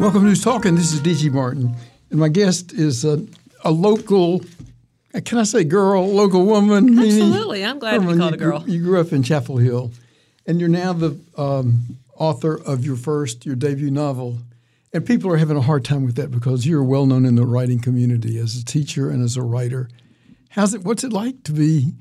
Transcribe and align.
Welcome 0.00 0.22
to 0.22 0.28
Who's 0.30 0.42
Talking. 0.42 0.74
This 0.76 0.92
is 0.92 1.00
D.G. 1.00 1.28
Martin, 1.28 1.76
and 2.10 2.18
my 2.18 2.28
guest 2.28 2.72
is 2.72 3.04
a, 3.04 3.24
a 3.64 3.70
local. 3.70 4.40
Can 5.24 5.38
I 5.38 5.42
say 5.42 5.62
girl, 5.64 6.06
local 6.08 6.44
woman? 6.46 6.98
Absolutely. 6.98 7.64
I'm 7.64 7.78
glad 7.78 8.00
to 8.00 8.06
be 8.12 8.16
called 8.16 8.30
you 8.30 8.34
a 8.34 8.36
girl. 8.38 8.60
grew- 8.60 8.72
You 8.72 8.82
grew 8.82 9.00
up 9.00 9.12
in 9.12 9.22
Chapel 9.22 9.58
Hill, 9.58 9.92
and 10.46 10.58
you're 10.58 10.68
now 10.70 10.92
the 10.94 11.18
um, 11.36 11.98
author 12.16 12.54
of 12.66 12.84
your 12.84 12.96
first, 12.96 13.44
your 13.44 13.56
debut 13.56 13.90
novel. 13.90 14.38
And 14.92 15.04
people 15.06 15.30
are 15.30 15.36
having 15.36 15.56
a 15.56 15.60
hard 15.62 15.84
time 15.84 16.04
with 16.06 16.16
that 16.16 16.30
because 16.30 16.66
you're 16.66 16.82
well 16.82 17.06
known 17.06 17.24
in 17.26 17.34
the 17.36 17.46
writing 17.46 17.78
community 17.80 18.38
as 18.38 18.56
a 18.56 18.64
teacher 18.64 19.10
and 19.10 19.22
as 19.22 19.36
a 19.36 19.42
writer. 19.42 19.88
How's 20.48 20.74
it? 20.74 20.82
What's 20.82 21.04
it 21.04 21.12
like 21.12 21.44
to 21.44 21.52
be 21.52 21.92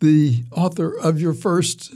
the 0.00 0.44
author 0.52 0.94
of 0.98 1.20
your 1.20 1.32
first 1.34 1.94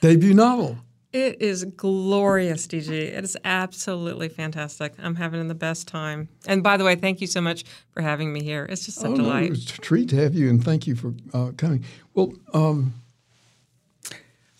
debut 0.00 0.34
novel? 0.34 0.78
It 1.14 1.40
is 1.40 1.62
glorious, 1.64 2.66
DG. 2.66 2.88
It 2.90 3.22
is 3.22 3.36
absolutely 3.44 4.28
fantastic. 4.28 4.94
I'm 5.00 5.14
having 5.14 5.46
the 5.46 5.54
best 5.54 5.86
time. 5.86 6.28
And 6.44 6.60
by 6.60 6.76
the 6.76 6.82
way, 6.82 6.96
thank 6.96 7.20
you 7.20 7.28
so 7.28 7.40
much 7.40 7.62
for 7.92 8.02
having 8.02 8.32
me 8.32 8.42
here. 8.42 8.66
It's 8.68 8.84
just 8.84 9.00
Oh, 9.04 9.06
a 9.06 9.10
no, 9.10 9.16
delight. 9.18 9.52
it's 9.52 9.72
a 9.76 9.78
treat 9.80 10.08
to 10.08 10.16
have 10.16 10.34
you, 10.34 10.50
and 10.50 10.62
thank 10.62 10.88
you 10.88 10.96
for 10.96 11.14
uh, 11.32 11.52
coming. 11.56 11.84
Well, 12.14 12.32
um, 12.52 12.94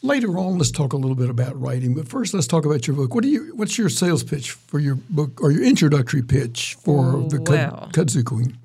later 0.03 0.39
on, 0.39 0.59
let's 0.59 0.71
talk 0.71 0.93
a 0.93 0.97
little 0.97 1.17
bit 1.17 1.29
about 1.29 1.61
writing. 1.61 1.93
But 1.95 2.07
first, 2.07 2.33
let's 2.35 2.47
talk 2.47 2.65
about 2.65 2.87
your 2.87 2.95
book. 2.95 3.17
What 3.17 3.23
do 3.25 3.29
you? 3.31 3.53
What's 3.57 3.77
your 3.77 3.89
sales 3.89 4.23
pitch 4.23 4.53
for 4.53 4.79
your 4.79 4.95
book, 5.11 5.41
or 5.43 5.51
your 5.51 5.65
introductory 5.65 6.23
pitch 6.23 6.77
for 6.81 7.27
the 7.31 7.39
Kud- 7.39 7.93
Kudzu 7.93 8.25
Queen? 8.25 8.57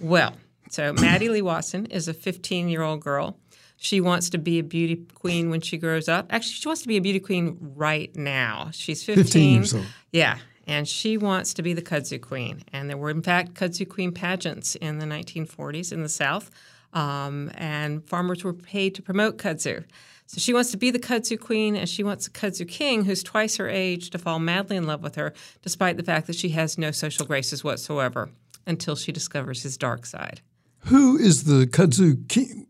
Well, 0.00 0.32
so 0.70 0.94
Maddie 0.94 1.28
Lee 1.28 1.42
Watson 1.42 1.84
is 1.86 2.08
a 2.08 2.14
15 2.14 2.70
year 2.70 2.80
old 2.82 3.00
girl. 3.00 3.36
She 3.76 4.00
wants 4.00 4.30
to 4.30 4.38
be 4.38 4.58
a 4.58 4.62
beauty 4.62 5.04
queen 5.14 5.50
when 5.50 5.60
she 5.60 5.76
grows 5.76 6.08
up. 6.08 6.26
Actually, 6.30 6.54
she 6.54 6.68
wants 6.68 6.82
to 6.82 6.88
be 6.88 6.96
a 6.96 7.00
beauty 7.00 7.20
queen 7.20 7.58
right 7.60 8.14
now. 8.16 8.70
She's 8.72 9.04
15. 9.04 9.24
15 9.24 9.54
years 9.54 9.74
old. 9.74 9.86
Yeah. 10.12 10.38
And 10.66 10.88
she 10.88 11.16
wants 11.16 11.54
to 11.54 11.62
be 11.62 11.74
the 11.74 11.82
kudzu 11.82 12.20
queen. 12.20 12.62
And 12.72 12.90
there 12.90 12.96
were, 12.96 13.10
in 13.10 13.22
fact, 13.22 13.54
kudzu 13.54 13.88
queen 13.88 14.12
pageants 14.12 14.74
in 14.76 14.98
the 14.98 15.06
1940s 15.06 15.92
in 15.92 16.02
the 16.02 16.08
South. 16.08 16.50
Um, 16.92 17.50
and 17.54 18.04
farmers 18.08 18.42
were 18.42 18.54
paid 18.54 18.94
to 18.94 19.02
promote 19.02 19.36
kudzu. 19.36 19.84
So 20.26 20.40
she 20.40 20.52
wants 20.52 20.72
to 20.72 20.76
be 20.76 20.90
the 20.90 20.98
kudzu 20.98 21.38
queen, 21.38 21.76
and 21.76 21.88
she 21.88 22.02
wants 22.02 22.26
a 22.26 22.30
kudzu 22.30 22.66
king 22.66 23.04
who's 23.04 23.22
twice 23.22 23.56
her 23.56 23.68
age 23.68 24.10
to 24.10 24.18
fall 24.18 24.40
madly 24.40 24.76
in 24.76 24.84
love 24.84 25.02
with 25.02 25.14
her, 25.14 25.32
despite 25.62 25.96
the 25.96 26.02
fact 26.02 26.26
that 26.26 26.34
she 26.34 26.48
has 26.48 26.76
no 26.76 26.90
social 26.90 27.26
graces 27.26 27.62
whatsoever, 27.62 28.30
until 28.66 28.96
she 28.96 29.12
discovers 29.12 29.62
his 29.62 29.76
dark 29.76 30.04
side. 30.04 30.40
Who 30.86 31.16
is 31.16 31.44
the 31.44 31.66
Kudzu 31.66 32.28
King? 32.28 32.66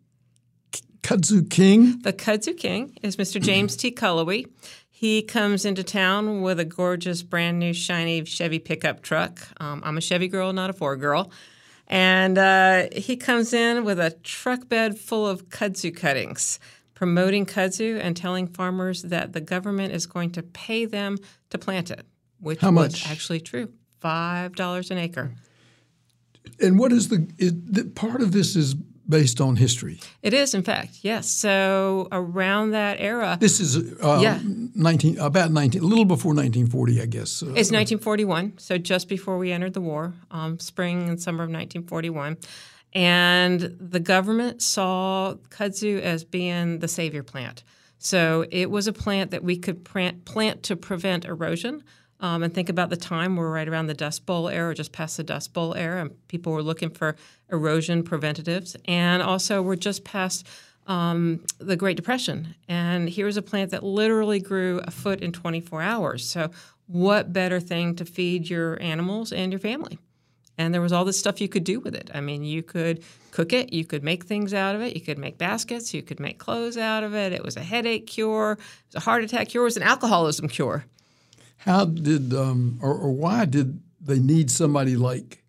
Kudzu 1.06 1.48
King? 1.48 2.00
The 2.00 2.12
kudzu 2.12 2.56
king 2.56 2.98
is 3.00 3.16
Mr. 3.16 3.40
James 3.40 3.76
T. 3.76 3.92
Cullowhee. 3.92 4.44
He 4.90 5.22
comes 5.22 5.64
into 5.64 5.84
town 5.84 6.42
with 6.42 6.58
a 6.58 6.64
gorgeous, 6.64 7.22
brand 7.22 7.60
new, 7.60 7.72
shiny 7.72 8.24
Chevy 8.24 8.58
pickup 8.58 9.02
truck. 9.02 9.38
Um, 9.60 9.82
I'm 9.84 9.96
a 9.96 10.00
Chevy 10.00 10.26
girl, 10.26 10.52
not 10.52 10.68
a 10.68 10.72
Ford 10.72 10.98
girl. 10.98 11.30
And 11.86 12.36
uh, 12.36 12.88
he 12.92 13.16
comes 13.16 13.52
in 13.52 13.84
with 13.84 14.00
a 14.00 14.10
truck 14.24 14.68
bed 14.68 14.98
full 14.98 15.24
of 15.28 15.48
kudzu 15.48 15.96
cuttings, 15.96 16.58
promoting 16.94 17.46
kudzu 17.46 18.00
and 18.02 18.16
telling 18.16 18.48
farmers 18.48 19.02
that 19.02 19.32
the 19.32 19.40
government 19.40 19.92
is 19.92 20.06
going 20.06 20.32
to 20.32 20.42
pay 20.42 20.86
them 20.86 21.18
to 21.50 21.58
plant 21.58 21.92
it, 21.92 22.04
which 22.40 22.58
How 22.58 22.72
was 22.72 22.94
much? 22.94 23.08
actually 23.08 23.38
true 23.38 23.68
$5 24.02 24.90
an 24.90 24.98
acre. 24.98 25.36
And 26.60 26.80
what 26.80 26.92
is 26.92 27.10
the, 27.10 27.28
is, 27.38 27.52
the 27.54 27.84
part 27.84 28.22
of 28.22 28.32
this 28.32 28.56
is 28.56 28.74
based 29.08 29.40
on 29.40 29.56
history? 29.56 30.00
It 30.22 30.34
is, 30.34 30.54
in 30.54 30.62
fact, 30.62 30.98
yes. 31.02 31.28
So 31.30 32.08
around 32.12 32.70
that 32.72 32.96
era, 33.00 33.36
This 33.40 33.60
is 33.60 33.76
uh, 34.02 34.20
Yeah. 34.22 34.40
19 34.74 35.18
about 35.18 35.52
19 35.52 35.82
a 35.82 35.84
little 35.86 36.04
before 36.04 36.34
1940, 36.34 37.00
I 37.02 37.06
guess. 37.06 37.42
Uh, 37.42 37.46
It's 37.56 37.70
1941, 37.70 38.54
so 38.58 38.78
just 38.78 39.08
before 39.08 39.38
we 39.38 39.52
entered 39.52 39.74
the 39.74 39.80
war, 39.80 40.14
um, 40.30 40.58
spring 40.58 41.08
and 41.08 41.20
summer 41.20 41.44
of 41.44 41.50
1941. 41.50 42.36
And 42.92 43.76
the 43.78 44.00
government 44.00 44.62
saw 44.62 45.34
kudzu 45.50 46.00
as 46.00 46.24
being 46.24 46.78
the 46.78 46.88
savior 46.88 47.22
plant. 47.22 47.62
So 47.98 48.44
it 48.50 48.70
was 48.70 48.86
a 48.86 48.92
plant 48.92 49.30
that 49.32 49.42
we 49.42 49.56
could 49.56 49.84
plant, 49.84 50.24
plant 50.24 50.62
to 50.64 50.76
prevent 50.76 51.24
erosion. 51.24 51.82
Um, 52.20 52.42
and 52.42 52.54
think 52.54 52.68
about 52.68 52.88
the 52.88 52.96
time 52.96 53.36
we're 53.36 53.50
right 53.50 53.68
around 53.68 53.88
the 53.88 53.94
Dust 53.94 54.24
Bowl 54.24 54.48
era, 54.48 54.70
or 54.70 54.74
just 54.74 54.92
past 54.92 55.16
the 55.18 55.22
Dust 55.22 55.52
Bowl 55.52 55.74
era, 55.74 56.00
and 56.00 56.28
people 56.28 56.52
were 56.52 56.62
looking 56.62 56.90
for 56.90 57.16
erosion 57.50 58.02
preventatives. 58.02 58.76
And 58.86 59.22
also, 59.22 59.60
we're 59.60 59.76
just 59.76 60.04
past 60.04 60.46
um, 60.86 61.44
the 61.58 61.76
Great 61.76 61.96
Depression. 61.96 62.54
And 62.68 63.08
here's 63.08 63.36
a 63.36 63.42
plant 63.42 63.70
that 63.72 63.82
literally 63.82 64.40
grew 64.40 64.80
a 64.84 64.90
foot 64.90 65.20
in 65.20 65.32
24 65.32 65.82
hours. 65.82 66.28
So, 66.28 66.50
what 66.86 67.32
better 67.32 67.60
thing 67.60 67.96
to 67.96 68.04
feed 68.04 68.48
your 68.48 68.80
animals 68.80 69.32
and 69.32 69.52
your 69.52 69.58
family? 69.58 69.98
And 70.58 70.72
there 70.72 70.80
was 70.80 70.92
all 70.92 71.04
this 71.04 71.18
stuff 71.18 71.40
you 71.40 71.48
could 71.48 71.64
do 71.64 71.80
with 71.80 71.94
it. 71.94 72.10
I 72.14 72.20
mean, 72.20 72.42
you 72.42 72.62
could 72.62 73.02
cook 73.30 73.52
it, 73.52 73.72
you 73.72 73.84
could 73.84 74.02
make 74.02 74.24
things 74.24 74.54
out 74.54 74.74
of 74.74 74.80
it, 74.80 74.94
you 74.94 75.02
could 75.02 75.18
make 75.18 75.36
baskets, 75.36 75.92
you 75.92 76.02
could 76.02 76.18
make 76.18 76.38
clothes 76.38 76.78
out 76.78 77.04
of 77.04 77.14
it. 77.14 77.32
It 77.32 77.44
was 77.44 77.56
a 77.56 77.62
headache 77.62 78.06
cure, 78.06 78.52
it 78.52 78.58
was 78.94 78.94
a 78.94 79.00
heart 79.00 79.22
attack 79.22 79.48
cure, 79.48 79.64
it 79.64 79.66
was 79.66 79.76
an 79.76 79.82
alcoholism 79.82 80.48
cure. 80.48 80.86
How 81.58 81.84
did 81.84 82.32
um, 82.32 82.78
or, 82.82 82.94
or 82.94 83.12
why 83.12 83.44
did 83.44 83.80
they 84.00 84.18
need 84.18 84.50
somebody 84.50 84.96
like 84.96 85.42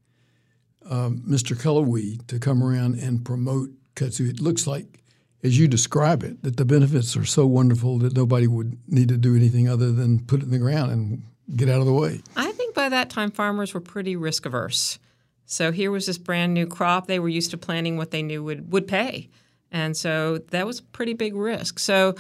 um, 0.90 1.24
Mr. 1.28 1.56
Cullowhee 1.56 2.26
to 2.28 2.40
come 2.40 2.64
around 2.64 3.00
and 3.00 3.24
promote 3.24 3.70
kudzu? 3.96 4.30
It 4.30 4.40
looks 4.40 4.66
like, 4.66 5.04
as 5.44 5.60
you 5.60 5.68
describe 5.68 6.24
it, 6.24 6.42
that 6.44 6.58
the 6.58 6.66
benefits 6.66 7.16
are 7.16 7.26
so 7.26 7.46
wonderful 7.46 8.00
that 8.00 8.16
nobody 8.16 8.48
would 8.48 8.78
need 8.88 9.10
to 9.10 9.18
do 9.18 9.36
anything 9.36 9.70
other 9.70 9.92
than 9.92 10.20
put 10.20 10.42
it 10.42 10.46
in 10.46 10.52
the 10.52 10.60
ground 10.60 10.92
and 10.92 11.24
get 11.56 11.70
out 11.70 11.80
of 11.80 11.86
the 11.86 11.94
way. 11.94 12.22
I 12.36 12.52
think 12.52 12.74
by 12.74 12.90
that 12.90 13.10
time 13.10 13.32
farmers 13.32 13.74
were 13.74 13.82
pretty 13.82 14.16
risk 14.16 14.46
averse. 14.46 15.00
So 15.46 15.72
here 15.72 15.92
was 15.92 16.06
this 16.06 16.18
brand 16.18 16.54
new 16.54 16.68
crop. 16.68 17.08
They 17.08 17.20
were 17.20 17.30
used 17.30 17.52
to 17.52 17.58
planting 17.58 17.96
what 17.96 18.12
they 18.12 18.22
knew 18.22 18.44
would, 18.44 18.72
would 18.72 18.88
pay. 18.88 19.30
And 19.72 19.96
so 19.96 20.40
that 20.52 20.66
was 20.66 20.80
a 20.80 20.84
pretty 20.84 21.14
big 21.14 21.36
risk. 21.36 21.80
So 21.80 22.16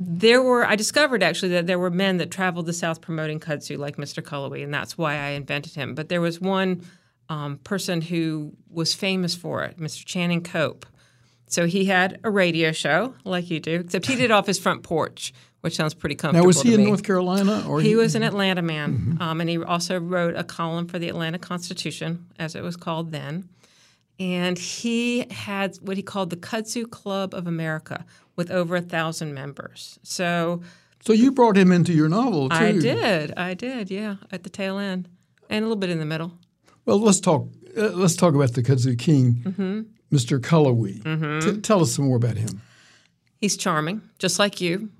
there 0.00 0.42
were, 0.42 0.66
I 0.66 0.76
discovered 0.76 1.22
actually 1.22 1.50
that 1.50 1.66
there 1.66 1.78
were 1.78 1.90
men 1.90 2.16
that 2.18 2.30
traveled 2.30 2.66
the 2.66 2.72
South 2.72 3.00
promoting 3.00 3.40
kudzu, 3.40 3.78
like 3.78 3.96
Mr. 3.96 4.22
Cullowhee, 4.22 4.64
and 4.64 4.74
that's 4.74 4.98
why 4.98 5.14
I 5.14 5.30
invented 5.30 5.74
him. 5.74 5.94
But 5.94 6.08
there 6.08 6.20
was 6.20 6.40
one 6.40 6.82
um, 7.28 7.58
person 7.58 8.00
who 8.02 8.54
was 8.68 8.94
famous 8.94 9.34
for 9.34 9.62
it, 9.62 9.78
Mr. 9.78 10.04
Channing 10.04 10.42
Cope. 10.42 10.86
So 11.46 11.66
he 11.66 11.84
had 11.84 12.18
a 12.24 12.30
radio 12.30 12.72
show, 12.72 13.14
like 13.24 13.50
you 13.50 13.60
do, 13.60 13.80
except 13.80 14.06
he 14.06 14.16
did 14.16 14.24
it 14.24 14.30
off 14.30 14.46
his 14.46 14.58
front 14.58 14.82
porch, 14.82 15.32
which 15.60 15.76
sounds 15.76 15.94
pretty 15.94 16.16
comfortable. 16.16 16.42
Now, 16.42 16.46
was 16.46 16.62
he 16.62 16.74
in 16.74 16.80
me. 16.80 16.86
North 16.86 17.04
Carolina 17.04 17.64
or 17.68 17.80
He 17.80 17.94
was 17.94 18.14
an 18.14 18.22
Atlanta 18.22 18.62
man, 18.62 19.18
um, 19.20 19.40
and 19.40 19.48
he 19.48 19.62
also 19.62 20.00
wrote 20.00 20.34
a 20.36 20.44
column 20.44 20.88
for 20.88 20.98
the 20.98 21.08
Atlanta 21.08 21.38
Constitution, 21.38 22.26
as 22.38 22.54
it 22.54 22.62
was 22.62 22.76
called 22.76 23.12
then. 23.12 23.48
And 24.18 24.58
he 24.58 25.26
had 25.30 25.76
what 25.76 25.96
he 25.96 26.02
called 26.02 26.30
the 26.30 26.36
Kudzu 26.36 26.88
Club 26.88 27.34
of 27.34 27.46
America, 27.46 28.04
with 28.36 28.50
over 28.50 28.76
a 28.76 28.80
thousand 28.80 29.34
members. 29.34 29.98
So 30.02 30.62
So 31.00 31.12
you 31.12 31.32
brought 31.32 31.56
him 31.56 31.70
into 31.72 31.92
your 31.92 32.08
novel 32.08 32.48
too. 32.48 32.54
I 32.56 32.72
did, 32.72 33.32
I 33.36 33.54
did, 33.54 33.90
yeah, 33.90 34.16
at 34.32 34.42
the 34.42 34.50
tail 34.50 34.78
end, 34.78 35.08
and 35.50 35.64
a 35.64 35.68
little 35.68 35.76
bit 35.80 35.90
in 35.90 35.98
the 35.98 36.04
middle. 36.06 36.32
Well, 36.86 36.98
let's 37.00 37.20
talk. 37.20 37.48
Uh, 37.76 37.88
let's 37.92 38.14
talk 38.16 38.34
about 38.34 38.52
the 38.54 38.62
kudzu 38.62 38.98
king, 38.98 39.42
Mm-hmm. 39.44 39.80
Mr. 40.14 40.38
Cullowhee. 40.38 41.42
T- 41.42 41.60
tell 41.60 41.80
us 41.82 41.92
some 41.94 42.04
more 42.06 42.16
about 42.16 42.36
him. 42.36 42.60
He's 43.40 43.56
charming, 43.56 44.00
just 44.18 44.38
like 44.38 44.60
you. 44.60 44.90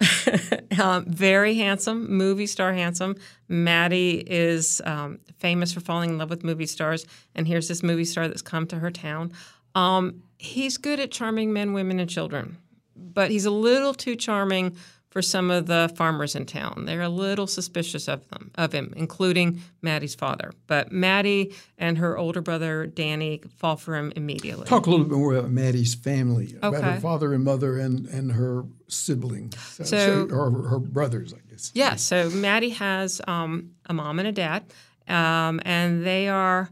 um, 0.80 1.04
very 1.06 1.54
handsome, 1.54 2.10
movie 2.10 2.46
star 2.46 2.72
handsome. 2.72 3.16
Maddie 3.48 4.22
is 4.26 4.80
um, 4.84 5.18
famous 5.38 5.72
for 5.72 5.80
falling 5.80 6.10
in 6.10 6.18
love 6.18 6.30
with 6.30 6.42
movie 6.44 6.66
stars, 6.66 7.06
and 7.34 7.46
here's 7.46 7.68
this 7.68 7.82
movie 7.82 8.04
star 8.04 8.26
that's 8.26 8.42
come 8.42 8.66
to 8.68 8.78
her 8.78 8.90
town. 8.90 9.32
Um, 9.74 10.22
he's 10.38 10.76
good 10.76 11.00
at 11.00 11.10
charming 11.10 11.52
men, 11.52 11.72
women, 11.72 12.00
and 12.00 12.08
children, 12.10 12.58
but 12.96 13.30
he's 13.30 13.44
a 13.44 13.50
little 13.50 13.94
too 13.94 14.16
charming 14.16 14.76
for 15.10 15.20
some 15.20 15.50
of 15.50 15.66
the 15.66 15.92
farmers 15.94 16.34
in 16.34 16.46
town. 16.46 16.86
They're 16.86 17.02
a 17.02 17.08
little 17.08 17.46
suspicious 17.46 18.08
of 18.08 18.26
them, 18.30 18.50
of 18.54 18.72
him, 18.72 18.94
including 18.96 19.60
Maddie's 19.82 20.14
father. 20.14 20.52
But 20.66 20.90
Maddie 20.90 21.54
and 21.76 21.98
her 21.98 22.16
older 22.16 22.40
brother 22.40 22.86
Danny 22.86 23.42
fall 23.58 23.76
for 23.76 23.94
him 23.94 24.10
immediately. 24.16 24.64
Talk 24.66 24.86
a 24.86 24.90
little 24.90 25.04
bit 25.04 25.18
more 25.18 25.34
about 25.34 25.50
Maddie's 25.50 25.94
family, 25.94 26.56
about 26.62 26.82
her 26.82 27.00
father 27.00 27.34
and 27.34 27.44
mother, 27.44 27.78
and, 27.78 28.06
and 28.06 28.32
her 28.32 28.64
siblings, 28.88 29.54
so, 29.60 29.84
So- 29.84 30.28
or 30.30 30.50
her, 30.50 30.68
her 30.68 30.78
brothers, 30.78 31.34
I 31.34 31.38
guess. 31.50 31.70
Yeah, 31.74 31.96
so 31.96 32.30
Maddie 32.30 32.70
has 32.70 33.20
um, 33.28 33.72
a 33.84 33.92
mom 33.92 34.18
and 34.18 34.28
a 34.28 34.32
dad, 34.32 34.64
um, 35.08 35.60
and 35.66 36.06
they 36.06 36.28
are 36.28 36.70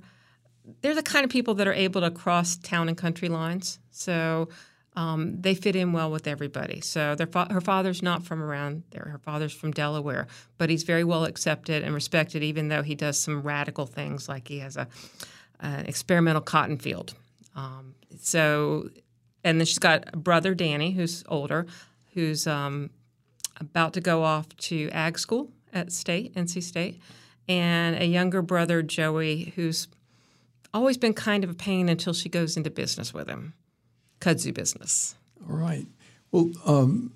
they're 0.82 0.94
the 0.94 1.02
kind 1.02 1.24
of 1.24 1.30
people 1.30 1.54
that 1.54 1.66
are 1.66 1.72
able 1.72 2.00
to 2.00 2.10
cross 2.10 2.56
town 2.56 2.88
and 2.88 2.96
country 2.96 3.28
lines. 3.28 3.78
So 3.90 4.48
um, 4.96 5.40
they 5.40 5.54
fit 5.54 5.76
in 5.76 5.92
well 5.92 6.10
with 6.10 6.26
everybody. 6.26 6.80
So 6.80 7.14
fa- 7.30 7.48
her 7.50 7.60
father's 7.60 8.02
not 8.02 8.24
from 8.24 8.42
around 8.42 8.82
there. 8.90 9.08
Her 9.12 9.18
father's 9.18 9.52
from 9.52 9.70
Delaware, 9.70 10.26
but 10.58 10.70
he's 10.70 10.82
very 10.82 11.04
well 11.04 11.24
accepted 11.24 11.82
and 11.82 11.94
respected, 11.94 12.42
even 12.42 12.68
though 12.68 12.82
he 12.82 12.94
does 12.94 13.18
some 13.18 13.42
radical 13.42 13.86
things, 13.86 14.28
like 14.28 14.48
he 14.48 14.58
has 14.58 14.76
a 14.76 14.88
an 15.60 15.86
experimental 15.86 16.40
cotton 16.40 16.78
field. 16.78 17.14
Um, 17.54 17.94
so, 18.18 18.88
and 19.44 19.60
then 19.60 19.66
she's 19.66 19.78
got 19.78 20.04
a 20.12 20.16
brother 20.16 20.54
Danny, 20.54 20.92
who's 20.92 21.22
older, 21.28 21.66
who's 22.14 22.46
um, 22.46 22.90
about 23.58 23.92
to 23.94 24.00
go 24.00 24.22
off 24.22 24.48
to 24.56 24.88
ag 24.90 25.18
school 25.18 25.50
at 25.72 25.92
State, 25.92 26.34
NC 26.34 26.62
State, 26.62 27.00
and 27.48 27.96
a 27.96 28.06
younger 28.06 28.42
brother, 28.42 28.82
Joey, 28.82 29.52
who's 29.56 29.88
always 30.72 30.96
been 30.96 31.14
kind 31.14 31.44
of 31.44 31.50
a 31.50 31.54
pain 31.54 31.88
until 31.88 32.12
she 32.12 32.28
goes 32.28 32.56
into 32.56 32.70
business 32.70 33.12
with 33.12 33.28
him, 33.28 33.54
kudzu 34.20 34.52
business. 34.52 35.14
All 35.48 35.56
right. 35.56 35.86
Well, 36.32 36.50
um, 36.66 37.12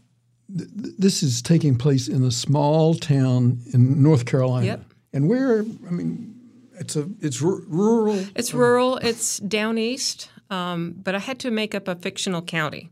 th- 0.57 0.69
th- 0.83 0.95
this 0.99 1.23
is 1.23 1.43
taking 1.43 1.77
place 1.77 2.09
in 2.09 2.25
a 2.25 2.31
small 2.31 2.95
town 2.95 3.61
in 3.73 4.03
North 4.03 4.27
Carolina. 4.27 4.67
Yep. 4.67 4.85
And 5.13 5.29
where? 5.29 5.61
I 5.61 5.91
mean, 5.91 6.35
it's 6.79 6.97
a 6.97 7.09
it's 7.21 7.43
r- 7.43 7.61
rural. 7.67 8.25
It's 8.35 8.53
rural. 8.53 8.97
It's 8.99 9.39
down 9.39 9.79
east, 9.79 10.31
um, 10.51 10.95
but 11.03 11.15
I 11.15 11.19
had 11.19 11.39
to 11.41 11.51
make 11.51 11.75
up 11.75 11.87
a 11.87 11.95
fictional 11.95 12.43
county 12.43 12.91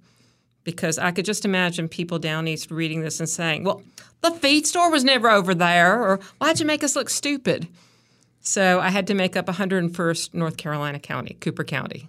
because 0.65 0.99
I 0.99 1.11
could 1.11 1.25
just 1.25 1.44
imagine 1.44 1.88
people 1.88 2.19
down 2.19 2.47
east 2.47 2.70
reading 2.70 3.00
this 3.00 3.19
and 3.19 3.29
saying, 3.29 3.65
"Well, 3.65 3.82
the 4.20 4.31
feed 4.31 4.67
store 4.67 4.91
was 4.91 5.03
never 5.03 5.29
over 5.29 5.55
there," 5.55 6.00
or 6.00 6.20
"Why'd 6.38 6.61
you 6.61 6.67
make 6.67 6.85
us 6.85 6.94
look 6.94 7.11
stupid?" 7.11 7.67
So 8.43 8.81
I 8.81 8.91
had 8.91 9.06
to 9.06 9.15
make 9.15 9.37
up 9.37 9.47
101st 9.47 10.35
North 10.35 10.56
Carolina 10.56 10.99
County, 10.99 11.35
Cooper 11.41 11.65
County. 11.65 12.09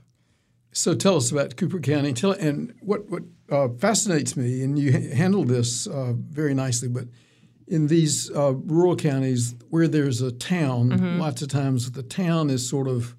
So 0.72 0.96
tell 0.96 1.16
us 1.18 1.32
about 1.32 1.56
Cooper 1.56 1.80
County. 1.80 2.12
Tell 2.14 2.32
and 2.32 2.74
what 2.82 3.08
what 3.10 3.24
uh, 3.52 3.68
fascinates 3.80 4.36
me, 4.36 4.64
and 4.64 4.78
you 4.80 4.92
ha- 4.92 5.16
handle 5.16 5.44
this 5.44 5.86
uh, 5.86 6.14
very 6.18 6.56
nicely, 6.56 6.88
but 6.90 7.06
in 7.68 7.86
these 7.88 8.32
uh, 8.32 8.54
rural 8.56 8.96
counties 8.96 9.54
where 9.70 9.88
there's 9.88 10.22
a 10.22 10.32
town, 10.32 10.90
Mm-hmm. 10.92 11.20
lots 11.20 11.42
of 11.44 11.50
times 11.50 11.92
the 11.92 12.02
town 12.04 12.50
is 12.50 12.68
sort 12.68 12.88
of 12.88 13.16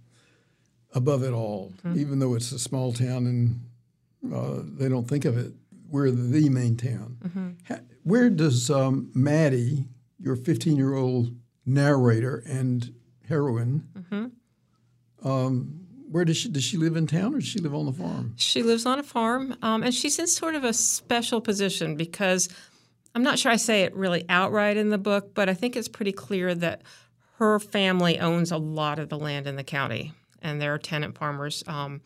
above 0.93 1.23
it 1.23 1.33
all, 1.33 1.73
Mm-hmm. 1.87 2.01
even 2.01 2.19
though 2.19 2.35
it's 2.35 2.51
a 2.51 2.59
small 2.59 2.93
town 2.93 3.27
and 3.27 4.35
uh, 4.35 4.61
they 4.65 4.89
don't 4.89 5.09
think 5.09 5.25
of 5.25 5.39
it. 5.39 5.53
We're 5.89 6.11
the 6.11 6.49
main 6.49 6.77
town. 6.77 7.19
Mm-hmm. 7.25 7.75
Where 8.03 8.29
does 8.31 8.69
um, 8.71 9.11
Maddie, 9.15 9.85
your 10.19 10.35
15 10.35 10.77
year 10.77 10.95
old 10.95 11.33
narrator 11.65 12.43
and 12.47 12.93
heroine, 13.29 13.89
Mm-hmm. 13.99 15.29
um, 15.29 15.81
where 16.11 16.25
does 16.25 16.37
she 16.37 16.49
does 16.49 16.63
she 16.63 16.77
live 16.77 16.97
in 16.97 17.07
town 17.07 17.35
or 17.35 17.39
does 17.39 17.49
she 17.49 17.59
live 17.59 17.75
on 17.75 17.87
the 17.87 17.93
farm? 17.93 18.35
She 18.37 18.63
lives 18.63 18.87
on 18.87 18.99
a 18.99 19.03
farm, 19.03 19.57
um, 19.63 19.83
and 19.83 19.93
she's 19.93 20.19
in 20.19 20.27
sort 20.27 20.55
of 20.55 20.63
a 20.65 20.73
special 20.73 21.41
position 21.41 21.97
because 21.97 22.49
I'm 23.15 23.23
not 23.23 23.39
sure 23.39 23.51
I 23.51 23.57
say 23.57 23.83
it 23.83 23.95
really 23.97 24.25
outright 24.29 24.77
in 24.77 24.91
the 24.91 24.99
book, 24.99 25.35
but 25.35 25.49
I 25.49 25.55
think 25.55 25.77
it's 25.77 25.89
pretty 25.89 26.13
clear 26.13 26.55
that 26.57 26.83
her 27.39 27.59
family 27.59 28.21
owns 28.21 28.53
a 28.53 28.59
lot 28.59 28.99
of 29.01 29.09
the 29.09 29.19
land 29.19 29.47
in 29.47 29.57
the 29.57 29.65
county, 29.65 30.13
and 30.43 30.61
they're 30.61 30.79
tenant 30.79 31.17
farmers. 31.19 31.65
Um, 31.67 32.01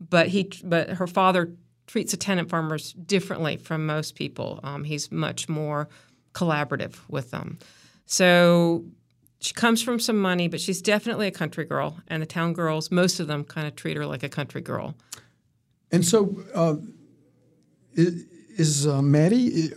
but 0.00 0.26
he, 0.28 0.50
but 0.64 0.88
her 0.90 1.06
father 1.06 1.52
treats 1.86 2.10
the 2.12 2.16
tenant 2.16 2.48
farmers 2.48 2.92
differently 2.94 3.56
from 3.58 3.86
most 3.86 4.14
people. 4.16 4.58
Um, 4.64 4.82
he's 4.82 5.12
much 5.12 5.48
more 5.48 5.88
collaborative 6.32 6.96
with 7.08 7.30
them. 7.30 7.58
So 8.06 8.84
she 9.42 9.52
comes 9.54 9.82
from 9.82 9.98
some 9.98 10.18
money, 10.18 10.46
but 10.46 10.60
she's 10.60 10.80
definitely 10.80 11.26
a 11.26 11.32
country 11.32 11.64
girl, 11.64 11.98
and 12.06 12.22
the 12.22 12.26
town 12.26 12.52
girls, 12.52 12.92
most 12.92 13.18
of 13.18 13.26
them, 13.26 13.42
kind 13.42 13.66
of 13.66 13.74
treat 13.74 13.96
her 13.96 14.06
like 14.06 14.22
a 14.22 14.28
country 14.28 14.60
girl. 14.60 14.94
And 15.90 16.04
so, 16.04 16.42
uh, 16.54 16.76
is, 17.94 18.24
is 18.56 18.86
uh, 18.86 19.02
Maddie? 19.02 19.72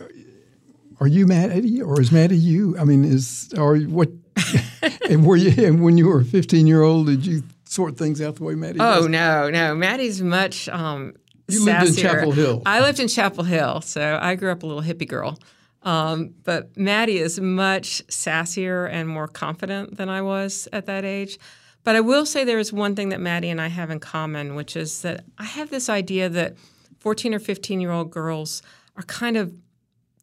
Are 1.00 1.08
you 1.08 1.26
Maddie, 1.26 1.82
or 1.82 2.00
is 2.00 2.12
Maddie 2.12 2.38
you? 2.38 2.78
I 2.78 2.84
mean, 2.84 3.04
is 3.04 3.52
or 3.58 3.76
what? 3.78 4.08
and 5.10 5.26
were 5.26 5.36
you? 5.36 5.66
And 5.66 5.82
when 5.82 5.98
you 5.98 6.06
were 6.06 6.20
a 6.20 6.24
fifteen-year-old, 6.24 7.08
did 7.08 7.26
you 7.26 7.42
sort 7.64 7.96
things 7.96 8.22
out 8.22 8.36
the 8.36 8.44
way 8.44 8.54
Maddie? 8.54 8.78
Oh 8.80 9.00
does? 9.00 9.08
no, 9.08 9.50
no. 9.50 9.74
Maddie's 9.74 10.22
much 10.22 10.68
um 10.68 11.14
You 11.48 11.64
lived 11.64 11.88
in. 11.88 11.94
Chapel 11.96 12.30
Hill. 12.30 12.62
I 12.64 12.80
lived 12.80 13.00
in 13.00 13.08
Chapel 13.08 13.42
Hill, 13.42 13.80
so 13.80 14.18
I 14.22 14.36
grew 14.36 14.52
up 14.52 14.62
a 14.62 14.66
little 14.66 14.82
hippie 14.82 15.08
girl. 15.08 15.38
Um, 15.86 16.34
but 16.42 16.76
Maddie 16.76 17.18
is 17.18 17.40
much 17.40 18.04
sassier 18.08 18.90
and 18.90 19.08
more 19.08 19.28
confident 19.28 19.96
than 19.96 20.08
I 20.08 20.20
was 20.20 20.68
at 20.72 20.86
that 20.86 21.04
age. 21.04 21.38
But 21.84 21.94
I 21.94 22.00
will 22.00 22.26
say 22.26 22.42
there 22.42 22.58
is 22.58 22.72
one 22.72 22.96
thing 22.96 23.10
that 23.10 23.20
Maddie 23.20 23.50
and 23.50 23.60
I 23.60 23.68
have 23.68 23.90
in 23.90 24.00
common, 24.00 24.56
which 24.56 24.76
is 24.76 25.02
that 25.02 25.24
I 25.38 25.44
have 25.44 25.70
this 25.70 25.88
idea 25.88 26.28
that 26.28 26.56
14 26.98 27.32
or 27.32 27.38
15 27.38 27.80
year 27.80 27.92
old 27.92 28.10
girls 28.10 28.62
are 28.96 29.04
kind 29.04 29.36
of 29.36 29.54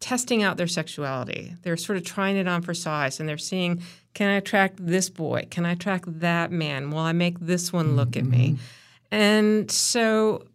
testing 0.02 0.44
out 0.44 0.58
their 0.58 0.68
sexuality. 0.68 1.56
They're 1.62 1.78
sort 1.78 1.98
of 1.98 2.04
trying 2.04 2.36
it 2.36 2.46
on 2.46 2.62
for 2.62 2.74
size 2.74 3.22
and 3.22 3.30
they're 3.30 3.38
seeing 3.38 3.82
can 4.14 4.30
I 4.30 4.34
attract 4.34 4.86
this 4.86 5.10
boy? 5.10 5.48
Can 5.50 5.66
I 5.66 5.72
attract 5.72 6.20
that 6.20 6.52
man? 6.52 6.92
Will 6.92 7.00
I 7.00 7.14
make 7.14 7.40
this 7.40 7.72
one 7.72 7.96
look 7.96 8.16
at 8.18 8.26
me? 8.26 8.58
And 9.10 9.72
so 9.72 10.46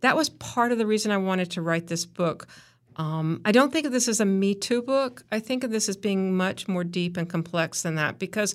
that 0.00 0.16
was 0.16 0.30
part 0.30 0.72
of 0.72 0.78
the 0.78 0.86
reason 0.86 1.12
I 1.12 1.18
wanted 1.18 1.50
to 1.52 1.62
write 1.62 1.86
this 1.86 2.06
book. 2.06 2.48
Um, 2.96 3.42
I 3.44 3.52
don't 3.52 3.72
think 3.72 3.86
of 3.86 3.92
this 3.92 4.08
as 4.08 4.20
a 4.20 4.24
Me 4.24 4.54
Too 4.54 4.82
book. 4.82 5.24
I 5.30 5.38
think 5.38 5.64
of 5.64 5.70
this 5.70 5.88
as 5.88 5.96
being 5.96 6.36
much 6.36 6.66
more 6.66 6.84
deep 6.84 7.16
and 7.16 7.28
complex 7.28 7.82
than 7.82 7.94
that 7.96 8.18
because 8.18 8.54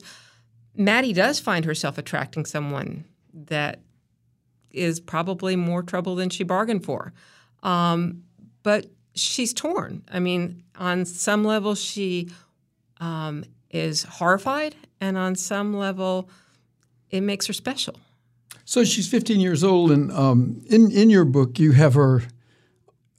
Maddie 0.75 1.13
does 1.13 1.39
find 1.39 1.65
herself 1.65 1.97
attracting 1.97 2.45
someone 2.45 3.05
that 3.33 3.81
is 4.71 4.99
probably 4.99 5.55
more 5.55 5.83
trouble 5.83 6.15
than 6.15 6.29
she 6.29 6.43
bargained 6.43 6.85
for. 6.85 7.13
Um, 7.61 8.23
but 8.63 8.87
she's 9.13 9.53
torn. 9.53 10.03
I 10.11 10.19
mean, 10.19 10.63
on 10.75 11.05
some 11.05 11.43
level, 11.43 11.75
she 11.75 12.29
um, 12.99 13.43
is 13.69 14.03
horrified, 14.03 14.75
and 14.99 15.17
on 15.17 15.35
some 15.35 15.73
level, 15.73 16.29
it 17.09 17.21
makes 17.21 17.47
her 17.47 17.53
special. 17.53 17.99
So 18.65 18.83
she's 18.83 19.07
15 19.07 19.39
years 19.39 19.63
old, 19.63 19.91
and 19.91 20.11
um, 20.11 20.61
in 20.67 20.91
in 20.91 21.09
your 21.09 21.25
book, 21.25 21.59
you 21.59 21.73
have 21.73 21.93
her 21.95 22.23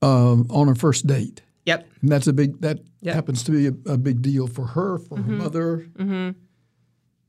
um, 0.03 0.47
on 0.51 0.69
her 0.69 0.75
first 0.75 1.07
date, 1.07 1.43
Yep. 1.67 1.89
and 2.03 2.11
that's 2.11 2.27
a 2.27 2.33
big 2.33 2.61
that 2.61 2.81
Yep. 3.03 3.15
happens 3.15 3.43
to 3.45 3.51
be 3.53 3.67
a, 3.69 3.93
a 3.93 3.97
big 3.97 4.21
deal 4.23 4.47
for 4.47 4.67
her, 4.67 4.99
for 4.99 5.17
her 5.19 5.33
mother, 5.33 5.87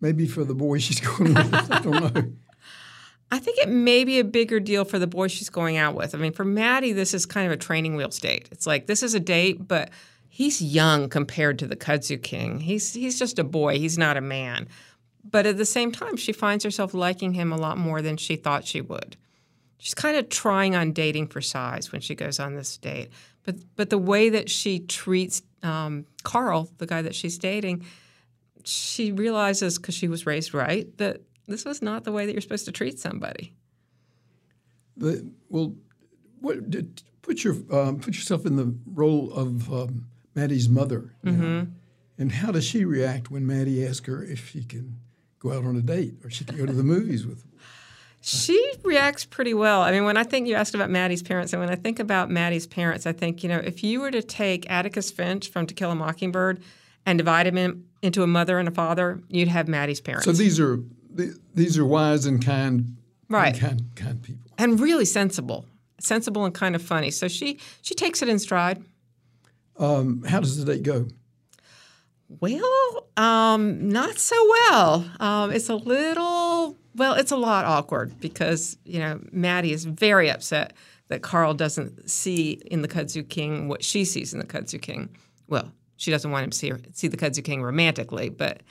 maybe 0.01 0.27
for 0.27 0.43
the 0.43 0.55
boy 0.55 0.77
she's 0.79 0.99
going 0.99 1.33
with. 1.33 1.71
I 1.71 1.79
don't 1.79 2.15
know. 2.15 2.31
I 3.31 3.39
think 3.39 3.57
it 3.57 3.69
may 3.69 4.03
be 4.03 4.19
a 4.19 4.23
bigger 4.23 4.59
deal 4.59 4.85
for 4.85 4.99
the 4.99 5.07
boy 5.07 5.27
she's 5.27 5.49
going 5.49 5.75
out 5.77 5.95
with. 5.95 6.13
I 6.13 6.19
mean, 6.19 6.33
for 6.33 6.45
Maddie, 6.45 6.91
this 6.93 7.15
is 7.15 7.25
kind 7.25 7.47
of 7.47 7.51
a 7.51 7.57
training 7.57 7.95
wheels 7.95 8.19
date. 8.19 8.47
It's 8.51 8.67
like 8.67 8.85
this 8.85 9.01
is 9.01 9.15
a 9.15 9.19
date, 9.19 9.67
but 9.67 9.89
he's 10.29 10.61
young 10.61 11.09
compared 11.09 11.57
to 11.59 11.67
the 11.67 11.75
Kudzu 11.75 12.21
King. 12.21 12.59
He's 12.59 12.93
he's 12.93 13.17
just 13.17 13.39
a 13.39 13.43
boy. 13.43 13.79
He's 13.79 13.97
not 13.97 14.17
a 14.17 14.21
man. 14.21 14.67
But 15.23 15.45
at 15.47 15.57
the 15.57 15.65
same 15.65 15.91
time, 15.91 16.15
she 16.17 16.31
finds 16.33 16.63
herself 16.63 16.93
liking 16.93 17.33
him 17.33 17.51
a 17.51 17.55
lot 17.57 17.77
more 17.79 18.01
than 18.03 18.17
she 18.17 18.35
thought 18.35 18.65
she 18.67 18.81
would. 18.81 19.15
She's 19.83 19.94
kind 19.94 20.15
of 20.15 20.30
trying 20.30 20.77
on 20.77 20.94
dating 20.94 21.27
for 21.27 21.41
size 21.41 21.91
when 21.91 22.00
she 22.00 22.15
goes 22.15 22.39
on 22.39 22.56
this 22.56 22.77
date. 22.77 23.09
But 23.44 23.57
but 23.75 23.89
the 23.89 23.97
way 23.97 24.30
that 24.30 24.50
she 24.50 24.79
treats 24.79 25.41
um, 25.62 26.05
Carl, 26.24 26.69
the 26.77 26.86
guy 26.86 27.01
that 27.01 27.13
she's 27.13 27.38
dating, 27.38 27.86
she 28.63 29.12
realizes 29.12 29.77
because 29.77 29.93
she 29.93 30.07
was 30.07 30.25
raised 30.25 30.53
right 30.53 30.98
that 31.00 31.19
this 31.50 31.65
was 31.65 31.81
not 31.81 32.05
the 32.05 32.13
way 32.13 32.25
that 32.25 32.31
you're 32.31 32.39
supposed 32.39 32.63
to 32.63 32.72
treat 32.72 32.98
somebody. 32.98 33.51
The, 34.96 35.29
well, 35.50 35.75
what, 36.39 36.69
did, 36.69 37.03
put 37.22 37.43
your 37.43 37.55
um, 37.69 38.00
put 38.00 38.15
yourself 38.15 38.46
in 38.46 38.55
the 38.55 38.74
role 38.86 39.34
of 39.34 39.69
um, 39.74 40.05
Maddie's 40.34 40.69
mother, 40.69 41.13
now. 41.24 41.67
and 42.17 42.31
how 42.31 42.53
does 42.53 42.63
she 42.63 42.86
react 42.86 43.29
when 43.29 43.46
Maddie 43.46 43.86
asks 43.86 44.07
her 44.07 44.24
if 44.24 44.51
she 44.51 44.63
can 44.63 44.98
go 45.39 45.51
out 45.51 45.65
on 45.65 45.75
a 45.75 45.81
date 45.81 46.13
or 46.24 46.29
she 46.29 46.46
can 46.46 46.55
go 46.55 46.65
to 46.65 46.72
the 46.72 46.84
movies 46.84 47.27
with? 47.27 47.41
Them? 47.41 47.50
She 48.25 48.72
reacts 48.86 49.25
pretty 49.25 49.53
well. 49.53 49.82
I 49.82 49.92
mean, 49.92 50.06
when 50.06 50.15
I 50.15 50.24
think 50.24 50.48
you 50.48 50.56
asked 50.56 50.74
about 50.74 50.89
Maddie's 50.89 51.22
parents, 51.22 51.51
and 51.51 51.60
when 51.60 51.70
I 51.70 51.75
think 51.75 52.00
about 52.00 52.32
Maddie's 52.32 52.65
parents, 52.65 53.06
I 53.06 53.12
think, 53.12 53.44
you 53.44 53.50
know, 53.50 53.58
if 53.58 53.84
you 53.84 54.00
were 54.00 54.12
to 54.12 54.22
take 54.22 54.70
Atticus 54.72 55.12
Finch 55.12 55.50
from 55.50 55.65
To 55.68 55.74
Kill 55.74 55.92
a 55.92 55.96
Mockingbird 55.96 56.63
and 57.06 57.18
divide 57.18 57.48
him 57.48 57.58
in, 57.58 57.84
into 58.01 58.24
a 58.24 58.27
mother 58.27 58.60
and 58.60 58.68
a 58.70 58.72
father, 58.72 59.20
you'd 59.27 59.50
have 59.50 59.68
Maddie's 59.68 60.00
parents. 60.00 60.24
So 60.24 60.32
these 60.32 60.58
are 60.58 60.80
these 61.53 61.77
are 61.77 61.86
wise 61.86 62.25
and 62.25 62.44
kind, 62.44 62.96
Right. 63.27 63.53
and 63.53 63.62
kind 63.62 63.96
kind 63.96 64.24
people. 64.24 64.51
and 64.58 64.80
really 64.80 65.06
sensible. 65.06 65.65
Sensible 66.00 66.46
and 66.46 66.53
kind 66.53 66.75
of 66.75 66.82
funny. 66.82 67.12
So 67.12 67.27
she 67.27 67.60
she 67.82 67.94
takes 67.94 68.22
it 68.22 68.30
in 68.30 68.39
stride. 68.39 68.82
Um, 69.77 70.24
how 70.24 70.39
does 70.39 70.63
the 70.63 70.74
date 70.74 70.84
go? 70.84 71.08
Well, 72.39 73.08
um, 73.18 73.89
not 73.89 74.18
so 74.18 74.36
well. 74.50 75.06
Um, 75.20 75.51
it's 75.51 75.70
a 75.70 75.75
little, 75.75 76.24
well, 76.95 77.13
it's 77.13 77.31
a 77.31 77.38
lot 77.38 77.65
awkward 77.65 78.19
because, 78.19 78.77
you 78.85 79.00
know, 79.00 79.19
Maddie 79.31 79.71
is 79.71 79.85
very 79.85 80.29
upset 80.29 80.73
that 81.07 81.21
Carl 81.21 81.53
doesn't 81.53 82.09
see 82.09 82.62
in 82.65 82.81
the 82.81 82.88
Kudzu 82.88 83.27
King 83.27 83.67
what 83.67 83.83
she 83.83 84.05
sees 84.05 84.33
in 84.33 84.39
the 84.39 84.45
Kudzu 84.45 84.81
King. 84.81 85.15
Well, 85.47 85.71
she 85.97 86.12
doesn't 86.12 86.31
want 86.31 86.45
him 86.45 86.50
to 86.50 86.57
see, 86.57 86.69
her, 86.69 86.79
see 86.93 87.07
the 87.07 87.17
Kudzu 87.17 87.43
King 87.43 87.62
romantically, 87.62 88.29
but 88.29 88.62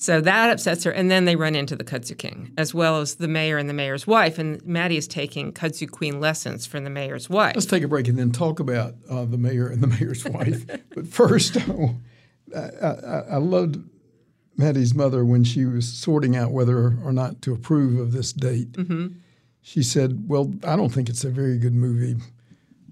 so 0.00 0.20
that 0.20 0.50
upsets 0.50 0.84
her. 0.84 0.92
And 0.92 1.10
then 1.10 1.24
they 1.24 1.34
run 1.34 1.56
into 1.56 1.74
the 1.74 1.82
Kudzu 1.82 2.16
King, 2.16 2.52
as 2.56 2.72
well 2.72 3.00
as 3.00 3.16
the 3.16 3.26
mayor 3.26 3.58
and 3.58 3.68
the 3.68 3.74
mayor's 3.74 4.06
wife. 4.06 4.38
And 4.38 4.64
Maddie 4.64 4.96
is 4.96 5.08
taking 5.08 5.52
Kudzu 5.52 5.90
Queen 5.90 6.20
lessons 6.20 6.66
from 6.66 6.84
the 6.84 6.90
mayor's 6.90 7.28
wife. 7.28 7.56
Let's 7.56 7.66
take 7.66 7.82
a 7.82 7.88
break 7.88 8.06
and 8.06 8.16
then 8.16 8.30
talk 8.30 8.60
about 8.60 8.94
uh, 9.10 9.24
the 9.24 9.38
mayor 9.38 9.66
and 9.66 9.82
the 9.82 9.86
mayor's 9.98 10.24
wife. 10.24 10.64
But 10.94 11.08
first, 11.08 11.56
I, 11.56 11.60
I, 12.54 12.58
uh, 12.58 12.60
uh, 12.60 12.86
uh, 12.86 13.24
I 13.28 13.36
loved 13.38 13.82
Maddie's 14.58 14.92
mother 14.92 15.24
when 15.24 15.44
she 15.44 15.64
was 15.64 15.88
sorting 15.88 16.36
out 16.36 16.50
whether 16.50 16.96
or 17.04 17.12
not 17.12 17.40
to 17.42 17.54
approve 17.54 17.98
of 17.98 18.12
this 18.12 18.32
date. 18.32 18.72
Mm-hmm. 18.72 19.18
She 19.62 19.82
said, 19.82 20.28
"Well, 20.28 20.52
I 20.64 20.76
don't 20.76 20.90
think 20.90 21.08
it's 21.08 21.24
a 21.24 21.30
very 21.30 21.58
good 21.58 21.74
movie." 21.74 22.16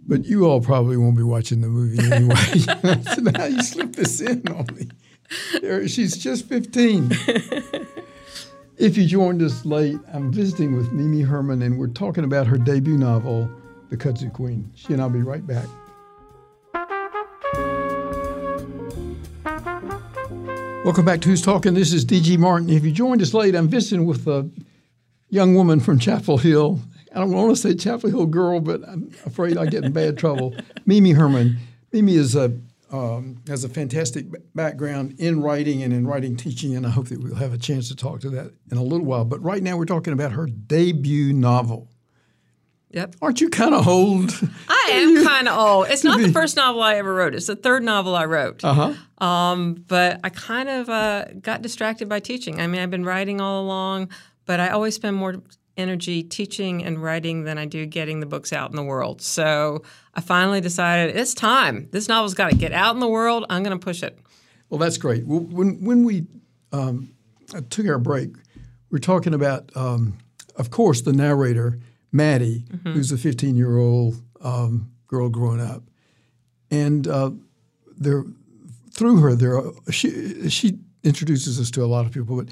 But 0.09 0.25
you 0.25 0.47
all 0.47 0.61
probably 0.61 0.97
won't 0.97 1.17
be 1.17 1.25
watching 1.25 1.61
the 1.61 1.69
movie 1.69 1.99
anyway. 2.13 2.35
Said, 3.15 3.37
"How 3.37 3.47
you 3.47 3.61
slip 3.61 3.97
this 3.97 4.21
in 4.21 4.47
on 4.47 4.67
me?" 4.77 5.89
She's 5.89 6.17
just 6.17 6.47
15. 6.47 7.11
if 8.79 8.97
you 8.97 9.05
joined 9.05 9.43
us 9.43 9.65
late, 9.67 9.99
I'm 10.15 10.31
visiting 10.31 10.77
with 10.77 10.93
Mimi 10.93 11.23
Herman, 11.23 11.63
and 11.63 11.77
we're 11.77 11.89
talking 11.89 12.23
about 12.23 12.47
her 12.47 12.57
debut 12.57 12.97
novel, 12.97 13.51
The 13.91 13.97
Kudzu 13.97 14.33
Queen. 14.33 14.71
She 14.77 14.93
and 14.93 15.03
I'll 15.03 15.11
be 15.11 15.23
right 15.23 15.45
back. 15.45 15.67
Welcome 20.87 21.05
back 21.05 21.21
to 21.23 21.29
Who's 21.29 21.43
Talking. 21.43 21.75
This 21.75 21.93
is 21.93 22.05
D.G. 22.05 22.37
Martin. 22.37 22.71
If 22.71 22.85
you 22.85 22.93
joined 22.93 23.21
us 23.21 23.35
late, 23.35 23.57
I'm 23.57 23.67
visiting 23.67 24.07
with 24.07 24.29
a 24.29 24.49
young 25.31 25.57
woman 25.57 25.81
from 25.81 25.99
Chapel 25.99 26.39
Hill. 26.39 26.79
I 27.13 27.19
don't 27.19 27.33
want 27.33 27.51
to 27.51 27.57
say 27.57 27.75
Chapel 27.75 28.09
Hill 28.09 28.27
girl, 28.27 28.61
but 28.61 28.89
I'm 28.89 29.11
afraid 29.25 29.59
I 29.59 29.67
get 29.67 29.85
in 29.85 29.91
bad 29.91 30.17
trouble. 30.17 30.55
Mimi 30.87 31.11
Herman. 31.11 31.59
Mimi 31.91 32.15
is 32.15 32.37
a 32.37 32.57
um, 32.93 33.43
has 33.49 33.65
a 33.65 33.69
fantastic 33.69 34.27
background 34.55 35.17
in 35.19 35.43
writing 35.43 35.83
and 35.83 35.93
in 35.93 36.07
writing 36.07 36.37
teaching, 36.37 36.77
and 36.77 36.87
I 36.87 36.91
hope 36.91 37.09
that 37.09 37.21
we'll 37.21 37.35
have 37.35 37.53
a 37.53 37.59
chance 37.59 37.89
to 37.89 37.97
talk 37.97 38.21
to 38.21 38.31
that 38.31 38.53
in 38.71 38.79
a 38.79 38.83
little 38.85 39.07
while. 39.07 39.25
But 39.25 39.43
right 39.43 39.65
now, 39.65 39.77
we're 39.77 39.87
talking 39.87 40.13
about 40.13 40.31
her 40.31 40.47
debut 40.47 41.33
novel. 41.33 41.89
Yep. 42.91 43.17
Aren't 43.21 43.41
you 43.41 43.49
kind 43.49 43.75
of 43.75 43.89
old? 43.89 44.31
I 44.69 44.91
am 44.93 45.25
kind 45.25 45.49
of 45.49 45.59
old. 45.59 45.89
It's 45.89 46.05
not 46.05 46.21
the 46.21 46.29
first 46.33 46.55
novel 46.55 46.81
I 46.81 46.95
ever 46.95 47.13
wrote. 47.13 47.35
It's 47.35 47.49
the 47.49 47.57
third 47.57 47.83
novel 47.83 48.15
I 48.15 48.27
wrote. 48.27 48.63
Uh 48.63 48.73
huh. 48.73 48.95
Um, 49.19 49.85
but 49.89 50.21
I 50.23 50.29
kind 50.29 50.69
of 50.69 50.89
uh, 50.89 51.27
got 51.41 51.63
distracted 51.63 52.09
by 52.09 52.21
teaching. 52.21 52.61
I 52.61 52.67
mean, 52.67 52.81
I've 52.81 52.91
been 52.91 53.05
writing 53.05 53.41
all 53.41 53.63
along, 53.63 54.11
but 54.45 54.61
I 54.61 54.69
always 54.69 54.95
spend 54.95 55.17
more 55.17 55.43
energy 55.77 56.23
teaching 56.23 56.85
and 56.85 57.03
writing 57.03 57.45
than 57.45 57.59
I 57.59 57.67
do 57.67 57.87
getting 57.87 58.21
the 58.21 58.27
books 58.27 58.53
out 58.53 58.71
in 58.71 58.77
the 58.77 58.83
world. 58.83 59.21
So 59.21 59.83
I 60.15 60.21
finally 60.21 60.61
decided 60.61 61.17
it's 61.17 61.35
time. 61.35 61.89
This 61.93 62.09
novel's 62.09 62.35
got 62.35 62.51
to 62.51 62.57
get 62.57 62.73
out 62.73 62.95
in 62.95 63.01
the 63.01 63.09
world. 63.09 63.45
I'm 63.51 63.63
going 63.63 63.79
to 63.79 63.85
push 63.85 64.03
it. 64.03 64.19
Well, 64.69 64.79
that's 64.79 64.99
great. 64.99 65.27
Well, 65.27 65.41
when 65.41 65.85
when 65.85 66.05
we 66.05 66.27
um, 66.73 67.15
took 67.71 67.87
our 67.87 67.99
break, 67.99 68.35
we 68.91 68.97
are 68.97 69.01
talking 69.01 69.33
about, 69.33 69.71
um, 69.77 70.19
of 70.57 70.71
course, 70.71 71.03
the 71.03 71.13
narrator 71.13 71.79
Maddie, 72.11 72.65
mm-hmm. 72.69 72.93
who's 72.93 73.13
a 73.13 73.19
15 73.19 73.57
year 73.57 73.77
old 73.77 74.21
um, 74.41 74.91
girl 75.07 75.29
growing 75.29 75.61
up, 75.61 75.85
and 76.71 77.07
uh, 77.07 77.31
there 77.97 78.25
through 78.97 79.21
her 79.21 79.35
there 79.35 79.59
are, 79.59 79.73
she 79.91 80.49
she 80.49 80.79
introduces 81.05 81.61
us 81.61 81.71
to 81.73 81.85
a 81.85 81.87
lot 81.87 82.07
of 82.07 82.13
people, 82.13 82.37
but 82.37 82.49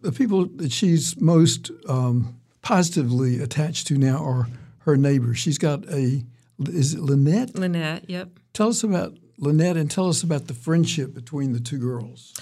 the 0.00 0.12
people 0.12 0.46
that 0.56 0.72
she's 0.72 1.20
most 1.20 1.70
um, 1.88 2.38
positively 2.62 3.40
attached 3.40 3.86
to 3.86 3.96
now 3.96 4.24
are 4.24 4.48
her 4.80 4.96
neighbors. 4.96 5.38
She's 5.38 5.58
got 5.58 5.84
a 5.88 6.24
is 6.60 6.94
it 6.94 7.00
Lynette? 7.00 7.54
Lynette, 7.54 8.10
yep. 8.10 8.30
Tell 8.52 8.68
us 8.68 8.82
about 8.82 9.16
Lynette 9.38 9.76
and 9.76 9.88
tell 9.88 10.08
us 10.08 10.22
about 10.24 10.48
the 10.48 10.54
friendship 10.54 11.14
between 11.14 11.52
the 11.52 11.60
two 11.60 11.78
girls. 11.78 12.34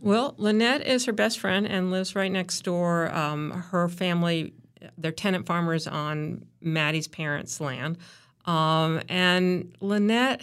Well, 0.00 0.34
Lynette 0.36 0.86
is 0.86 1.04
her 1.06 1.12
best 1.12 1.38
friend 1.38 1.66
and 1.66 1.90
lives 1.92 2.16
right 2.16 2.32
next 2.32 2.62
door. 2.62 3.14
Um, 3.14 3.50
her 3.50 3.88
family 3.88 4.54
they're 4.96 5.12
tenant 5.12 5.46
farmers 5.46 5.86
on 5.86 6.46
Maddie's 6.60 7.08
parents' 7.08 7.60
land. 7.60 7.98
Um, 8.46 9.02
and 9.08 9.76
Lynette, 9.80 10.42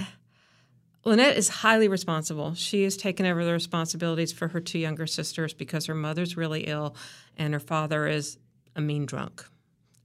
Lynette 1.07 1.37
is 1.37 1.47
highly 1.47 1.87
responsible. 1.87 2.53
She 2.53 2.83
has 2.83 2.97
taken 2.97 3.25
over 3.25 3.45
the 3.45 3.53
responsibilities 3.53 4.33
for 4.33 4.49
her 4.49 4.59
two 4.59 4.77
younger 4.77 5.07
sisters 5.07 5.53
because 5.53 5.85
her 5.85 5.95
mother's 5.95 6.35
really 6.35 6.65
ill 6.65 6.97
and 7.37 7.53
her 7.53 7.61
father 7.61 8.07
is 8.07 8.37
a 8.75 8.81
mean 8.81 9.05
drunk, 9.05 9.45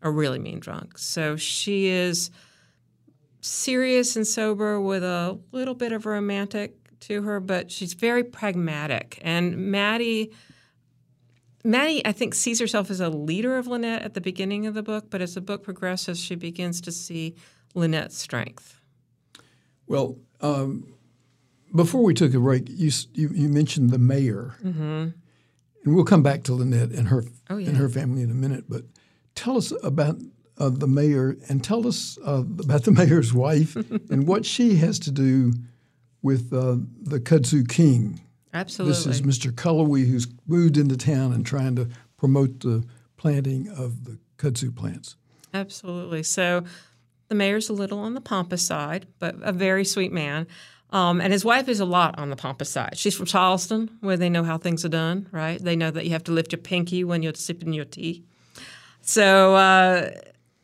a 0.01 0.09
really 0.09 0.39
mean 0.39 0.61
drunk. 0.61 0.97
So 0.99 1.35
she 1.35 1.89
is 1.89 2.31
serious 3.41 4.15
and 4.15 4.25
sober 4.25 4.81
with 4.81 5.03
a 5.03 5.41
little 5.51 5.75
bit 5.75 5.91
of 5.91 6.07
romantic 6.07 6.77
to 7.01 7.23
her, 7.23 7.41
but 7.41 7.73
she's 7.73 7.95
very 7.95 8.23
pragmatic. 8.23 9.19
And 9.23 9.73
Maddie 9.73 10.31
Maddie, 11.65 12.07
I 12.07 12.13
think, 12.13 12.33
sees 12.33 12.61
herself 12.61 12.93
as 12.93 13.01
a 13.01 13.09
leader 13.09 13.59
of 13.59 13.67
Lynette 13.67 14.03
at 14.03 14.15
the 14.15 14.21
beginning 14.21 14.67
of 14.67 14.75
the 14.75 14.85
book, 14.85 15.11
but 15.11 15.21
as 15.21 15.35
the 15.35 15.41
book 15.41 15.65
progresses, 15.65 16.21
she 16.21 16.37
begins 16.37 16.81
to 16.83 16.93
see 16.93 17.35
Lynette's 17.75 18.19
strength. 18.19 18.81
Well, 19.87 20.17
um, 20.43 20.87
before 21.75 22.03
we 22.03 22.15
took 22.15 22.35
a 22.35 22.41
break, 22.41 22.65
you 22.69 22.91
you, 23.15 23.31
you 23.33 23.49
mentioned 23.49 23.91
the 23.91 23.99
mayor, 23.99 24.55
mm-hmm. 24.63 24.83
and 24.83 25.15
we'll 25.85 26.05
come 26.05 26.23
back 26.23 26.43
to 26.45 26.55
Lynette 26.55 26.91
and 26.91 27.09
her 27.09 27.25
oh, 27.51 27.57
yeah. 27.57 27.69
and 27.69 27.77
her 27.77 27.89
family 27.89 28.23
in 28.23 28.31
a 28.31 28.35
minute. 28.35 28.65
But 28.69 28.83
tell 29.35 29.57
us 29.57 29.73
about 29.83 30.17
uh, 30.59 30.71
the 30.71 30.89
mayor, 30.89 31.37
and 31.49 31.63
tell 31.65 31.87
us 31.87 32.19
uh, 32.27 32.45
about 32.61 32.85
the 32.85 32.93
mayor's 32.93 33.33
wife 33.33 33.77
and 33.77 34.27
what 34.27 34.45
she 34.45 34.77
has 34.77 34.99
to 35.01 35.11
do 35.11 35.55
with 36.23 36.53
uh, 36.53 36.77
the 37.03 37.19
Kudzu 37.19 37.69
King. 37.69 38.21
Absolutely. 38.55 38.93
This 38.93 39.07
is 39.07 39.23
Mr. 39.23 39.51
Cullowhee 39.51 40.07
who's 40.07 40.27
moved 40.47 40.77
into 40.77 40.97
town 40.97 41.33
and 41.33 41.45
trying 41.45 41.75
to 41.77 41.89
promote 42.19 42.61
the 42.61 42.85
planting 43.17 43.69
of 43.69 44.05
the 44.05 44.19
kudzu 44.37 44.75
plants. 44.75 45.17
Absolutely. 45.55 46.23
So 46.23 46.65
the 47.33 47.37
mayor's 47.37 47.71
a 47.71 47.73
little 47.73 47.99
on 47.99 48.13
the 48.13 48.21
pompous 48.21 48.61
side, 48.61 49.07
but 49.19 49.35
a 49.41 49.53
very 49.53 49.87
sweet 49.87 50.13
man. 50.13 50.47
Um, 50.91 51.19
and 51.19 51.33
his 51.33 51.47
wife 51.47 51.67
is 51.67 51.81
a 51.81 51.87
lot 51.87 52.19
on 52.19 52.29
the 52.29 52.37
pompous 52.37 52.69
side. 52.69 52.99
She's 52.99 53.17
from 53.17 53.25
Charleston, 53.25 53.97
where 54.01 54.19
they 54.19 54.29
know 54.29 54.45
how 54.45 54.59
things 54.59 54.85
are 54.85 54.91
done, 54.91 55.31
right? 55.33 55.59
They 55.59 55.75
know 55.75 55.91
that 55.91 56.05
you 56.05 56.11
have 56.11 56.25
to 56.25 56.33
lift 56.33 56.53
your 56.53 56.61
pinky 56.61 57.05
when 57.05 57.23
you're 57.23 57.33
sipping 57.33 57.73
your 57.73 57.87
tea. 57.87 58.27
So 59.01 59.55
uh, 59.55 60.11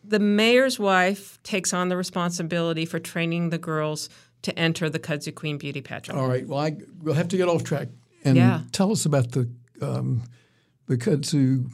the 0.05 0.19
mayor's 0.19 0.79
wife 0.79 1.43
takes 1.43 1.73
on 1.73 1.89
the 1.89 1.97
responsibility 1.97 2.85
for 2.85 2.99
training 2.99 3.49
the 3.49 3.57
girls 3.57 4.11
to 4.43 4.57
enter 4.59 4.91
the 4.91 4.99
Kudzu 4.99 5.35
Queen 5.35 5.57
Beauty 5.57 5.81
Pageant. 5.81 6.19
All 6.19 6.29
right. 6.29 6.47
Well, 6.47 6.59
I, 6.59 6.77
we'll 7.01 7.15
have 7.15 7.29
to 7.29 7.39
get 7.39 7.49
off 7.49 7.65
track 7.65 7.89
and 8.25 8.37
yeah. 8.37 8.61
tell 8.73 8.93
us 8.93 9.07
about 9.07 9.33
the 9.33 9.49
um, 9.81 10.25
the 10.87 10.99
Kudzu 10.99 11.71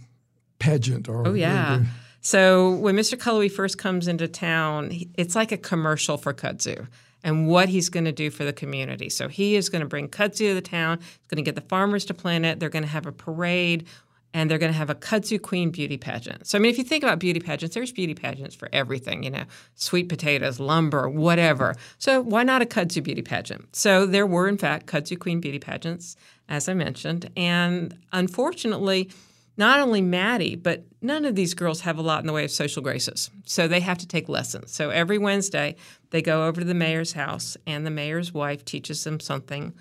pageant. 0.60 1.08
Or 1.08 1.26
oh 1.26 1.34
yeah. 1.34 1.78
The, 1.78 1.86
so 2.24 2.70
when 2.76 2.96
Mr. 2.96 3.18
Cullowhee 3.18 3.52
first 3.52 3.76
comes 3.76 4.08
into 4.08 4.26
town, 4.26 4.90
it's 5.18 5.36
like 5.36 5.52
a 5.52 5.58
commercial 5.58 6.16
for 6.16 6.32
kudzu 6.32 6.88
and 7.22 7.46
what 7.46 7.68
he's 7.68 7.90
going 7.90 8.06
to 8.06 8.12
do 8.12 8.30
for 8.30 8.44
the 8.44 8.52
community. 8.52 9.10
So 9.10 9.28
he 9.28 9.56
is 9.56 9.68
going 9.68 9.80
to 9.80 9.86
bring 9.86 10.08
kudzu 10.08 10.48
to 10.48 10.54
the 10.54 10.62
town. 10.62 11.00
He's 11.00 11.28
going 11.28 11.36
to 11.36 11.42
get 11.42 11.54
the 11.54 11.68
farmers 11.68 12.06
to 12.06 12.14
plant 12.14 12.46
it. 12.46 12.60
They're 12.60 12.70
going 12.70 12.82
to 12.82 12.88
have 12.88 13.04
a 13.04 13.12
parade 13.12 13.86
and 14.32 14.50
they're 14.50 14.58
going 14.58 14.72
to 14.72 14.78
have 14.78 14.88
a 14.88 14.94
kudzu 14.94 15.40
queen 15.40 15.70
beauty 15.70 15.98
pageant. 15.98 16.46
So 16.46 16.56
I 16.56 16.62
mean, 16.62 16.70
if 16.70 16.78
you 16.78 16.84
think 16.84 17.04
about 17.04 17.18
beauty 17.18 17.40
pageants, 17.40 17.74
there's 17.74 17.92
beauty 17.92 18.14
pageants 18.14 18.54
for 18.54 18.70
everything, 18.72 19.22
you 19.22 19.30
know, 19.30 19.44
sweet 19.74 20.08
potatoes, 20.08 20.58
lumber, 20.58 21.10
whatever. 21.10 21.74
So 21.98 22.22
why 22.22 22.42
not 22.42 22.62
a 22.62 22.66
kudzu 22.66 23.02
beauty 23.02 23.22
pageant? 23.22 23.76
So 23.76 24.06
there 24.06 24.26
were 24.26 24.48
in 24.48 24.56
fact 24.56 24.86
kudzu 24.86 25.18
queen 25.18 25.40
beauty 25.40 25.58
pageants, 25.58 26.16
as 26.48 26.70
I 26.70 26.74
mentioned, 26.74 27.30
and 27.36 27.96
unfortunately. 28.12 29.10
Not 29.56 29.80
only 29.80 30.00
Maddie, 30.00 30.56
but 30.56 30.84
none 31.00 31.24
of 31.24 31.36
these 31.36 31.54
girls 31.54 31.82
have 31.82 31.98
a 31.98 32.02
lot 32.02 32.20
in 32.20 32.26
the 32.26 32.32
way 32.32 32.44
of 32.44 32.50
social 32.50 32.82
graces. 32.82 33.30
So 33.44 33.68
they 33.68 33.80
have 33.80 33.98
to 33.98 34.08
take 34.08 34.28
lessons. 34.28 34.72
So 34.72 34.90
every 34.90 35.18
Wednesday, 35.18 35.76
they 36.10 36.22
go 36.22 36.46
over 36.46 36.60
to 36.60 36.66
the 36.66 36.74
mayor's 36.74 37.12
house, 37.12 37.56
and 37.66 37.86
the 37.86 37.90
mayor's 37.90 38.32
wife 38.32 38.64
teaches 38.64 39.04
them 39.04 39.20
something 39.20 39.74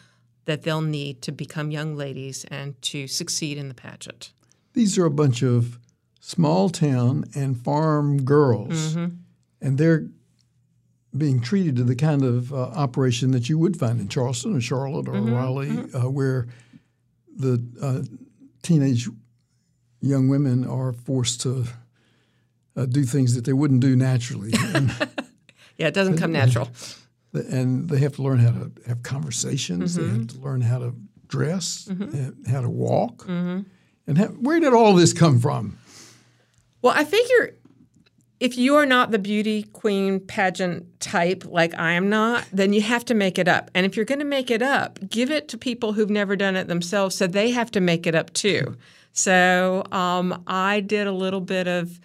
that 0.45 0.63
they'll 0.63 0.81
need 0.81 1.21
to 1.23 1.31
become 1.31 1.71
young 1.71 1.95
ladies 1.95 2.45
and 2.51 2.79
to 2.83 3.07
succeed 3.07 3.57
in 3.57 3.67
the 3.69 3.73
pageant 3.73 4.31
these 4.73 4.97
are 4.97 5.05
a 5.05 5.11
bunch 5.11 5.41
of 5.41 5.79
small 6.19 6.69
town 6.69 7.25
and 7.35 7.57
farm 7.63 8.23
girls, 8.23 8.95
mm-hmm. 8.95 9.15
and 9.61 9.77
they're 9.77 10.07
being 11.15 11.39
treated 11.39 11.75
to 11.75 11.83
the 11.83 11.95
kind 11.95 12.23
of 12.23 12.51
uh, 12.51 12.57
operation 12.57 13.31
that 13.31 13.47
you 13.47 13.57
would 13.57 13.77
find 13.77 13.99
in 13.99 14.07
Charleston 14.07 14.55
or 14.55 14.61
Charlotte 14.61 15.07
or 15.07 15.13
mm-hmm. 15.13 15.33
Raleigh, 15.33 15.69
mm-hmm. 15.69 15.95
uh, 15.95 16.09
where 16.09 16.47
the 17.35 17.63
uh, 17.81 18.01
teenage 18.63 19.07
young 20.03 20.27
women 20.27 20.65
are 20.67 20.93
forced 20.93 21.41
to 21.41 21.65
uh, 22.75 22.85
do 22.85 23.03
things 23.03 23.33
that 23.35 23.45
they 23.45 23.53
wouldn't 23.53 23.79
do 23.81 23.95
naturally. 23.95 24.53
Yeah, 25.77 25.87
it 25.87 25.95
doesn't 25.95 26.19
come 26.19 26.31
natural. 26.31 26.69
And 27.33 27.89
they 27.89 27.97
have 27.97 28.15
to 28.17 28.21
learn 28.21 28.37
how 28.37 28.51
to 28.51 28.71
have 28.87 29.01
conversations. 29.01 29.95
They 29.95 30.03
Mm-hmm. 30.03 30.19
have 30.19 30.27
to 30.27 30.39
learn 30.39 30.61
how 30.61 30.77
to 30.77 30.93
dress, 31.27 31.89
how 32.47 32.61
to 32.61 32.69
walk. 32.69 33.23
Mm-hmm. 33.25 33.61
And 34.05 34.17
how, 34.19 34.27
where 34.27 34.59
did 34.59 34.73
all 34.73 34.93
this 34.93 35.13
come 35.13 35.39
from? 35.39 35.77
Well, 36.83 36.93
I 36.95 37.03
figure 37.05 37.55
if 38.39 38.55
you're 38.55 38.85
not 38.85 39.09
the 39.09 39.17
beauty 39.19 39.63
queen 39.63 40.19
pageant 40.19 40.99
type 40.99 41.43
like 41.47 41.73
I 41.79 41.93
am 41.93 42.07
not, 42.07 42.45
then 42.53 42.71
you 42.71 42.81
have 42.81 43.03
to 43.05 43.15
make 43.15 43.39
it 43.39 43.47
up. 43.47 43.71
And 43.73 43.87
if 43.87 43.95
you're 43.95 44.05
going 44.05 44.19
to 44.19 44.25
make 44.25 44.51
it 44.51 44.61
up, 44.61 44.99
give 45.09 45.31
it 45.31 45.47
to 45.49 45.57
people 45.57 45.93
who've 45.93 46.09
never 46.09 46.35
done 46.35 46.55
it 46.55 46.67
themselves 46.67 47.15
so 47.15 47.25
they 47.25 47.49
have 47.49 47.71
to 47.71 47.81
make 47.81 48.05
it 48.05 48.13
up 48.13 48.31
too. 48.33 48.77
So 49.13 49.83
um, 49.91 50.43
I 50.47 50.81
did 50.81 51.07
a 51.07 51.11
little 51.11 51.41
bit 51.41 51.67
of 51.67 51.99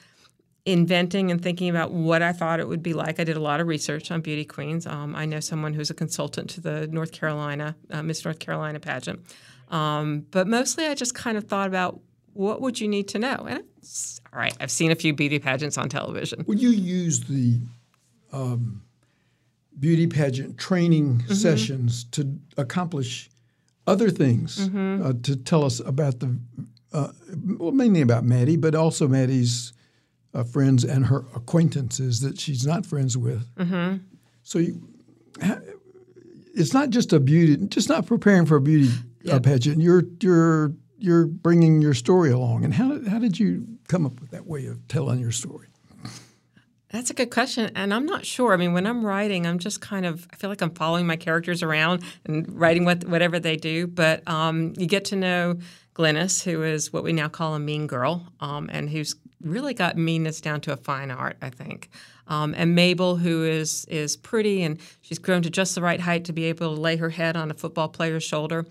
inventing 0.66 1.30
and 1.30 1.42
thinking 1.42 1.70
about 1.70 1.90
what 1.90 2.20
I 2.20 2.32
thought 2.32 2.60
it 2.60 2.68
would 2.68 2.82
be 2.82 2.92
like. 2.92 3.18
I 3.18 3.24
did 3.24 3.36
a 3.36 3.40
lot 3.40 3.60
of 3.60 3.66
research 3.66 4.10
on 4.10 4.20
beauty 4.20 4.44
queens. 4.44 4.86
Um, 4.86 5.16
I 5.16 5.24
know 5.24 5.40
someone 5.40 5.72
who's 5.72 5.88
a 5.88 5.94
consultant 5.94 6.50
to 6.50 6.60
the 6.60 6.86
North 6.88 7.12
Carolina 7.12 7.74
uh, 7.90 8.02
Miss 8.02 8.24
North 8.24 8.38
Carolina 8.38 8.78
pageant. 8.78 9.20
Um, 9.70 10.26
but 10.30 10.46
mostly, 10.46 10.86
I 10.86 10.94
just 10.94 11.14
kind 11.14 11.38
of 11.38 11.44
thought 11.44 11.66
about 11.66 12.00
what 12.34 12.60
would 12.60 12.78
you 12.78 12.88
need 12.88 13.08
to 13.08 13.18
know. 13.18 13.46
And 13.48 13.64
all 14.32 14.38
right, 14.38 14.54
I've 14.60 14.70
seen 14.70 14.90
a 14.90 14.94
few 14.94 15.14
beauty 15.14 15.38
pageants 15.38 15.78
on 15.78 15.88
television. 15.88 16.44
Well, 16.46 16.58
you 16.58 16.68
use 16.68 17.20
the 17.20 17.58
um, 18.32 18.82
beauty 19.78 20.06
pageant 20.06 20.58
training 20.58 21.20
mm-hmm. 21.20 21.32
sessions 21.32 22.04
to 22.12 22.38
accomplish 22.56 23.30
other 23.86 24.10
things 24.10 24.68
Mm-hmm. 24.68 25.06
uh, 25.06 25.12
to 25.22 25.36
tell 25.36 25.64
us 25.64 25.80
about 25.80 26.20
the, 26.20 26.38
uh, 26.92 27.08
well, 27.58 27.72
mainly 27.72 28.00
about 28.00 28.24
Maddie, 28.24 28.56
but 28.56 28.74
also 28.74 29.08
Maddie's 29.08 29.72
uh, 30.34 30.44
friends 30.44 30.84
and 30.84 31.06
her 31.06 31.24
acquaintances 31.34 32.20
that 32.20 32.40
she's 32.40 32.66
not 32.66 32.86
friends 32.86 33.16
with. 33.16 33.54
Mm-hmm. 33.56 33.98
So 34.42 34.58
you, 34.58 34.88
it's 36.54 36.72
not 36.72 36.90
just 36.90 37.12
a 37.12 37.20
beauty, 37.20 37.56
just 37.66 37.88
not 37.88 38.06
preparing 38.06 38.46
for 38.46 38.56
a 38.56 38.60
beauty 38.60 38.90
uh, 39.30 39.40
pageant. 39.40 39.80
You're 39.80 40.04
you're 40.20 40.72
you're 40.98 41.26
bringing 41.26 41.80
your 41.80 41.94
story 41.94 42.30
along. 42.30 42.64
And 42.64 42.74
how 42.74 42.92
did, 42.92 43.06
how 43.06 43.18
did 43.18 43.38
you 43.38 43.66
come 43.88 44.04
up 44.04 44.20
with 44.20 44.30
that 44.30 44.46
way 44.46 44.66
of 44.66 44.86
telling 44.88 45.20
your 45.20 45.30
story? 45.30 45.68
That's 46.90 47.10
a 47.10 47.14
good 47.14 47.30
question, 47.30 47.70
and 47.76 47.92
I'm 47.92 48.06
not 48.06 48.24
sure. 48.24 48.54
I 48.54 48.56
mean, 48.56 48.72
when 48.72 48.86
I'm 48.86 49.04
writing, 49.04 49.46
I'm 49.46 49.58
just 49.58 49.82
kind 49.82 50.06
of 50.06 50.26
I 50.32 50.36
feel 50.36 50.48
like 50.48 50.62
I'm 50.62 50.70
following 50.70 51.06
my 51.06 51.16
characters 51.16 51.62
around 51.62 52.02
and 52.24 52.58
writing 52.58 52.86
what 52.86 53.04
whatever 53.04 53.38
they 53.38 53.56
do. 53.56 53.86
But 53.86 54.26
um, 54.26 54.72
you 54.78 54.86
get 54.86 55.04
to 55.06 55.16
know 55.16 55.58
Glennis, 55.98 56.42
who 56.44 56.62
is 56.62 56.92
what 56.92 57.02
we 57.02 57.12
now 57.12 57.28
call 57.28 57.54
a 57.54 57.58
mean 57.58 57.86
girl, 57.86 58.26
um, 58.40 58.70
and 58.72 58.88
who's 58.88 59.16
really 59.42 59.74
got 59.74 59.96
meanness 59.96 60.40
down 60.40 60.60
to 60.62 60.72
a 60.72 60.76
fine 60.76 61.10
art, 61.10 61.36
I 61.42 61.50
think. 61.50 61.88
Um, 62.28 62.54
and 62.56 62.74
Mabel, 62.74 63.16
who 63.16 63.44
is 63.44 63.84
is 63.86 64.16
pretty 64.16 64.62
and 64.62 64.78
she's 65.00 65.18
grown 65.18 65.42
to 65.42 65.50
just 65.50 65.74
the 65.74 65.80
right 65.82 66.00
height 66.00 66.24
to 66.26 66.32
be 66.32 66.44
able 66.44 66.74
to 66.74 66.80
lay 66.80 66.96
her 66.96 67.10
head 67.10 67.36
on 67.36 67.50
a 67.50 67.54
football 67.54 67.88
player's 67.88 68.22
shoulder. 68.24 68.64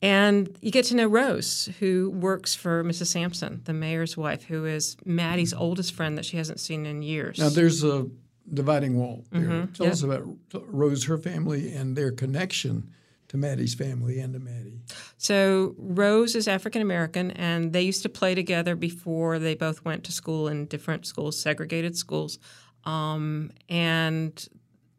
And 0.00 0.56
you 0.62 0.70
get 0.70 0.84
to 0.86 0.94
know 0.96 1.08
Rose, 1.08 1.68
who 1.80 2.10
works 2.10 2.54
for 2.54 2.84
Mrs. 2.84 3.06
Sampson, 3.06 3.62
the 3.64 3.72
mayor's 3.72 4.16
wife, 4.16 4.44
who 4.44 4.64
is 4.64 4.96
Maddie's 5.04 5.52
oldest 5.52 5.92
friend 5.92 6.16
that 6.16 6.24
she 6.24 6.36
hasn't 6.36 6.60
seen 6.60 6.86
in 6.86 7.02
years. 7.02 7.38
Now 7.38 7.48
there's 7.48 7.82
a 7.82 8.06
dividing 8.54 8.96
wall 8.96 9.24
there. 9.32 9.42
Tell 9.42 9.50
Mm-hmm. 9.50 9.82
yeah. 9.82 9.90
us 9.90 10.02
about 10.04 10.24
Rose, 10.68 11.04
her 11.06 11.18
family, 11.18 11.72
and 11.74 11.96
their 11.96 12.12
connection 12.12 12.90
to 13.28 13.36
Maddie's 13.36 13.74
family 13.74 14.20
and 14.20 14.32
to 14.32 14.40
Maddie. 14.40 14.80
So 15.16 15.74
Rose 15.78 16.34
is 16.34 16.48
African 16.48 16.82
American, 16.82 17.30
and 17.32 17.72
they 17.72 17.82
used 17.82 18.02
to 18.02 18.08
play 18.08 18.34
together 18.34 18.74
before 18.74 19.38
they 19.38 19.54
both 19.54 19.84
went 19.84 20.04
to 20.04 20.12
school 20.12 20.48
in 20.48 20.66
different 20.66 21.06
schools, 21.06 21.38
segregated 21.38 21.96
schools. 21.96 22.38
Um, 22.84 23.50
and 23.68 24.48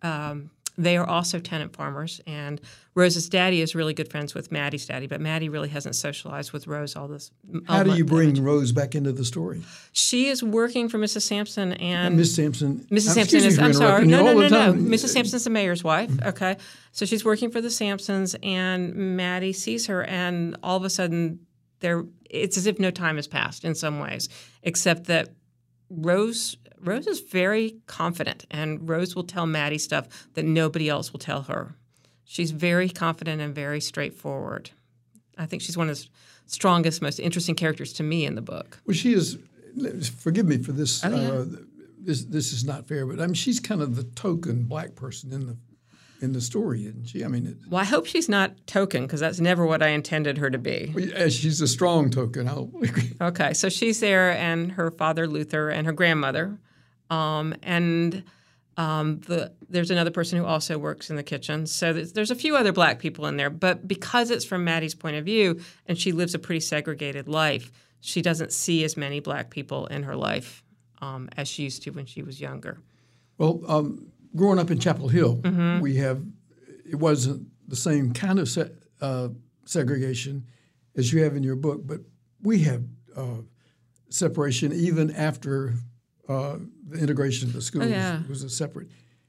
um, 0.01 0.51
they 0.79 0.95
are 0.95 1.05
also 1.05 1.39
tenant 1.39 1.75
farmers. 1.75 2.21
And 2.25 2.62
Rose's 2.95 3.27
daddy 3.27 3.62
is 3.62 3.75
really 3.75 3.93
good 3.93 4.09
friends 4.09 4.33
with 4.33 4.51
Maddie's 4.51 4.86
daddy, 4.86 5.07
but 5.07 5.19
Maddie 5.19 5.50
really 5.50 5.67
hasn't 5.67 5.95
socialized 5.95 6.53
with 6.53 6.67
Rose 6.67 6.95
all 6.95 7.07
this. 7.07 7.31
How 7.67 7.83
do 7.83 7.95
you 7.95 8.05
bring 8.05 8.29
much. 8.29 8.39
Rose 8.39 8.71
back 8.71 8.95
into 8.95 9.12
the 9.12 9.25
story? 9.25 9.62
She 9.91 10.27
is 10.27 10.41
working 10.41 10.88
for 10.88 10.98
Mrs. 10.98 11.24
Sampson, 11.24 11.74
and 11.74 12.15
Miss 12.15 12.33
Sampson. 12.33 12.88
Mrs. 12.89 13.09
uh, 13.09 13.13
Sampson 13.13 13.39
is. 13.43 13.59
I'm 13.59 13.74
sorry. 13.74 14.05
No, 14.07 14.24
no, 14.24 14.48
no, 14.48 14.48
no. 14.48 14.74
Mrs. 14.74 15.09
Sampson's 15.09 15.43
the 15.43 15.50
mayor's 15.50 15.83
wife. 15.83 16.12
Okay, 16.24 16.55
so 16.93 17.05
she's 17.05 17.25
working 17.25 17.51
for 17.51 17.59
the 17.59 17.69
Sampsons, 17.69 18.36
and 18.41 18.95
Maddie 19.17 19.53
sees 19.53 19.88
her, 19.88 20.03
and 20.03 20.57
all 20.63 20.77
of 20.77 20.86
a 20.86 20.89
sudden, 20.89 21.39
there. 21.81 22.05
It's 22.29 22.57
as 22.57 22.67
if 22.67 22.79
no 22.79 22.91
time 22.91 23.17
has 23.17 23.27
passed 23.27 23.65
in 23.65 23.75
some 23.75 24.00
ways, 24.00 24.29
except 24.63 25.05
that 25.05 25.29
Rose. 25.89 26.58
Rose 26.81 27.08
is 27.08 27.19
very 27.19 27.75
confident, 27.88 28.46
and 28.50 28.88
Rose 28.88 29.15
will 29.15 29.24
tell 29.24 29.46
Maddie 29.46 29.77
stuff 29.77 30.27
that 30.34 30.46
nobody 30.46 30.88
else 30.88 31.12
will 31.12 31.19
tell 31.19 31.43
her. 31.43 31.75
She's 32.24 32.51
very 32.51 32.89
confident 32.89 33.41
and 33.41 33.53
very 33.53 33.81
straightforward. 33.81 34.69
I 35.38 35.46
think 35.46 35.62
she's 35.62 35.77
one 35.77 35.89
of 35.89 35.98
the 35.98 36.08
strongest, 36.46 37.01
most 37.01 37.19
interesting 37.19 37.55
characters 37.55 37.91
to 37.93 38.03
me 38.03 38.25
in 38.25 38.36
the 38.36 38.41
book. 38.41 38.79
Well, 38.86 38.96
she 38.96 39.13
is. 39.13 39.38
Forgive 40.19 40.46
me 40.46 40.58
for 40.58 40.72
this. 40.72 41.03
Oh, 41.03 41.10
yeah. 41.10 41.29
uh, 41.29 41.46
this 42.00 42.24
this 42.24 42.53
is 42.53 42.63
not 42.63 42.88
fair, 42.88 43.05
but 43.05 43.19
I 43.19 43.25
mean, 43.25 43.34
she's 43.34 43.60
kind 43.60 43.81
of 43.81 43.96
the 43.96 44.03
token 44.03 44.63
black 44.63 44.96
person 44.96 45.31
in 45.34 45.48
the 45.48 45.58
in 46.21 46.33
the 46.33 46.41
story, 46.41 46.85
isn't 46.85 47.05
she? 47.05 47.23
I 47.23 47.27
mean, 47.27 47.47
it, 47.47 47.57
Well, 47.69 47.81
I 47.81 47.85
hope 47.85 48.05
she's 48.05 48.29
not 48.29 48.67
token 48.67 49.05
because 49.05 49.19
that's 49.19 49.39
never 49.39 49.65
what 49.65 49.82
I 49.82 49.89
intended 49.89 50.38
her 50.38 50.49
to 50.49 50.58
be. 50.58 50.93
as 51.15 51.34
she's 51.36 51.62
a 51.62 51.67
strong 51.67 52.10
token. 52.10 52.47
I'll 52.47 52.71
agree. 52.82 53.13
Okay, 53.21 53.53
so 53.53 53.69
she's 53.69 53.99
there, 53.99 54.32
and 54.32 54.71
her 54.73 54.91
father 54.91 55.27
Luther, 55.27 55.69
and 55.69 55.86
her 55.86 55.91
grandmother, 55.93 56.58
um, 57.10 57.53
and 57.63 58.23
um, 58.77 59.19
the 59.27 59.51
there's 59.67 59.91
another 59.91 60.12
person 60.12 60.39
who 60.39 60.45
also 60.45 60.77
works 60.77 61.10
in 61.10 61.17
the 61.17 61.23
kitchen. 61.23 61.67
So 61.67 61.91
there's, 61.91 62.13
there's 62.13 62.32
a 62.32 62.36
few 62.36 62.55
other 62.55 62.71
black 62.71 62.99
people 62.99 63.25
in 63.25 63.36
there, 63.36 63.49
but 63.49 63.88
because 63.88 64.32
it's 64.32 64.45
from 64.45 64.63
Maddie's 64.63 64.95
point 64.95 65.17
of 65.17 65.25
view, 65.25 65.60
and 65.86 65.97
she 65.97 66.13
lives 66.13 66.34
a 66.34 66.39
pretty 66.39 66.62
segregated 66.62 67.27
life, 67.27 67.71
she 67.99 68.21
doesn't 68.21 68.53
see 68.53 68.84
as 68.86 68.95
many 68.95 69.19
black 69.19 69.49
people 69.49 69.88
in 69.88 70.03
her 70.03 70.15
life 70.15 70.63
um, 71.01 71.29
as 71.36 71.47
she 71.49 71.63
used 71.63 71.84
to 71.84 71.91
when 71.91 72.05
she 72.05 72.23
was 72.23 72.39
younger. 72.39 72.77
Well, 73.38 73.62
um, 73.67 74.12
growing 74.35 74.59
up 74.59 74.71
in 74.71 74.79
Chapel 74.79 75.07
Hill, 75.07 75.37
Mm-hmm. 75.43 75.79
we 75.81 75.95
have 75.97 76.23
it 76.85 76.95
wasn't 76.95 77.47
the 77.67 77.75
same 77.75 78.13
kind 78.13 78.39
of 78.39 78.49
se- 78.49 78.71
uh, 79.01 79.29
segregation 79.65 80.45
as 80.95 81.13
you 81.13 81.23
have 81.23 81.35
in 81.35 81.43
your 81.43 81.55
book, 81.55 81.81
but 81.85 81.99
we 82.41 82.59
have 82.63 82.83
uh, 83.15 83.37
separation 84.09 84.73
even 84.73 85.11
after 85.11 85.73
uh, 86.27 86.57
the 86.87 86.99
integration 86.99 87.47
of 87.47 87.53
the 87.53 87.61
schools. 87.61 87.85
Oh, 87.85 87.89
yeah. 87.89 88.21
Was 88.27 88.43
a 88.43 88.49
separate. 88.49 88.87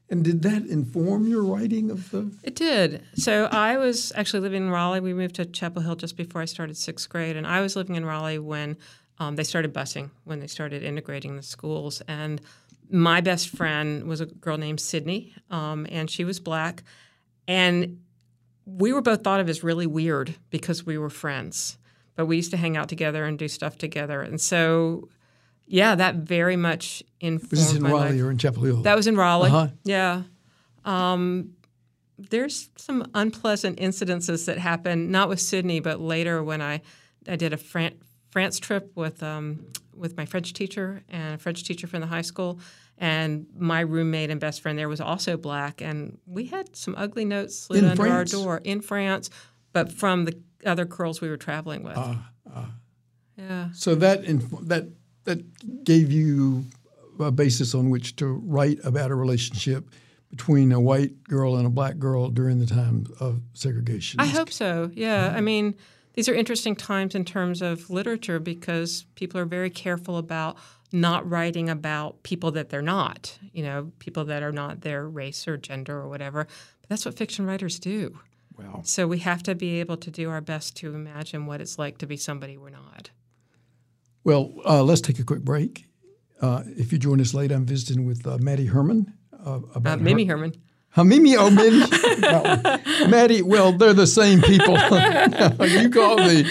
And 0.08 0.24
did 0.24 0.42
that 0.42 0.66
inform 0.66 1.26
your 1.28 1.44
writing 1.44 1.90
of 1.90 2.10
the? 2.10 2.32
It 2.42 2.56
did. 2.56 3.04
So 3.14 3.44
I 3.44 3.76
was 3.76 4.12
actually 4.16 4.40
living 4.40 4.64
in 4.64 4.70
Raleigh. 4.70 5.00
We 5.00 5.14
moved 5.14 5.36
to 5.36 5.44
Chapel 5.46 5.82
Hill 5.82 5.94
just 5.96 6.16
before 6.16 6.40
I 6.42 6.46
started 6.46 6.76
sixth 6.76 7.08
grade, 7.08 7.36
and 7.36 7.46
I 7.46 7.60
was 7.60 7.76
living 7.76 7.94
in 7.94 8.04
Raleigh 8.04 8.38
when 8.40 8.76
um, 9.18 9.36
they 9.36 9.44
started 9.44 9.72
busing, 9.72 10.10
when 10.24 10.40
they 10.40 10.46
started 10.48 10.82
integrating 10.82 11.36
the 11.36 11.42
schools. 11.42 12.00
And 12.08 12.40
my 12.90 13.20
best 13.20 13.48
friend 13.48 14.04
was 14.04 14.20
a 14.20 14.26
girl 14.26 14.56
named 14.56 14.80
Sydney, 14.80 15.34
um, 15.50 15.86
and 15.90 16.10
she 16.10 16.24
was 16.24 16.40
black, 16.40 16.82
and 17.46 18.00
we 18.66 18.92
were 18.92 19.02
both 19.02 19.22
thought 19.22 19.40
of 19.40 19.48
as 19.48 19.62
really 19.62 19.86
weird 19.86 20.34
because 20.50 20.84
we 20.84 20.98
were 20.98 21.10
friends. 21.10 21.78
But 22.16 22.26
we 22.26 22.36
used 22.36 22.50
to 22.50 22.56
hang 22.56 22.76
out 22.76 22.88
together 22.88 23.24
and 23.24 23.38
do 23.38 23.48
stuff 23.48 23.78
together, 23.78 24.20
and 24.20 24.40
so 24.40 25.08
yeah, 25.66 25.94
that 25.94 26.16
very 26.16 26.56
much 26.56 27.00
informed 27.20 27.52
Was 27.52 27.68
this 27.68 27.76
in 27.76 27.82
my 27.82 27.92
life. 27.92 28.10
Raleigh 28.10 28.20
or 28.20 28.30
in 28.32 28.38
Chapel 28.38 28.64
Hill? 28.64 28.82
That 28.82 28.96
was 28.96 29.06
in 29.06 29.16
Raleigh. 29.16 29.50
Uh-huh. 29.50 29.68
Yeah. 29.84 30.22
Um, 30.84 31.52
there's 32.18 32.70
some 32.76 33.08
unpleasant 33.14 33.78
incidences 33.78 34.46
that 34.46 34.58
happened, 34.58 35.12
not 35.12 35.28
with 35.28 35.40
Sydney, 35.40 35.78
but 35.78 36.00
later 36.00 36.42
when 36.42 36.60
I, 36.60 36.82
I 37.28 37.36
did 37.36 37.52
a 37.52 37.56
Fran- 37.56 37.94
France 38.30 38.58
trip 38.58 38.92
with 38.94 39.22
um, 39.22 39.66
with 39.94 40.16
my 40.16 40.24
French 40.24 40.52
teacher 40.52 41.02
and 41.08 41.34
a 41.34 41.38
French 41.38 41.64
teacher 41.64 41.86
from 41.86 42.00
the 42.00 42.06
high 42.06 42.22
school, 42.22 42.60
and 42.98 43.46
my 43.56 43.80
roommate 43.80 44.30
and 44.30 44.40
best 44.40 44.62
friend 44.62 44.78
there 44.78 44.88
was 44.88 45.00
also 45.00 45.36
black, 45.36 45.80
and 45.80 46.18
we 46.26 46.46
had 46.46 46.74
some 46.76 46.94
ugly 46.96 47.24
notes 47.24 47.58
slid 47.58 47.84
In 47.84 47.90
under 47.90 48.02
France? 48.02 48.34
our 48.34 48.40
door 48.40 48.60
in 48.64 48.80
France, 48.80 49.30
but 49.72 49.92
from 49.92 50.24
the 50.24 50.40
other 50.64 50.84
girls 50.84 51.20
we 51.20 51.28
were 51.28 51.36
traveling 51.36 51.82
with. 51.82 51.96
Ah, 51.96 52.30
yeah. 53.36 53.68
So 53.72 53.94
that 53.96 54.24
inf- 54.24 54.66
that 54.68 54.88
that 55.24 55.84
gave 55.84 56.12
you 56.12 56.64
a 57.18 57.30
basis 57.30 57.74
on 57.74 57.90
which 57.90 58.16
to 58.16 58.26
write 58.26 58.78
about 58.84 59.10
a 59.10 59.14
relationship 59.14 59.90
between 60.30 60.72
a 60.72 60.80
white 60.80 61.22
girl 61.24 61.56
and 61.56 61.66
a 61.66 61.70
black 61.70 61.98
girl 61.98 62.28
during 62.30 62.58
the 62.58 62.66
time 62.66 63.06
of 63.18 63.40
segregation. 63.52 64.20
I 64.20 64.26
hope 64.26 64.50
so. 64.50 64.90
Yeah. 64.94 65.32
I 65.36 65.40
mean, 65.40 65.74
these 66.20 66.28
are 66.28 66.34
interesting 66.34 66.76
times 66.76 67.14
in 67.14 67.24
terms 67.24 67.62
of 67.62 67.88
literature 67.88 68.38
because 68.38 69.06
people 69.14 69.40
are 69.40 69.46
very 69.46 69.70
careful 69.70 70.18
about 70.18 70.58
not 70.92 71.26
writing 71.26 71.70
about 71.70 72.22
people 72.24 72.50
that 72.50 72.68
they're 72.68 72.82
not, 72.82 73.38
you 73.54 73.62
know, 73.62 73.90
people 74.00 74.26
that 74.26 74.42
are 74.42 74.52
not 74.52 74.82
their 74.82 75.08
race 75.08 75.48
or 75.48 75.56
gender 75.56 75.96
or 75.96 76.10
whatever. 76.10 76.44
But 76.82 76.88
that's 76.90 77.06
what 77.06 77.14
fiction 77.16 77.46
writers 77.46 77.78
do. 77.78 78.18
Wow. 78.58 78.82
So 78.84 79.06
we 79.08 79.20
have 79.20 79.42
to 79.44 79.54
be 79.54 79.80
able 79.80 79.96
to 79.96 80.10
do 80.10 80.28
our 80.28 80.42
best 80.42 80.76
to 80.76 80.94
imagine 80.94 81.46
what 81.46 81.62
it's 81.62 81.78
like 81.78 81.96
to 81.96 82.06
be 82.06 82.18
somebody 82.18 82.58
we're 82.58 82.68
not. 82.68 83.08
Well, 84.22 84.52
uh, 84.66 84.82
let's 84.82 85.00
take 85.00 85.20
a 85.20 85.24
quick 85.24 85.40
break. 85.40 85.86
Uh, 86.42 86.64
if 86.66 86.92
you 86.92 86.98
join 86.98 87.18
us 87.22 87.32
late, 87.32 87.50
I'm 87.50 87.64
visiting 87.64 88.04
with 88.04 88.26
uh, 88.26 88.36
Maddie 88.42 88.66
Herman 88.66 89.10
uh, 89.32 89.52
Uh, 89.54 89.60
about 89.74 90.00
her- 90.00 90.04
Mimi 90.04 90.26
Herman. 90.26 90.52
Huh, 90.92 91.04
Mimi, 91.04 91.36
oh, 91.36 91.50
Mimi. 91.50 91.84
No. 92.18 92.42
Maddie, 93.08 93.42
well, 93.42 93.70
they're 93.70 93.94
the 93.94 94.08
same 94.08 94.42
people. 94.42 94.74
you 95.68 95.88
call 95.88 96.16
me. 96.18 96.44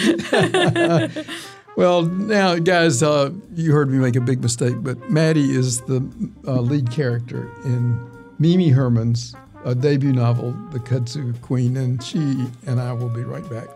well, 1.76 2.04
now, 2.04 2.56
guys, 2.56 3.04
uh, 3.04 3.32
you 3.56 3.74
heard 3.74 3.90
me 3.90 3.98
make 3.98 4.16
a 4.16 4.22
big 4.22 4.42
mistake, 4.42 4.76
but 4.78 5.10
Maddie 5.10 5.52
is 5.52 5.82
the 5.82 5.98
uh, 6.48 6.62
lead 6.62 6.90
character 6.90 7.52
in 7.66 8.00
Mimi 8.40 8.70
Herman's 8.70 9.36
uh, 9.66 9.74
debut 9.74 10.14
novel, 10.14 10.54
The 10.72 10.80
Kudzu 10.80 11.40
Queen, 11.42 11.76
and 11.76 12.02
she 12.02 12.48
and 12.66 12.80
I 12.80 12.94
will 12.94 13.10
be 13.10 13.24
right 13.24 13.48
back. 13.50 13.68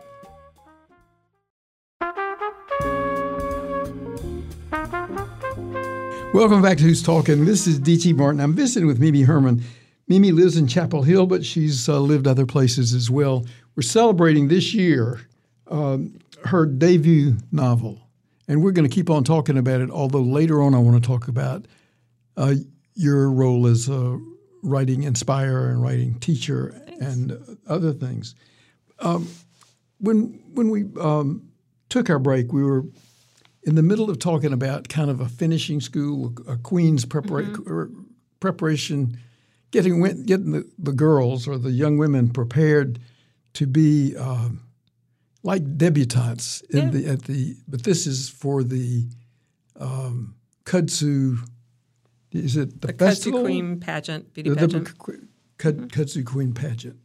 Welcome 6.33 6.61
back 6.61 6.77
to 6.77 6.83
Who's 6.83 7.03
Talking. 7.03 7.43
This 7.43 7.67
is 7.67 7.79
D.G. 7.79 8.13
Martin. 8.13 8.39
I'm 8.39 8.53
visiting 8.53 8.87
with 8.87 8.99
Mimi 8.99 9.23
Herman. 9.23 9.61
Mimi 10.07 10.31
lives 10.31 10.57
in 10.57 10.67
Chapel 10.67 11.03
Hill, 11.03 11.25
but 11.25 11.45
she's 11.45 11.87
uh, 11.87 11.99
lived 11.99 12.27
other 12.27 12.45
places 12.45 12.93
as 12.93 13.09
well. 13.09 13.45
We're 13.75 13.83
celebrating 13.83 14.47
this 14.47 14.73
year 14.73 15.21
um, 15.67 16.19
her 16.45 16.65
debut 16.65 17.37
novel, 17.51 17.99
and 18.47 18.61
we're 18.61 18.73
going 18.73 18.87
to 18.87 18.93
keep 18.93 19.09
on 19.09 19.23
talking 19.23 19.57
about 19.57 19.81
it. 19.81 19.89
Although 19.89 20.21
later 20.21 20.61
on, 20.61 20.75
I 20.75 20.79
want 20.79 21.01
to 21.01 21.07
talk 21.07 21.27
about 21.27 21.65
uh, 22.37 22.55
your 22.95 23.31
role 23.31 23.65
as 23.65 23.87
a 23.89 24.19
writing 24.61 25.03
inspirer 25.03 25.69
and 25.69 25.81
writing 25.81 26.19
teacher 26.19 26.75
and 26.99 27.57
other 27.67 27.93
things. 27.93 28.35
Um, 28.99 29.27
when 29.99 30.41
when 30.53 30.69
we 30.69 30.85
um, 30.99 31.49
took 31.89 32.09
our 32.09 32.19
break, 32.19 32.51
we 32.51 32.63
were 32.63 32.83
in 33.63 33.75
the 33.75 33.81
middle 33.83 34.09
of 34.09 34.19
talking 34.19 34.51
about 34.51 34.89
kind 34.89 35.09
of 35.09 35.21
a 35.21 35.29
finishing 35.29 35.79
school, 35.79 36.33
a 36.47 36.57
queen's 36.57 37.05
prepara- 37.05 37.53
Mm-hmm. 37.55 38.01
preparation, 38.41 39.17
getting 39.73 40.01
getting 40.25 40.51
the, 40.53 40.69
the 40.77 40.93
girls 40.93 41.47
or 41.47 41.57
the 41.57 41.71
young 41.71 41.97
women 41.97 42.29
prepared 42.29 42.99
to 43.53 43.67
be 43.67 44.15
um, 44.15 44.61
like 45.43 45.63
debutantes 45.77 46.61
in 46.69 46.79
Yeah. 46.85 46.89
the 46.91 47.05
at 47.07 47.23
the. 47.23 47.57
But 47.67 47.83
this 47.83 48.07
is 48.07 48.29
for 48.29 48.63
the 48.63 49.05
um, 49.77 50.35
kudzu. 50.63 51.37
Is 52.31 52.55
it 52.55 52.81
the, 52.81 52.87
The 52.87 52.93
Kudzu? 52.93 53.41
Queen 53.41 53.79
pageant, 53.79 54.33
beauty 54.33 54.49
the, 54.51 54.55
the 54.55 54.61
pageant. 54.67 54.97
Qu- 54.97 55.27
Kud- 55.57 55.91
Kudzu 55.91 56.23
Queen 56.25 56.53
pageant. 56.53 56.97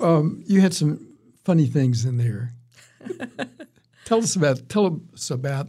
Um, 0.00 0.42
you 0.46 0.60
had 0.60 0.74
some 0.74 1.06
funny 1.44 1.66
things 1.66 2.04
in 2.04 2.18
there. 2.18 2.52
tell 4.04 4.18
us 4.18 4.36
about 4.36 4.68
tell 4.68 5.00
us 5.14 5.30
about 5.30 5.68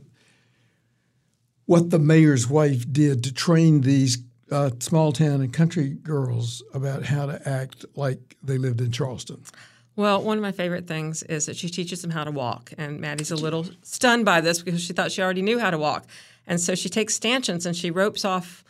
what 1.65 1.89
the 1.89 1.99
mayor's 1.99 2.47
wife 2.49 2.85
did 2.91 3.23
to 3.23 3.33
train 3.33 3.81
these 3.81 4.17
uh, 4.51 4.71
small 4.79 5.11
town 5.11 5.41
and 5.41 5.51
country 5.51 5.89
girls 5.89 6.63
about 6.73 7.03
how 7.03 7.25
to 7.25 7.47
act 7.47 7.85
like 7.95 8.35
they 8.43 8.57
lived 8.57 8.81
in 8.81 8.91
Charleston. 8.91 9.43
Well, 9.95 10.21
one 10.21 10.37
of 10.37 10.41
my 10.41 10.51
favorite 10.51 10.87
things 10.87 11.21
is 11.23 11.45
that 11.45 11.55
she 11.55 11.69
teaches 11.69 12.01
them 12.01 12.11
how 12.11 12.23
to 12.23 12.31
walk. 12.31 12.73
And 12.77 12.99
Maddie's 12.99 13.31
a 13.31 13.35
little 13.35 13.65
stunned 13.83 14.25
by 14.25 14.41
this 14.41 14.61
because 14.61 14.81
she 14.81 14.93
thought 14.93 15.11
she 15.11 15.21
already 15.21 15.41
knew 15.41 15.59
how 15.59 15.69
to 15.69 15.77
walk. 15.77 16.07
And 16.47 16.59
so 16.59 16.75
she 16.75 16.89
takes 16.89 17.13
stanchions 17.13 17.65
and 17.65 17.75
she 17.75 17.91
ropes 17.91 18.25
off 18.25 18.63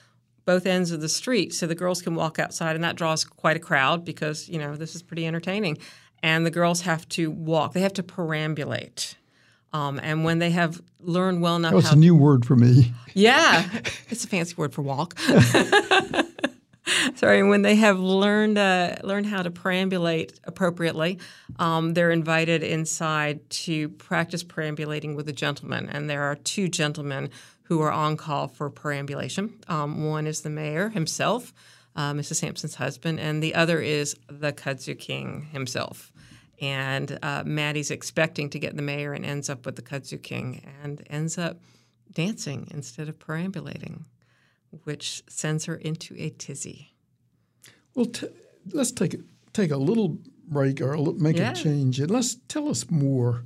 both 0.46 0.66
ends 0.66 0.92
of 0.92 1.02
the 1.02 1.10
street 1.10 1.54
so 1.54 1.68
the 1.68 1.76
girls 1.76 2.02
can 2.02 2.16
walk 2.16 2.40
outside. 2.40 2.76
And 2.76 2.84
that 2.84 2.96
draws 2.96 3.24
quite 3.24 3.56
a 3.56 3.60
crowd 3.60 4.04
because, 4.04 4.50
you 4.50 4.58
know, 4.58 4.76
this 4.76 4.96
is 4.96 5.04
pretty 5.04 5.28
entertaining. 5.28 5.78
And 6.24 6.46
the 6.46 6.52
girls 6.52 6.82
have 6.82 7.08
to 7.10 7.32
walk, 7.32 7.74
they 7.74 7.82
have 7.82 7.94
to 7.94 8.04
perambulate. 8.04 9.16
Um, 9.74 10.00
and 10.04 10.24
when 10.26 10.40
they 10.40 10.52
have 10.52 10.82
learned 11.00 11.42
well 11.42 11.56
enough 11.56 11.72
That 11.72 11.76
was 11.78 11.88
how 11.88 11.94
a 11.94 11.96
new 11.98 12.16
word 12.16 12.46
for 12.46 12.56
me. 12.56 12.94
yeah, 13.14 13.68
it's 14.10 14.24
a 14.26 14.28
fancy 14.28 14.56
word 14.56 14.74
for 14.74 14.82
walk. 14.82 15.18
Sorry, 17.16 17.44
when 17.44 17.62
they 17.62 17.76
have 17.76 18.00
learned 18.00 18.58
uh, 18.58 18.96
learned 19.04 19.28
how 19.28 19.44
to 19.44 19.52
perambulate 19.52 20.40
appropriately, 20.44 21.20
um, 21.60 21.94
they're 21.94 22.12
invited 22.12 22.64
inside 22.64 23.48
to 23.52 23.90
practice 23.90 24.44
perambulating 24.44 25.16
with 25.16 25.30
a 25.30 25.34
gentleman. 25.34 25.88
And 25.90 26.10
there 26.10 26.24
are 26.24 26.36
two 26.36 26.68
gentlemen 26.68 27.30
who 27.64 27.82
are 27.82 27.92
on 27.92 28.18
call 28.18 28.48
for 28.48 28.70
perambulation. 28.70 29.60
Um, 29.68 30.06
one 30.10 30.28
is 30.28 30.42
the 30.42 30.50
mayor 30.50 30.90
himself, 30.90 31.54
uh, 31.96 32.12
Mrs. 32.14 32.36
Sampson's 32.36 32.76
husband, 32.76 33.20
and 33.20 33.42
the 33.42 33.56
other 33.56 33.80
is 33.80 34.16
the 34.28 34.52
Kudzu 34.52 34.98
King 34.98 35.48
himself. 35.54 36.12
And 36.62 37.18
uh, 37.24 37.44
Maddie's 37.46 37.90
expecting 37.92 38.50
to 38.52 38.60
get 38.60 38.76
the 38.76 38.82
mayor 38.84 39.14
and 39.14 39.26
ends 39.26 39.50
up 39.50 39.66
with 39.66 39.76
the 39.76 39.82
Kudzu 39.82 40.22
King 40.22 40.62
and 40.84 41.02
ends 41.10 41.38
up 41.40 41.60
dancing 42.14 42.68
instead 42.72 43.10
of 43.10 43.18
perambulating, 43.18 44.06
which 44.84 45.24
sends 45.28 45.66
her 45.66 45.76
into 45.76 46.16
a 46.20 46.30
tizzy. 46.30 46.94
Well, 47.96 48.06
t- 48.06 48.28
let's 48.72 48.92
take 48.92 49.16
a, 49.16 49.18
take 49.54 49.72
a 49.72 49.78
little 49.78 50.20
break 50.48 50.82
or 50.82 50.94
a 50.94 51.02
make 51.14 51.38
Yeah. 51.38 51.52
a 51.52 51.56
change, 51.56 52.00
and 52.00 52.12
let's 52.12 52.36
tell 52.48 52.70
us 52.70 52.90
more 52.92 53.44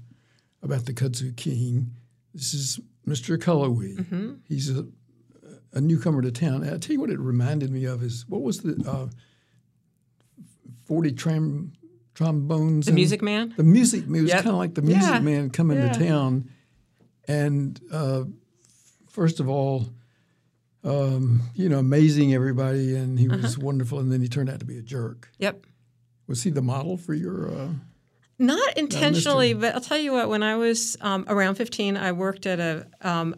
about 0.62 0.86
the 0.86 0.93
Kudzu 0.93 1.36
King. 1.38 1.91
This 2.34 2.54
is 2.54 2.80
Mr. 3.08 3.38
Cullowhee. 3.38 3.97
Mm-hmm. 3.97 4.34
He's 4.47 4.69
a, 4.75 4.86
a 5.71 5.80
newcomer 5.80 6.21
to 6.21 6.32
town. 6.32 6.67
I 6.67 6.78
tell 6.80 6.93
you 6.93 6.99
what, 6.99 7.10
it 7.12 7.19
reminded 7.19 7.71
me 7.71 7.86
of 7.86 8.04
is 8.04 8.25
what 8.28 8.41
was 8.41 8.60
the 8.62 8.75
uh, 8.86 9.08
forty 10.86 11.12
tram 11.12 11.73
trombones? 12.15 12.86
The 12.86 12.89
and- 12.91 12.95
Music 12.95 13.21
Man? 13.21 13.54
The 13.56 13.63
music. 13.63 14.06
It 14.06 14.10
was 14.10 14.21
Yep. 14.30 14.38
kind 14.43 14.47
of 14.49 14.56
like 14.56 14.73
the 14.73 14.82
Music 14.82 15.04
Yeah. 15.04 15.19
Man 15.19 15.49
coming 15.51 15.78
Yeah. 15.78 15.91
to 15.93 15.99
town, 16.08 16.49
and 17.28 17.80
uh, 17.91 18.23
first 19.10 19.39
of 19.39 19.47
all. 19.49 19.89
Um, 20.84 21.41
you 21.56 21.67
know, 21.67 21.80
amazing 21.80 22.36
everybody, 22.36 22.95
and 22.95 23.17
he 23.17 23.28
Uh-huh. 23.28 23.39
was 23.41 23.58
wonderful. 23.58 23.97
And 23.97 24.12
then 24.12 24.21
he 24.21 24.28
turned 24.28 24.51
out 24.51 24.60
to 24.60 24.67
be 24.67 24.78
a 24.78 24.84
jerk. 24.84 25.32
Yep. 25.39 25.65
Was 26.28 26.43
he 26.43 26.51
the 26.51 26.62
model 26.62 26.95
for 26.95 27.15
your? 27.15 27.49
Uh, 27.49 27.69
Not 28.38 28.78
intentionally, 28.78 29.56
but 29.56 29.73
I'll 29.73 29.82
tell 29.82 29.97
you 29.97 30.12
what. 30.12 30.30
When 30.30 30.43
I 30.43 30.58
was 30.58 30.95
um, 31.01 31.25
around 31.28 31.56
15, 31.56 31.97
I 31.97 32.12
worked 32.12 32.45
at 32.45 32.60
a, 32.60 32.86
um, 33.01 33.34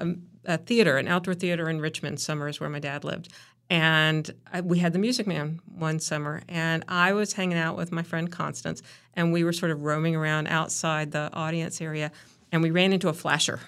a, 0.46 0.56
a 0.56 0.58
theater, 0.58 0.98
an 0.98 1.08
outdoor 1.08 1.36
theater 1.36 1.70
in 1.70 1.80
Richmond, 1.80 2.20
summers 2.20 2.60
where 2.60 2.70
my 2.70 2.80
dad 2.80 3.06
lived. 3.06 3.30
And 3.70 4.30
I, 4.54 4.62
we 4.62 4.80
had 4.80 4.94
the 4.94 5.00
Music 5.00 5.28
Man 5.28 5.60
one 5.76 6.00
summer, 6.00 6.42
and 6.48 6.86
I 6.88 7.12
was 7.14 7.34
hanging 7.34 7.58
out 7.58 7.76
with 7.76 7.92
my 7.92 8.02
friend 8.04 8.32
Constance, 8.32 8.82
and 9.14 9.34
we 9.34 9.44
were 9.44 9.52
sort 9.52 9.72
of 9.72 9.82
roaming 9.84 10.16
around 10.16 10.48
outside 10.48 11.12
the 11.12 11.30
audience 11.34 11.82
area, 11.82 12.12
and 12.52 12.64
we 12.64 12.72
ran 12.72 12.94
into 12.94 13.10
a 13.10 13.14
flasher. 13.14 13.60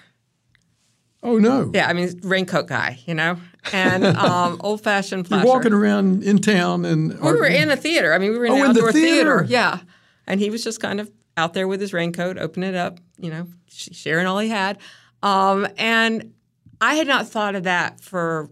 oh 1.22 1.36
no! 1.36 1.70
Yeah, 1.74 1.86
I 1.86 1.92
mean, 1.92 2.18
raincoat 2.22 2.66
guy, 2.66 2.98
you 3.04 3.12
know, 3.12 3.36
and 3.74 4.04
um, 4.16 4.56
old 4.60 4.82
fashioned 4.82 5.28
You're 5.28 5.40
flasher. 5.40 5.46
walking 5.48 5.72
around 5.74 6.22
in 6.22 6.38
town, 6.38 6.86
and 6.86 7.20
We 7.20 7.32
were 7.32 7.44
in 7.44 7.70
a 7.70 7.76
theater. 7.76 8.14
I 8.14 8.18
mean, 8.18 8.32
we 8.32 8.38
were 8.38 8.46
in 8.46 8.52
Oh, 8.52 8.56
an 8.56 8.60
in 8.70 8.72
the 8.72 8.80
outdoor 8.80 8.92
theater. 8.92 9.44
Yeah. 9.46 9.80
And 10.26 10.40
he 10.40 10.48
was 10.48 10.62
just 10.64 10.80
kind 10.80 11.00
of 11.00 11.10
out 11.36 11.52
there 11.54 11.66
with 11.68 11.80
his 11.80 11.92
raincoat, 11.92 12.38
opening 12.38 12.70
it 12.70 12.76
up, 12.76 13.00
you 13.18 13.30
know, 13.30 13.48
sharing 13.68 14.26
all 14.26 14.38
he 14.38 14.48
had. 14.48 14.78
Um, 15.22 15.66
and 15.76 16.32
I 16.80 16.94
had 16.94 17.06
not 17.08 17.28
thought 17.28 17.54
of 17.56 17.64
that 17.64 18.00
for 18.00 18.48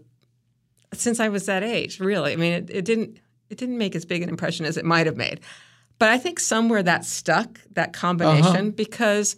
since 0.93 1.19
I 1.19 1.29
was 1.29 1.45
that 1.45 1.63
age, 1.63 1.99
really. 1.99 2.33
I 2.33 2.35
mean, 2.35 2.53
it, 2.53 2.69
it 2.69 2.85
didn't 2.85 3.17
it 3.49 3.57
didn't 3.57 3.77
make 3.77 3.95
as 3.95 4.05
big 4.05 4.21
an 4.21 4.29
impression 4.29 4.65
as 4.65 4.77
it 4.77 4.85
might 4.85 5.05
have 5.07 5.17
made. 5.17 5.39
But 5.97 6.09
I 6.09 6.17
think 6.17 6.39
somewhere 6.39 6.81
that 6.83 7.03
stuck, 7.05 7.59
that 7.73 7.93
combination, 7.93 8.55
Uh-huh. 8.55 8.69
because 8.71 9.35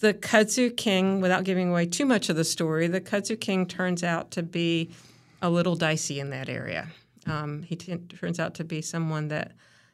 the 0.00 0.14
Kudzu 0.14 0.74
King, 0.76 1.20
without 1.20 1.44
giving 1.44 1.68
away 1.70 1.86
too 1.86 2.06
much 2.06 2.28
of 2.30 2.36
the 2.36 2.44
story, 2.44 2.86
the 2.86 3.00
Kudzu 3.00 3.38
King 3.38 3.66
turns 3.66 4.02
out 4.02 4.30
to 4.32 4.42
be 4.42 4.90
a 5.42 5.50
little 5.50 5.76
dicey 5.76 6.18
in 6.20 6.30
that 6.30 6.48
area. 6.48 6.88
Um, 7.26 7.62
he 7.62 7.76
t- 7.76 7.94
turns 7.96 8.40
out 8.40 8.54
to 8.54 8.64
be 8.64 8.80
someone 8.80 9.28
that 9.28 9.52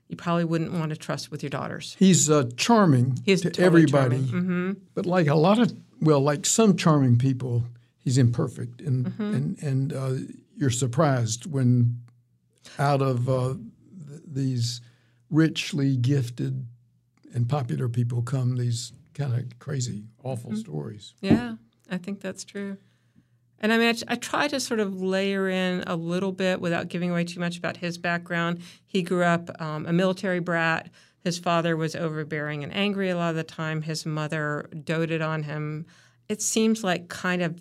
you 0.08 0.16
probably 0.16 0.44
wouldn't 0.44 0.72
want 0.72 0.90
to 0.90 0.96
trust 0.96 1.32
with 1.32 1.42
your 1.42 1.50
daughters. 1.50 1.96
he's 1.98 2.30
uh, 2.30 2.48
charming 2.56 3.18
He's 3.24 3.42
to 3.42 3.50
totally 3.50 3.66
everybody, 3.66 4.16
charming. 4.28 4.44
Mm-hmm. 4.44 4.72
but 4.94 5.06
like 5.06 5.26
a 5.26 5.34
lot 5.34 5.58
of 5.58 5.74
well, 6.00 6.20
like 6.20 6.46
some 6.46 6.76
charming 6.76 7.18
people, 7.18 7.64
he's 8.06 8.16
imperfect, 8.18 8.80
and 8.80 9.06
Mm-hmm. 9.06 9.34
and 9.34 9.62
and 9.62 9.92
uh, 9.92 10.14
you're 10.56 10.70
surprised 10.84 11.44
when 11.50 12.00
out 12.78 13.02
of 13.02 13.28
uh, 13.28 13.54
th- 14.08 14.22
these 14.26 14.80
richly 15.28 15.96
gifted 15.96 16.66
and 17.34 17.48
popular 17.48 17.88
people 17.88 18.22
come 18.22 18.56
these 18.56 18.92
kind 19.12 19.34
of 19.34 19.58
crazy, 19.58 20.04
awful 20.22 20.50
Mm-hmm. 20.52 20.60
stories. 20.60 21.14
Yeah, 21.20 21.56
I 21.90 21.98
think 21.98 22.20
that's 22.20 22.44
true. 22.44 22.76
And 23.58 23.72
I 23.72 23.78
mean, 23.78 23.94
I, 24.06 24.14
try 24.16 24.48
to 24.48 24.60
sort 24.60 24.80
of 24.80 25.00
layer 25.00 25.48
in 25.48 25.82
a 25.86 25.96
little 25.96 26.30
bit 26.32 26.60
without 26.60 26.88
giving 26.88 27.10
away 27.10 27.24
too 27.24 27.40
much 27.40 27.56
about 27.58 27.78
his 27.78 27.96
background. 27.98 28.60
He 28.86 29.02
grew 29.02 29.24
up 29.24 29.50
um, 29.60 29.86
a 29.86 29.92
military 29.94 30.40
brat. 30.40 30.90
His 31.24 31.38
father 31.38 31.74
was 31.76 31.96
overbearing 31.96 32.62
and 32.62 32.72
angry 32.74 33.08
a 33.10 33.16
lot 33.16 33.30
of 33.30 33.36
the 33.36 33.42
time. 33.44 33.80
His 33.82 34.04
mother 34.06 34.68
doted 34.84 35.22
on 35.22 35.42
him. 35.44 35.86
It 36.28 36.42
seems 36.42 36.84
like 36.84 37.08
kind 37.08 37.40
of 37.42 37.58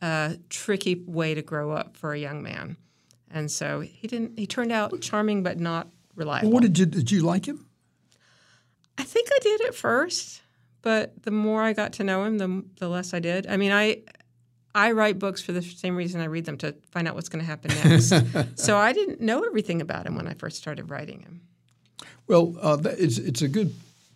a 0.00 0.38
tricky 0.48 0.94
way 1.06 1.34
to 1.34 1.42
grow 1.42 1.72
up 1.72 1.96
for 1.96 2.12
a 2.12 2.18
young 2.18 2.42
man. 2.42 2.76
And 3.30 3.50
so 3.50 3.80
he 3.80 4.06
didn't. 4.06 4.38
He 4.38 4.46
turned 4.46 4.72
out 4.72 5.00
charming, 5.00 5.42
but 5.42 5.60
not 5.60 5.88
reliable. 6.14 6.48
Well, 6.48 6.54
what 6.54 6.62
did 6.62 6.78
you 6.78 6.86
did 6.86 7.10
you 7.10 7.22
like 7.22 7.46
him? 7.46 7.66
I 8.96 9.04
think 9.04 9.28
I 9.30 9.38
did 9.40 9.60
at 9.66 9.74
first, 9.74 10.42
but 10.82 11.22
the 11.22 11.30
more 11.30 11.62
I 11.62 11.72
got 11.72 11.92
to 11.94 12.04
know 12.04 12.24
him, 12.24 12.38
the 12.38 12.64
the 12.76 12.88
less 12.88 13.12
I 13.12 13.20
did. 13.20 13.46
I 13.46 13.56
mean, 13.56 13.70
I 13.70 14.02
I 14.74 14.92
write 14.92 15.18
books 15.18 15.42
for 15.42 15.52
the 15.52 15.62
same 15.62 15.96
reason 15.96 16.20
I 16.20 16.26
read 16.26 16.44
them 16.44 16.56
to 16.58 16.74
find 16.90 17.06
out 17.06 17.14
what's 17.14 17.28
going 17.28 17.44
to 17.44 17.46
happen 17.46 17.70
next. 17.84 18.12
so 18.62 18.76
I 18.76 18.92
didn't 18.92 19.20
know 19.20 19.42
everything 19.42 19.80
about 19.80 20.06
him 20.06 20.14
when 20.14 20.26
I 20.26 20.34
first 20.34 20.56
started 20.56 20.90
writing 20.90 21.20
him. 21.20 21.42
Well, 22.26 22.54
uh, 22.60 22.76
that, 22.76 22.98
it's 22.98 23.18
it's 23.18 23.42
a 23.42 23.48
good 23.48 23.74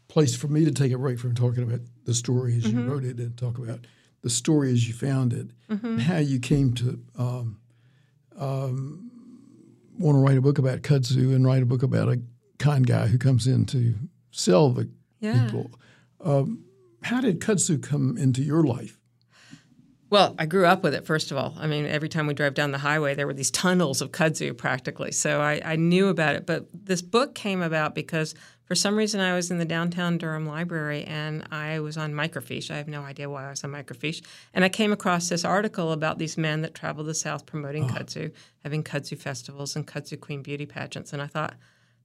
place 0.09 0.37
for 0.37 0.49
me 0.49 0.65
to 0.65 0.73
take 0.73 0.93
a 0.93 0.99
break 0.99 1.19
from 1.19 1.35
talking 1.35 1.63
about 1.63 1.81
the 2.05 2.15
story 2.15 2.57
as 2.57 2.67
you 2.67 2.83
wrote 2.83 3.05
it 3.05 3.19
and 3.19 3.37
talk 3.37 3.59
about 3.59 3.81
the 4.23 4.31
story 4.31 4.73
as 4.73 4.87
you 4.89 4.95
found 4.95 5.33
it, 5.33 5.49
and 5.69 6.01
how 6.01 6.19
you 6.19 6.39
came 6.39 6.73
to 6.75 6.99
um, 7.19 7.59
um, 8.37 9.11
want 9.99 10.17
to 10.17 10.21
write 10.21 10.37
a 10.37 10.41
book 10.41 10.59
about 10.59 10.83
kudzu 10.83 11.35
and 11.35 11.45
write 11.47 11.63
a 11.63 11.67
book 11.67 11.83
about 11.83 12.09
a 12.09 12.21
kind 12.59 12.87
guy 12.87 13.07
who 13.09 13.19
comes 13.19 13.47
in 13.47 13.65
to 13.67 13.95
sell 14.31 14.71
the 14.71 14.89
Yeah. 15.21 15.45
people. 15.45 15.73
Um, 16.21 16.65
how 17.03 17.21
did 17.21 17.41
kudzu 17.41 17.83
come 17.83 18.17
into 18.17 18.43
your 18.43 18.63
life? 18.65 18.99
Well, 20.11 20.35
I 20.39 20.45
grew 20.47 20.67
up 20.67 20.83
with 20.83 20.95
it, 20.95 21.07
first 21.07 21.31
of 21.31 21.39
all. 21.39 21.55
I 21.59 21.67
mean, 21.67 21.87
every 21.87 22.09
time 22.11 22.27
we 22.27 22.35
drove 22.35 22.53
down 22.55 22.71
the 22.71 22.79
highway, 22.79 23.15
there 23.15 23.27
were 23.27 23.33
these 23.33 23.51
tunnels 23.51 24.03
of 24.03 24.13
kudzu 24.13 24.57
practically. 24.57 25.11
So 25.11 25.41
I, 25.41 25.61
I 25.65 25.77
knew 25.77 26.09
about 26.09 26.37
it. 26.37 26.45
But 26.45 26.67
this 26.73 27.01
book 27.01 27.35
came 27.35 27.63
about 27.63 27.95
because 27.95 28.35
for 28.73 28.77
some 28.77 28.97
reason 28.97 29.21
I 29.21 29.35
was 29.35 29.51
in 29.51 29.59
the 29.59 29.67
downtown 29.67 30.17
Durham 30.17 30.47
library 30.47 31.05
and 31.05 31.47
I 31.51 31.81
was 31.81 31.99
on 31.99 32.15
microfiche. 32.15 32.71
I 32.71 32.79
have 32.79 32.89
no 32.89 33.03
idea 33.03 33.29
why 33.29 33.45
I 33.45 33.51
was 33.51 33.63
on 33.65 33.71
microfiche. 33.71 34.25
And 34.55 34.65
I 34.65 34.71
came 34.71 34.95
across 34.95 35.29
this 35.29 35.45
article 35.45 35.93
about 35.93 36.17
these 36.17 36.39
men 36.39 36.63
that 36.63 36.75
traveled 36.75 37.07
the 37.07 37.13
South 37.13 37.45
promoting 37.45 37.87
kudzu, 37.87 38.33
having 38.63 38.83
kudzu 38.83 39.19
festivals 39.19 39.77
and 39.77 39.87
kudzu 39.87 40.19
queen 40.19 40.41
beauty 40.41 40.65
pageants. 40.65 41.13
And 41.13 41.21
I 41.21 41.27
thought, 41.27 41.55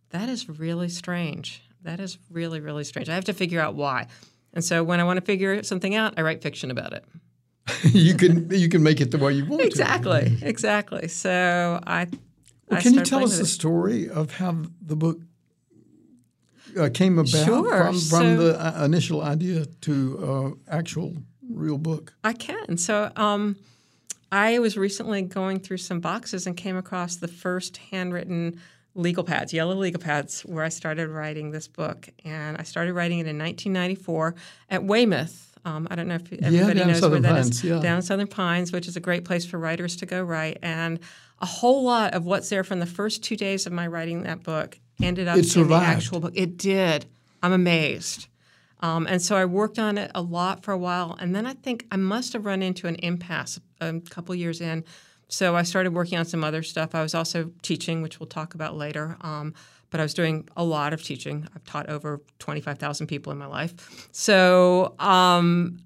that 0.10 0.28
is 0.28 0.50
really 0.50 0.90
strange. 0.90 1.64
That 1.84 2.02
is 2.02 2.18
really, 2.30 2.60
really 2.60 2.84
strange. 2.84 3.08
I 3.08 3.16
have 3.16 3.24
to 3.24 3.34
figure 3.34 3.62
out 3.62 3.76
why. 3.76 4.08
And 4.54 4.62
so 4.62 4.84
when 4.84 5.00
I 5.00 5.06
want 5.06 5.22
to 5.22 5.26
figure 5.26 5.64
something 5.64 5.96
out, 5.96 6.16
I 6.18 6.22
write 6.22 6.42
fiction 6.42 6.70
about 6.70 6.92
it. 6.92 7.06
you 7.94 8.14
can 8.14 8.50
you 8.52 8.68
can 8.68 8.84
make 8.84 9.00
it 9.00 9.12
the 9.12 9.20
way 9.20 9.32
you 9.32 9.46
want 9.46 9.62
exactly, 9.62 10.36
to. 10.38 10.46
Exactly. 10.46 11.08
So 11.08 11.80
I. 11.88 12.08
Well, 12.70 12.80
I 12.80 12.82
can 12.82 12.94
you 12.94 13.04
tell 13.04 13.24
us 13.24 13.38
the 13.38 13.46
story 13.46 14.10
of 14.10 14.32
how 14.34 14.64
the 14.82 14.98
book 14.98 15.22
uh, 16.78 16.90
came 16.94 17.20
about 17.20 17.46
sure. 17.46 17.86
from, 17.86 18.00
from 18.00 18.00
so, 18.00 18.38
the 18.38 18.60
uh, 18.60 18.86
initial 18.86 19.22
idea 19.22 19.66
to 19.82 20.56
uh, 20.70 20.74
actual 20.76 21.16
real 21.50 21.78
book? 21.78 22.14
I 22.24 22.34
can. 22.34 22.78
So 22.78 23.12
um, 23.16 23.56
I 24.32 24.60
was 24.60 24.78
recently 24.78 25.22
going 25.22 25.60
through 25.60 25.78
some 25.78 26.00
boxes 26.00 26.48
and 26.48 26.56
came 26.58 26.78
across 26.78 27.18
the 27.18 27.28
first 27.28 27.78
handwritten 27.78 28.60
legal 28.96 29.24
pads, 29.24 29.54
yellow 29.54 29.76
legal 29.76 30.02
pads, 30.02 30.42
where 30.42 30.64
I 30.64 30.70
started 30.70 31.10
writing 31.10 31.52
this 31.52 31.68
book. 31.68 32.10
And 32.26 32.58
I 32.58 32.64
started 32.64 32.94
writing 32.94 33.20
it 33.20 33.28
in 33.28 33.38
1994 33.38 34.36
at 34.70 34.84
Weymouth. 34.84 35.44
Um, 35.66 35.88
I 35.92 35.96
don't 35.96 36.08
know 36.08 36.16
if 36.16 36.34
everybody 36.34 36.80
yeah, 36.80 36.86
knows 36.86 37.00
Southern 37.00 37.24
where 37.24 37.34
that 37.34 37.42
Pines, 37.44 37.58
is. 37.58 37.64
Yeah. 37.64 37.80
Down 37.80 38.02
Southern 38.02 38.28
Pines, 38.28 38.72
which 38.72 38.88
is 38.88 38.96
a 38.96 39.00
great 39.00 39.26
place 39.26 39.46
for 39.46 39.60
writers 39.60 39.98
to 39.98 40.06
go 40.06 40.24
write. 40.24 40.60
And 40.62 41.00
a 41.40 41.46
whole 41.46 41.84
lot 41.84 42.14
of 42.14 42.26
what's 42.26 42.50
there 42.50 42.64
from 42.64 42.80
the 42.80 42.86
first 42.86 43.24
two 43.24 43.36
days 43.36 43.66
of 43.66 43.74
my 43.74 43.86
writing 43.86 44.24
that 44.24 44.44
book 44.44 44.80
ended 45.02 45.28
up 45.28 45.38
it 45.38 45.56
in 45.56 45.68
the 45.68 45.76
actual 45.76 46.20
book. 46.20 46.34
It 46.36 46.58
did. 46.58 47.06
I'm 47.42 47.54
amazed. 47.54 48.28
Um, 48.80 49.08
and 49.08 49.22
so 49.22 49.36
I 49.36 49.46
worked 49.46 49.80
on 49.80 49.98
it 49.98 50.12
a 50.14 50.22
lot 50.22 50.64
for 50.64 50.72
a 50.72 50.78
while, 50.78 51.18
and 51.20 51.36
then 51.36 51.46
I 51.46 51.54
think 51.54 51.86
I 51.92 51.98
must 51.98 52.34
have 52.34 52.46
run 52.46 52.62
into 52.62 52.88
an 52.88 52.96
impasse 52.96 53.60
a 53.82 54.00
couple 54.10 54.36
years 54.36 54.62
in. 54.62 54.84
So 55.30 55.56
I 55.56 55.64
started 55.64 55.94
working 55.94 56.18
on 56.18 56.26
some 56.26 56.44
other 56.44 56.64
stuff. 56.64 56.96
I 56.96 57.02
was 57.02 57.16
also 57.16 57.52
teaching, 57.62 58.02
which 58.02 58.20
we'll 58.20 58.28
talk 58.28 58.54
about 58.54 58.76
later. 58.78 59.18
Um, 59.22 59.54
but 59.90 60.00
I 60.00 60.04
was 60.04 60.14
doing 60.14 60.48
a 60.56 60.64
lot 60.64 60.94
of 60.94 61.04
teaching. 61.04 61.48
I've 61.56 61.64
taught 61.66 61.90
over 61.90 62.22
25,000 62.40 63.08
people 63.08 63.32
in 63.32 63.38
my 63.38 63.46
life. 63.46 64.08
So 64.12 64.96
um, 65.00 65.80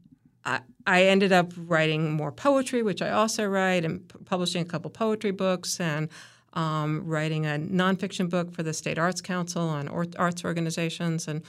I, 0.43 0.61
I, 0.87 1.03
ended 1.05 1.31
up 1.31 1.51
writing 1.55 2.11
more 2.11 2.31
poetry, 2.31 2.81
which 2.81 3.01
I 3.01 3.11
also 3.11 3.45
write, 3.45 3.85
and 3.85 4.07
p- 4.07 4.19
publishing 4.25 4.61
a 4.61 4.65
couple 4.65 4.89
poetry 4.89 5.31
books 5.31 5.79
and 5.79 6.09
um, 6.53 7.03
writing 7.05 7.45
a 7.45 7.57
nonfiction 7.57 8.29
book 8.29 8.51
for 8.53 8.63
the 8.63 8.73
State 8.73 8.97
Arts 8.97 9.21
Council 9.21 9.61
on 9.61 9.87
or- 9.87 10.07
arts 10.17 10.43
organizations 10.43 11.27
and 11.27 11.41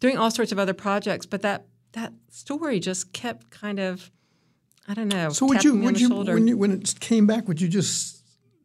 doing 0.00 0.16
all 0.16 0.30
sorts 0.30 0.52
of 0.52 0.58
other 0.58 0.74
projects. 0.74 1.26
But 1.26 1.42
that 1.42 1.66
that 1.92 2.12
story 2.30 2.78
just 2.78 3.12
kept 3.12 3.50
kind 3.50 3.80
of, 3.80 4.10
I 4.86 4.94
don't 4.94 5.08
know. 5.08 5.30
So 5.30 5.46
would 5.46 5.64
you 5.64 5.74
would 5.76 6.00
you 6.00 6.10
when 6.10 6.46
you 6.46 6.56
when 6.56 6.72
it 6.72 7.00
came 7.00 7.26
back, 7.26 7.48
would 7.48 7.60
you 7.60 7.68
just 7.68 8.18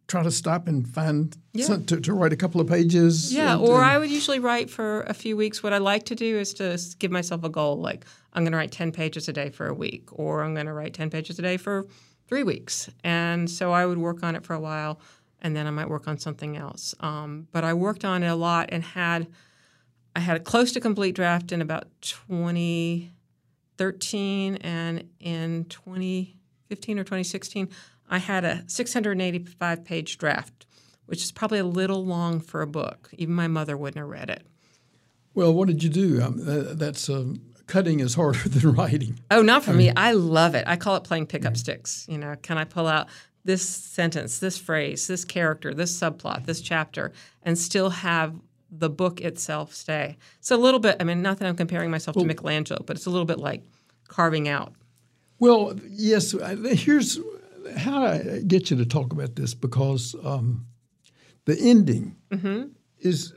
try 0.07 0.21
to 0.21 0.29
stop 0.29 0.67
and 0.67 0.87
find 0.87 1.35
yeah. 1.53 1.65
some, 1.65 1.83
to, 1.83 1.99
to, 1.99 2.13
write 2.13 2.31
a 2.31 2.35
couple 2.35 2.61
of 2.61 2.67
pages? 2.67 3.33
Yeah, 3.33 3.53
and, 3.53 3.61
or 3.61 3.77
and 3.77 3.85
I 3.85 3.97
would 3.97 4.11
usually 4.11 4.37
write 4.37 4.69
for 4.69 5.01
a 5.03 5.15
few 5.15 5.35
weeks. 5.35 5.63
What 5.63 5.73
I 5.73 5.79
like 5.79 6.03
to 6.05 6.15
do 6.15 6.37
is 6.37 6.53
to 6.55 6.79
give 6.99 7.09
myself 7.09 7.43
a 7.43 7.49
goal, 7.49 7.77
like 7.77 8.05
I'm 8.33 8.43
going 8.43 8.51
to 8.51 8.57
write 8.57 8.71
ten 8.71 8.91
pages 8.91 9.27
a 9.27 9.33
day 9.33 9.49
for 9.49 9.67
a 9.67 9.73
week, 9.73 10.09
or 10.11 10.43
I'm 10.43 10.53
going 10.53 10.67
to 10.67 10.73
write 10.73 10.93
ten 10.93 11.09
pages 11.09 11.39
a 11.39 11.41
day 11.41 11.57
for 11.57 11.87
three 12.27 12.43
weeks. 12.43 12.89
And 13.03 13.49
so 13.49 13.71
I 13.71 13.85
would 13.85 13.97
work 13.97 14.23
on 14.23 14.35
it 14.35 14.43
for 14.43 14.53
a 14.53 14.59
while 14.59 14.99
and 15.45 15.55
then 15.55 15.65
I 15.67 15.69
might 15.69 15.89
work 15.89 16.07
on 16.07 16.17
something 16.17 16.57
else. 16.57 16.95
Um, 17.01 17.47
but 17.51 17.63
I 17.63 17.75
worked 17.75 18.03
on 18.03 18.23
it 18.23 18.27
a 18.27 18.33
lot 18.33 18.69
and 18.71 18.83
had 18.83 19.27
I 20.15 20.19
had 20.19 20.37
a 20.37 20.39
close 20.39 20.71
to 20.71 20.79
complete 20.79 21.13
draft 21.13 21.51
in 21.51 21.61
about 21.61 21.85
2013, 22.01 24.55
and 24.55 25.07
in 25.19 25.65
2015 25.65 26.97
or 26.97 27.03
2016, 27.03 27.69
I 28.09 28.17
had 28.17 28.43
a 28.43 28.63
685 28.65 29.85
page 29.85 30.17
draft, 30.17 30.65
which 31.05 31.21
is 31.21 31.31
probably 31.31 31.59
a 31.59 31.65
little 31.65 32.03
long 32.03 32.39
for 32.39 32.63
a 32.63 32.67
book. 32.67 33.11
Even 33.13 33.35
my 33.35 33.47
mother 33.47 33.77
wouldn't 33.77 33.99
have 33.99 34.09
read 34.09 34.31
it. 34.31 34.47
Well, 35.35 35.53
what 35.53 35.67
did 35.67 35.83
you 35.83 35.89
do? 35.89 36.23
Um, 36.23 36.43
that, 36.45 36.79
that's 36.79 37.07
um, 37.07 37.39
cutting 37.67 37.99
is 37.99 38.15
harder 38.15 38.39
than 38.49 38.71
writing. 38.71 39.19
Oh, 39.29 39.43
not 39.43 39.63
for 39.63 39.69
I 39.71 39.73
me. 39.73 39.87
Mean, 39.87 39.93
I 39.95 40.13
love 40.13 40.55
it. 40.55 40.63
I 40.65 40.75
call 40.75 40.95
it 40.95 41.03
playing 41.03 41.27
pickup 41.27 41.55
sticks. 41.55 42.07
You 42.09 42.17
know, 42.17 42.35
can 42.41 42.57
I 42.57 42.63
pull 42.63 42.87
out 42.87 43.09
this 43.45 43.67
sentence, 43.67 44.39
this 44.39 44.57
phrase, 44.57 45.07
this 45.07 45.23
character, 45.23 45.73
this 45.73 45.97
subplot, 45.97 46.45
this 46.45 46.61
chapter, 46.61 47.13
and 47.43 47.57
still 47.57 47.91
have 47.91 48.35
the 48.71 48.89
book 48.89 49.21
itself 49.21 49.73
stay. 49.73 50.17
So 50.41 50.55
a 50.55 50.57
little 50.57 50.79
bit, 50.79 50.97
I 50.99 51.03
mean, 51.03 51.21
not 51.21 51.37
that 51.39 51.47
I'm 51.47 51.55
comparing 51.55 51.91
myself 51.91 52.15
well, 52.15 52.23
to 52.23 52.27
Michelangelo, 52.27 52.83
but 52.85 52.97
it's 52.97 53.05
a 53.05 53.11
little 53.11 53.25
bit 53.25 53.39
like 53.39 53.61
carving 54.07 54.49
out. 54.49 54.73
Well, 55.39 55.79
yes. 55.87 56.35
Here's 56.73 57.19
how 57.77 58.03
I 58.03 58.41
get 58.45 58.71
you 58.71 58.77
to 58.77 58.85
talk 58.85 59.13
about 59.13 59.35
this 59.35 59.53
because 59.53 60.15
um, 60.23 60.65
the 61.45 61.57
ending 61.59 62.15
mm-hmm. 62.31 62.69
is. 62.99 63.33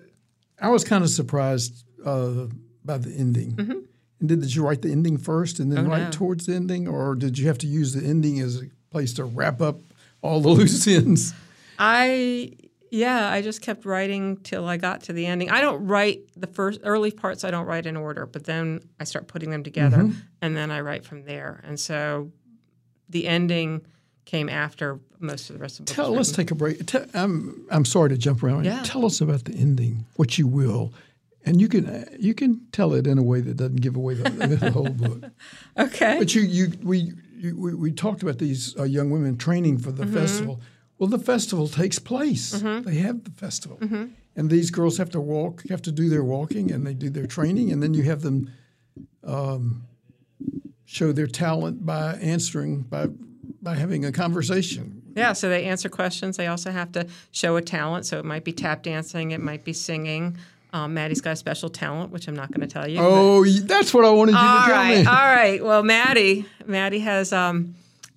I 0.60 0.70
was 0.70 0.82
kind 0.82 1.04
of 1.04 1.10
surprised 1.10 1.84
uh, 2.04 2.46
by 2.84 2.98
the 2.98 3.12
ending. 3.12 3.52
Mm-hmm. 3.52 3.78
And 4.20 4.28
did, 4.28 4.40
did 4.40 4.54
you 4.54 4.66
write 4.66 4.82
the 4.82 4.90
ending 4.90 5.18
first 5.18 5.60
and 5.60 5.70
then 5.70 5.86
oh, 5.86 5.90
write 5.90 6.04
no. 6.04 6.10
towards 6.10 6.46
the 6.46 6.54
ending, 6.54 6.88
or 6.88 7.14
did 7.14 7.38
you 7.38 7.46
have 7.46 7.58
to 7.58 7.68
use 7.68 7.92
the 7.92 8.04
ending 8.04 8.40
as 8.40 8.62
a 8.62 8.66
place 8.90 9.12
to 9.14 9.24
wrap 9.24 9.60
up 9.60 9.78
all 10.22 10.40
the 10.40 10.48
loose 10.50 10.86
ends? 10.86 11.34
I 11.78 12.52
yeah, 12.90 13.30
I 13.30 13.42
just 13.42 13.60
kept 13.60 13.84
writing 13.84 14.38
till 14.38 14.66
I 14.66 14.76
got 14.76 15.02
to 15.04 15.12
the 15.12 15.26
ending. 15.26 15.50
I 15.50 15.60
don't 15.60 15.86
write 15.86 16.22
the 16.36 16.46
first 16.46 16.80
early 16.84 17.10
parts. 17.10 17.44
I 17.44 17.50
don't 17.50 17.66
write 17.66 17.86
in 17.86 17.96
order, 17.96 18.26
but 18.26 18.44
then 18.44 18.80
I 18.98 19.04
start 19.04 19.28
putting 19.28 19.50
them 19.50 19.62
together, 19.62 19.98
mm-hmm. 19.98 20.18
and 20.40 20.56
then 20.56 20.70
I 20.70 20.80
write 20.80 21.04
from 21.04 21.24
there. 21.24 21.60
And 21.64 21.78
so, 21.78 22.30
the 23.08 23.26
ending 23.26 23.82
came 24.24 24.48
after 24.48 25.00
most 25.18 25.50
of 25.50 25.56
the 25.56 25.60
rest 25.60 25.80
of 25.80 25.86
the 25.86 25.90
book. 25.90 25.96
Tell, 25.96 26.12
let's 26.12 26.32
take 26.32 26.50
a 26.50 26.54
break. 26.54 26.86
Tell, 26.86 27.04
I'm 27.14 27.66
I'm 27.70 27.84
sorry 27.84 28.10
to 28.10 28.16
jump 28.16 28.42
around. 28.42 28.64
Yeah. 28.64 28.82
Tell 28.84 29.04
us 29.04 29.20
about 29.20 29.44
the 29.44 29.54
ending, 29.54 30.06
what 30.16 30.38
you 30.38 30.46
will, 30.46 30.92
and 31.44 31.60
you 31.60 31.68
can 31.68 32.06
you 32.18 32.34
can 32.34 32.66
tell 32.72 32.94
it 32.94 33.06
in 33.06 33.18
a 33.18 33.22
way 33.22 33.40
that 33.40 33.56
doesn't 33.56 33.80
give 33.80 33.96
away 33.96 34.14
the, 34.14 34.30
the 34.30 34.70
whole 34.70 34.88
book. 34.88 35.24
Okay. 35.78 36.16
But 36.18 36.34
you 36.34 36.42
you 36.42 36.72
we 36.82 37.12
you, 37.38 37.56
we, 37.56 37.74
we, 37.74 37.92
talked 37.92 38.22
about 38.22 38.38
these 38.38 38.76
uh, 38.78 38.84
young 38.84 39.10
women 39.10 39.36
training 39.36 39.78
for 39.78 39.92
the 39.92 40.04
mm-hmm. 40.04 40.14
festival. 40.14 40.60
Well, 40.98 41.08
the 41.08 41.18
festival 41.18 41.68
takes 41.68 41.98
place. 41.98 42.54
Mm-hmm. 42.54 42.88
They 42.88 42.96
have 42.96 43.24
the 43.24 43.30
festival, 43.30 43.78
mm-hmm. 43.78 44.06
and 44.36 44.50
these 44.50 44.70
girls 44.70 44.98
have 44.98 45.10
to 45.10 45.20
walk, 45.20 45.66
have 45.68 45.82
to 45.82 45.92
do 45.92 46.08
their 46.08 46.24
walking, 46.24 46.72
and 46.72 46.86
they 46.86 46.94
do 46.94 47.08
their 47.10 47.26
training, 47.26 47.72
and 47.72 47.82
then 47.82 47.94
you 47.94 48.02
have 48.04 48.22
them 48.22 48.50
um, 49.24 49.84
show 50.84 51.12
their 51.12 51.26
talent 51.26 51.86
by 51.86 52.14
answering 52.14 52.82
by 52.82 53.06
by 53.62 53.74
having 53.74 54.04
a 54.04 54.12
conversation. 54.12 55.02
Yeah, 55.16 55.32
so 55.32 55.48
they 55.48 55.64
answer 55.64 55.88
questions. 55.88 56.36
They 56.36 56.46
also 56.46 56.70
have 56.70 56.92
to 56.92 57.06
show 57.32 57.56
a 57.56 57.62
talent. 57.62 58.06
So 58.06 58.18
it 58.18 58.24
might 58.24 58.44
be 58.44 58.52
tap 58.52 58.82
dancing, 58.82 59.32
it 59.32 59.40
might 59.40 59.64
be 59.64 59.72
singing. 59.72 60.36
Um, 60.72 60.94
Maddie's 60.94 61.20
got 61.20 61.32
a 61.32 61.36
special 61.36 61.70
talent, 61.70 62.10
which 62.10 62.28
I'm 62.28 62.36
not 62.36 62.50
going 62.50 62.60
to 62.60 62.66
tell 62.66 62.88
you. 62.88 62.98
Oh, 63.00 63.44
that's 63.44 63.94
what 63.94 64.04
I 64.04 64.10
wanted 64.10 64.32
you 64.32 64.38
to 64.38 64.44
tell 64.44 64.68
right, 64.68 64.98
me. 64.98 65.06
All 65.06 65.14
right. 65.14 65.64
Well, 65.64 65.82
Maddie, 65.82 66.44
Maddie 66.66 66.98
has 66.98 67.32
um, 67.32 67.74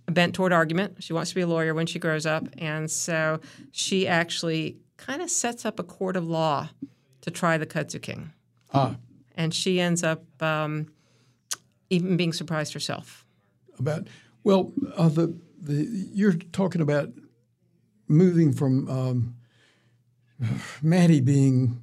a 0.08 0.12
bent 0.12 0.36
toward 0.36 0.52
argument. 0.52 1.02
She 1.02 1.14
wants 1.14 1.30
to 1.30 1.36
be 1.36 1.42
a 1.42 1.48
lawyer 1.48 1.74
when 1.74 1.86
she 1.86 1.98
grows 1.98 2.26
up, 2.26 2.44
and 2.58 2.92
so 2.92 3.40
she 3.72 4.08
actually 4.08 4.78
kind 4.98 5.22
of 5.22 5.30
sets 5.30 5.66
up 5.66 5.80
a 5.80 5.84
court 5.84 6.16
of 6.16 6.28
law 6.28 6.70
to 7.22 7.32
try 7.32 7.58
the 7.58 7.66
Kudzu 7.66 8.02
King. 8.02 8.34
Ah. 8.74 8.96
And 9.36 9.54
she 9.54 9.80
ends 9.80 10.04
up 10.04 10.24
um, 10.42 10.88
even 11.90 12.18
being 12.18 12.34
surprised 12.34 12.74
herself. 12.74 13.26
About 13.80 14.08
well, 14.44 14.74
uh, 14.98 15.10
the 15.10 15.34
the 15.60 15.88
you're 16.14 16.34
talking 16.34 16.82
about 16.82 17.10
moving 18.08 18.52
from 18.52 18.90
um, 18.90 19.36
Maddie 20.82 21.22
being 21.22 21.82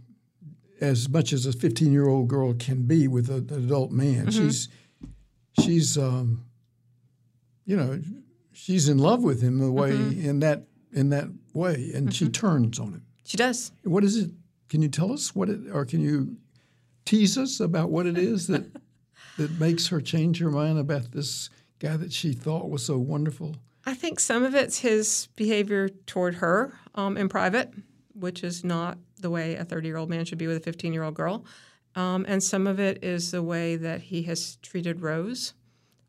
as 0.81 1.09
much 1.09 1.33
as 1.33 1.47
a 1.47 1.53
15 1.53 1.93
year 1.93 2.09
old 2.09 2.29
girl 2.29 2.55
can 2.55 2.83
be 2.83 3.09
with 3.09 3.29
a, 3.29 3.37
an 3.37 3.65
adult 3.65 3.91
man. 3.91 4.27
Mm-hmm. 4.27 4.31
She's 4.31 4.69
she's 5.61 5.99
um, 5.99 6.45
you 7.65 7.77
know 7.77 8.01
she's 8.53 8.89
in 8.89 8.99
love 8.99 9.23
with 9.23 9.41
him 9.41 9.59
the 9.59 9.71
way 9.71 9.93
mm-hmm. 9.93 10.29
in 10.29 10.41
that 10.41 10.65
in 10.93 11.11
that 11.11 11.29
way, 11.53 11.91
and 11.95 12.09
mm-hmm. 12.09 12.11
she 12.11 12.29
turns 12.29 12.79
on 12.79 12.89
him. 12.89 13.05
She 13.25 13.37
does. 13.37 13.73
What 13.85 14.05
is 14.05 14.17
it? 14.17 14.31
Can 14.69 14.83
you 14.83 14.89
tell 14.89 15.13
us 15.13 15.35
what 15.35 15.49
it, 15.49 15.61
or 15.73 15.85
can 15.85 16.01
you 16.01 16.37
tease 17.05 17.39
us 17.39 17.61
about 17.61 17.91
what 17.91 18.07
it 18.07 18.19
is 18.19 18.47
that 18.49 18.65
that 19.39 19.59
makes 19.59 19.89
her 19.89 20.01
change 20.01 20.41
her 20.41 20.51
mind 20.51 20.79
about 20.79 21.13
this 21.13 21.51
guy 21.79 21.97
that 21.97 22.13
she 22.13 22.33
thought 22.33 22.71
was 22.71 22.85
so 22.85 22.99
wonderful? 22.99 23.57
I 23.87 23.95
think 23.95 24.21
some 24.21 24.45
of 24.45 24.55
it's 24.55 24.81
his 24.81 25.29
behavior 25.35 25.89
toward 25.89 26.37
her 26.37 26.79
um, 26.95 27.17
in 27.17 27.29
private, 27.29 27.73
which 28.13 28.45
is 28.45 28.63
not 28.63 28.99
the 29.19 29.31
way 29.31 29.55
a 29.57 29.65
30 29.65 29.89
year 29.89 29.97
old 29.97 30.11
man 30.11 30.25
should 30.25 30.39
be 30.39 30.47
with 30.47 30.57
a 30.57 30.61
15 30.61 30.93
year 30.93 31.03
old 31.03 31.15
girl. 31.15 31.45
Um, 31.95 32.25
and 32.29 32.43
some 32.43 32.67
of 32.67 32.79
it 32.79 33.03
is 33.03 33.31
the 33.31 33.43
way 33.43 33.77
that 33.77 34.01
he 34.03 34.23
has 34.25 34.57
treated 34.63 35.01
Rose, 35.01 35.55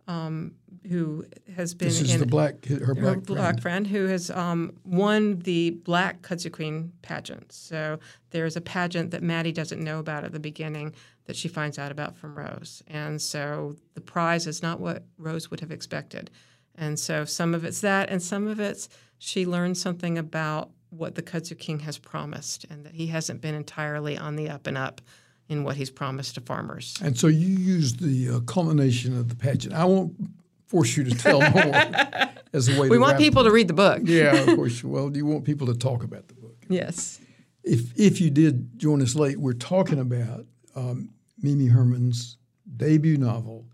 um, 0.08 0.54
who 0.88 1.26
has 1.56 1.74
been 1.74 1.88
this 1.88 2.02
is 2.02 2.14
in 2.14 2.20
the 2.20 2.26
black 2.26 2.66
her 2.66 2.94
black, 2.94 3.16
her 3.16 3.22
black 3.22 3.62
friend. 3.62 3.88
who 3.88 4.06
has 4.06 4.30
um, 4.30 4.74
won 4.84 5.40
the 5.40 5.72
Black 5.72 6.22
Kudzu 6.22 6.52
Queen 6.52 6.92
pageant. 7.02 7.52
So 7.52 8.00
there's 8.32 8.56
a 8.56 8.62
pageant 8.62 9.12
that 9.12 9.24
Maddie 9.24 9.52
doesn't 9.52 9.84
know 9.84 10.00
about 10.00 10.24
at 10.24 10.32
the 10.32 10.40
beginning 10.40 10.94
that 11.26 11.36
she 11.36 11.48
finds 11.48 11.78
out 11.78 11.92
about 11.92 12.18
from 12.18 12.36
Rose, 12.36 12.84
and 12.88 13.22
so 13.22 13.76
the 13.94 14.02
prize 14.02 14.48
is 14.48 14.62
not 14.62 14.80
what 14.80 15.04
Rose 15.18 15.50
would 15.50 15.60
have 15.60 15.72
expected. 15.72 16.30
And 16.76 17.00
so 17.00 17.26
some 17.26 17.54
of 17.54 17.66
it's 17.66 17.82
that, 17.82 18.10
and 18.10 18.22
some 18.22 18.48
of 18.48 18.60
it's 18.60 18.90
she 19.20 19.46
learns 19.46 19.82
something 19.82 20.18
about 20.18 20.72
what 20.90 21.16
the 21.16 21.22
Kudzu 21.22 21.58
King 21.58 21.80
has 21.80 21.98
promised, 21.98 22.66
and 22.70 22.86
that 22.86 22.94
he 22.94 23.08
hasn't 23.08 23.42
been 23.42 23.56
entirely 23.56 24.18
on 24.18 24.36
the 24.36 24.50
up 24.50 24.68
and 24.68 24.78
up. 24.78 25.02
in 25.48 25.64
what 25.64 25.76
he's 25.76 25.90
promised 25.90 26.36
to 26.36 26.42
farmers. 26.42 26.96
And 27.02 27.18
so 27.18 27.26
you 27.26 27.48
used 27.48 28.00
the 28.02 28.36
uh, 28.36 28.40
culmination 28.42 29.18
of 29.18 29.30
the 29.30 29.36
pageant. 29.36 29.74
I 29.74 29.84
won't 29.84 30.14
force 30.68 30.96
you 30.96 31.04
to 31.06 31.16
tell 31.16 31.40
more 31.42 31.74
as 32.54 32.70
a 32.70 32.80
way. 32.80 32.88
We 32.88 33.00
want 33.00 33.18
people 33.18 33.44
to 33.44 33.52
read 33.52 33.68
the 33.68 33.74
book. 33.74 34.02
Yeah, 34.04 34.36
of 34.36 34.46
course. 34.56 34.84
Well, 34.84 35.16
you 35.18 35.26
want 35.26 35.46
people 35.46 35.66
to 35.66 35.74
talk 35.74 36.04
about 36.04 36.28
the 36.28 36.36
book. 36.36 36.56
Yes. 36.70 37.20
If 37.64 37.98
if 38.00 38.22
you 38.22 38.30
did 38.30 38.78
join 38.78 39.02
us 39.02 39.16
late, 39.16 39.40
we're 39.40 39.54
talking 39.54 39.98
about 40.00 40.46
um, 40.76 41.10
Mimi 41.42 41.66
Herman's 41.66 42.38
debut 42.78 43.18
novel, 43.18 43.66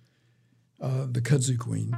uh, 0.82 1.08
The 1.12 1.20
Kudzu 1.22 1.58
Queen, 1.60 1.94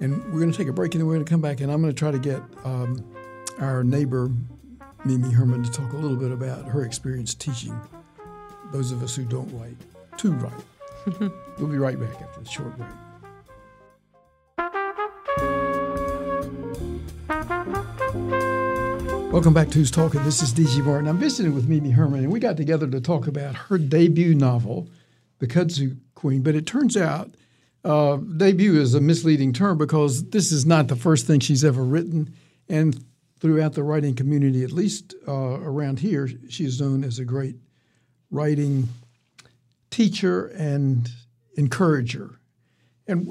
and 0.00 0.22
we're 0.26 0.40
going 0.40 0.52
to 0.52 0.58
take 0.58 0.68
a 0.68 0.72
break 0.72 0.94
and 0.94 1.00
then 1.00 1.08
we're 1.08 1.14
going 1.14 1.24
to 1.24 1.30
come 1.30 1.40
back 1.40 1.62
and 1.62 1.72
I'm 1.72 1.80
going 1.80 1.94
to 1.94 1.98
try 1.98 2.10
to 2.10 2.18
get 2.18 2.42
um, 2.64 3.02
our 3.58 3.82
neighbor 3.82 4.30
Mimi 5.06 5.30
Herman 5.30 5.62
to 5.62 5.70
talk 5.70 5.92
a 5.92 5.96
little 5.96 6.16
bit 6.16 6.30
about 6.30 6.64
her 6.64 6.82
experience 6.82 7.34
teaching 7.34 7.78
those 8.72 8.90
of 8.90 9.02
us 9.02 9.14
who 9.14 9.24
don't 9.24 9.50
write 9.52 9.76
to 10.16 10.32
write. 10.32 10.64
we'll 11.58 11.68
be 11.68 11.76
right 11.76 12.00
back 12.00 12.22
after 12.22 12.40
the 12.40 12.48
short 12.48 12.74
break. 12.78 12.88
Welcome 19.30 19.52
back 19.52 19.68
to 19.68 19.78
Who's 19.78 19.90
Talking. 19.90 20.24
This 20.24 20.40
is 20.40 20.54
D.G. 20.54 20.80
Martin. 20.80 21.06
I'm 21.06 21.18
visiting 21.18 21.54
with 21.54 21.68
Mimi 21.68 21.90
Herman, 21.90 22.20
and 22.20 22.32
we 22.32 22.40
got 22.40 22.56
together 22.56 22.86
to 22.86 23.00
talk 23.00 23.26
about 23.26 23.54
her 23.54 23.76
debut 23.76 24.34
novel, 24.34 24.88
The 25.38 25.46
Kudzu 25.46 25.98
Queen. 26.14 26.40
But 26.40 26.54
it 26.54 26.64
turns 26.64 26.96
out 26.96 27.34
uh, 27.84 28.16
debut 28.16 28.80
is 28.80 28.94
a 28.94 29.02
misleading 29.02 29.52
term 29.52 29.76
because 29.76 30.30
this 30.30 30.50
is 30.50 30.64
not 30.64 30.88
the 30.88 30.96
first 30.96 31.26
thing 31.26 31.40
she's 31.40 31.62
ever 31.62 31.84
written. 31.84 32.34
And 32.70 33.04
throughout 33.44 33.74
the 33.74 33.82
writing 33.82 34.14
community, 34.14 34.64
at 34.64 34.72
least 34.72 35.14
uh, 35.28 35.60
around 35.60 35.98
here, 35.98 36.30
she's 36.48 36.80
known 36.80 37.04
as 37.04 37.18
a 37.18 37.26
great 37.26 37.56
writing 38.30 38.88
teacher 39.90 40.46
and 40.46 41.10
encourager. 41.58 42.40
And 43.06 43.28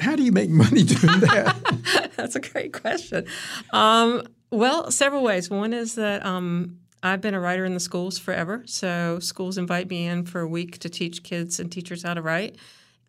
how 0.00 0.16
do 0.16 0.22
you 0.22 0.32
make 0.32 0.48
money 0.48 0.82
doing 0.84 1.20
that? 1.20 2.10
That's 2.16 2.36
a 2.36 2.40
great 2.40 2.72
question. 2.72 3.26
Um, 3.70 4.22
well, 4.50 4.90
several 4.90 5.22
ways. 5.22 5.50
One 5.50 5.74
is 5.74 5.94
that 5.96 6.24
um, 6.24 6.78
I've 7.02 7.20
been 7.20 7.34
a 7.34 7.40
writer 7.40 7.66
in 7.66 7.74
the 7.74 7.80
schools 7.80 8.18
forever. 8.18 8.62
So 8.64 9.18
schools 9.18 9.58
invite 9.58 9.90
me 9.90 10.06
in 10.06 10.24
for 10.24 10.40
a 10.40 10.48
week 10.48 10.78
to 10.78 10.88
teach 10.88 11.22
kids 11.22 11.60
and 11.60 11.70
teachers 11.70 12.02
how 12.02 12.14
to 12.14 12.22
write. 12.22 12.56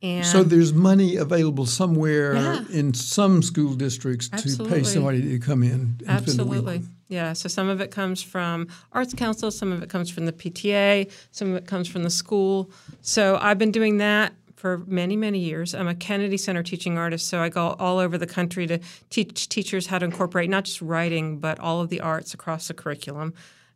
And 0.02 0.26
So 0.26 0.44
there's 0.44 0.74
money 0.74 1.16
available 1.16 1.66
somewhere 1.66 2.34
Yeah. 2.34 2.64
in 2.72 2.94
some 2.94 3.44
school 3.44 3.76
districts 3.76 4.30
to 4.30 4.64
pay 4.66 4.84
somebody 4.84 5.22
to 5.30 5.40
come 5.40 5.62
in 5.64 5.98
and 6.08 6.28
spend 6.28 6.40
a 6.40 6.44
week. 6.44 6.58
Absolutely. 6.60 6.82
Yeah. 7.08 7.34
So 7.34 7.48
some 7.50 7.70
of 7.70 7.82
it 7.82 7.92
comes 7.92 8.22
from 8.24 8.68
Arts 8.94 9.14
Council, 9.14 9.52
some 9.52 9.72
of 9.72 9.84
it 9.84 9.90
comes 9.90 10.10
from 10.10 10.26
the 10.26 10.32
PTA, 10.32 11.08
some 11.32 11.52
of 11.52 11.56
it 11.58 11.68
comes 11.68 11.88
from 11.88 12.04
the 12.04 12.10
school. 12.10 12.72
So 13.02 13.38
I've 13.42 13.58
been 13.60 13.72
doing 13.72 13.98
that 13.98 14.34
for 14.56 14.80
many, 14.88 15.16
many 15.16 15.40
years. 15.40 15.76
I'm 15.76 15.88
a 15.88 15.96
Kennedy 15.96 16.38
Center 16.38 16.64
teaching 16.64 16.98
artist, 16.98 17.28
so 17.28 17.40
I 17.42 17.50
go 17.50 17.76
all 17.80 17.98
over 17.98 18.18
the 18.18 18.28
country 18.28 18.66
to 18.68 18.80
teach 19.10 19.50
teachers 19.50 19.88
how 19.88 20.00
to 20.00 20.06
incorporate 20.06 20.50
not 20.50 20.66
just 20.66 20.82
writing, 20.82 21.38
but 21.40 21.60
all 21.60 21.82
of 21.82 21.90
the 21.90 22.00
arts 22.00 22.34
across 22.34 22.68
the 22.68 22.74
curriculum 22.74 23.34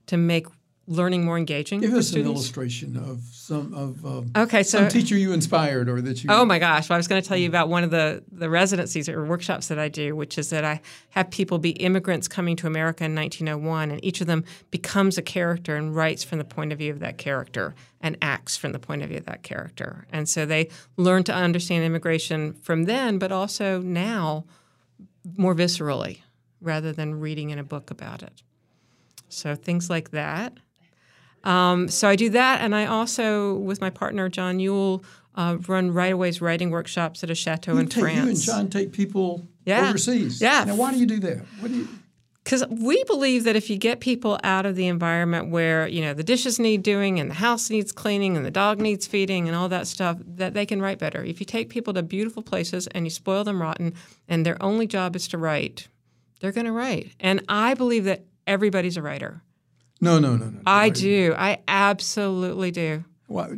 to 0.07 0.15
make 0.17 0.45
learning 0.87 1.25
more 1.25 1.37
engaging 1.37 1.79
Give 1.81 1.93
us 1.93 2.13
an 2.13 2.25
illustration 2.25 2.95
of 2.95 3.21
some 3.31 3.73
of 3.73 4.05
um, 4.05 4.31
Okay, 4.35 4.63
so 4.63 4.79
some 4.79 4.89
teacher 4.89 5.17
you 5.17 5.33
inspired 5.33 5.89
or 5.89 6.01
that 6.01 6.23
you. 6.23 6.29
Oh 6.31 6.45
my 6.45 6.59
gosh! 6.59 6.89
Well, 6.89 6.95
I 6.95 6.97
was 6.97 7.07
going 7.07 7.21
to 7.21 7.27
tell 7.27 7.37
you 7.37 7.47
about 7.47 7.69
one 7.69 7.83
of 7.83 7.91
the 7.91 8.23
the 8.31 8.49
residencies 8.49 9.09
or 9.09 9.25
workshops 9.25 9.67
that 9.67 9.79
I 9.79 9.89
do, 9.89 10.15
which 10.15 10.37
is 10.37 10.49
that 10.51 10.63
I 10.63 10.81
have 11.11 11.29
people 11.29 11.57
be 11.57 11.71
immigrants 11.71 12.27
coming 12.27 12.55
to 12.57 12.67
America 12.67 13.03
in 13.05 13.15
1901, 13.15 13.91
and 13.91 14.03
each 14.03 14.21
of 14.21 14.27
them 14.27 14.43
becomes 14.71 15.17
a 15.17 15.21
character 15.21 15.75
and 15.75 15.95
writes 15.95 16.23
from 16.23 16.37
the 16.37 16.43
point 16.43 16.71
of 16.71 16.79
view 16.79 16.91
of 16.91 16.99
that 16.99 17.17
character 17.17 17.75
and 18.01 18.17
acts 18.21 18.57
from 18.57 18.71
the 18.71 18.79
point 18.79 19.01
of 19.01 19.09
view 19.09 19.17
of 19.17 19.25
that 19.25 19.43
character. 19.43 20.05
And 20.11 20.29
so 20.29 20.45
they 20.45 20.69
learn 20.97 21.23
to 21.23 21.33
understand 21.33 21.83
immigration 21.83 22.53
from 22.53 22.83
then, 22.83 23.17
but 23.17 23.31
also 23.31 23.79
now 23.81 24.45
more 25.37 25.55
viscerally, 25.55 26.19
rather 26.61 26.91
than 26.91 27.19
reading 27.19 27.49
in 27.49 27.57
a 27.57 27.63
book 27.63 27.89
about 27.89 28.21
it. 28.21 28.43
So 29.29 29.55
things 29.55 29.89
like 29.89 30.11
that. 30.11 30.53
Um, 31.45 31.87
so 31.89 32.07
I 32.09 32.15
do 32.15 32.29
that, 32.31 32.61
and 32.61 32.75
I 32.75 32.85
also, 32.85 33.55
with 33.55 33.79
my 33.79 33.89
partner 33.89 34.27
John 34.29 34.57
Yewell, 34.59 35.03
uh, 35.35 35.57
run 35.67 35.91
Writeaways 35.91 36.41
writing 36.41 36.71
workshops 36.71 37.23
at 37.23 37.29
a 37.29 37.35
chateau 37.35 37.73
you 37.73 37.79
in 37.79 37.87
take, 37.87 38.01
France. 38.01 38.23
You 38.23 38.29
and 38.29 38.41
John 38.41 38.69
take 38.69 38.91
people 38.91 39.47
Yeah. 39.65 39.89
overseas. 39.89 40.41
Yeah. 40.41 40.63
Now, 40.65 40.75
why 40.75 40.91
do 40.93 40.97
you 40.99 41.05
do 41.05 41.19
that? 41.19 41.45
What 41.59 41.71
do 41.71 41.77
you? 41.79 41.87
Because 42.43 42.63
we 42.69 43.03
believe 43.05 43.43
that 43.45 43.55
if 43.55 43.71
you 43.71 43.77
get 43.77 43.99
people 44.01 44.39
out 44.43 44.67
of 44.67 44.75
the 44.75 44.85
environment 44.87 45.49
where 45.49 45.87
you 45.87 46.01
know 46.01 46.13
the 46.13 46.23
dishes 46.23 46.59
need 46.59 46.83
doing 46.83 47.19
and 47.19 47.27
the 47.29 47.33
house 47.35 47.71
needs 47.71 47.91
cleaning 47.91 48.37
and 48.37 48.45
the 48.45 48.51
dog 48.51 48.79
needs 48.79 49.07
feeding 49.07 49.47
and 49.47 49.57
all 49.57 49.67
that 49.69 49.87
stuff, 49.87 50.17
that 50.25 50.53
they 50.53 50.63
can 50.65 50.79
write 50.79 50.99
better. 50.99 51.23
If 51.23 51.39
you 51.39 51.45
take 51.47 51.69
people 51.69 51.93
to 51.95 52.03
beautiful 52.03 52.43
places 52.43 52.85
and 52.87 53.05
you 53.05 53.09
spoil 53.09 53.43
them 53.43 53.61
rotten, 53.61 53.93
and 54.27 54.45
their 54.45 54.61
only 54.61 54.85
job 54.85 55.15
is 55.15 55.27
to 55.29 55.39
write, 55.39 55.87
they're 56.39 56.51
going 56.51 56.67
to 56.67 56.71
write. 56.71 57.13
And 57.19 57.41
I 57.49 57.73
believe 57.73 58.03
that 58.05 58.25
everybody's 58.45 58.95
a 58.95 59.01
writer. 59.01 59.41
No, 60.05 60.19
no, 60.19 60.37
no, 60.37 60.45
no. 60.45 60.61
I 60.67 60.89
do. 60.89 61.33
I 61.35 61.57
absolutely 61.67 62.69
do. 62.69 63.03
Why, 63.25 63.49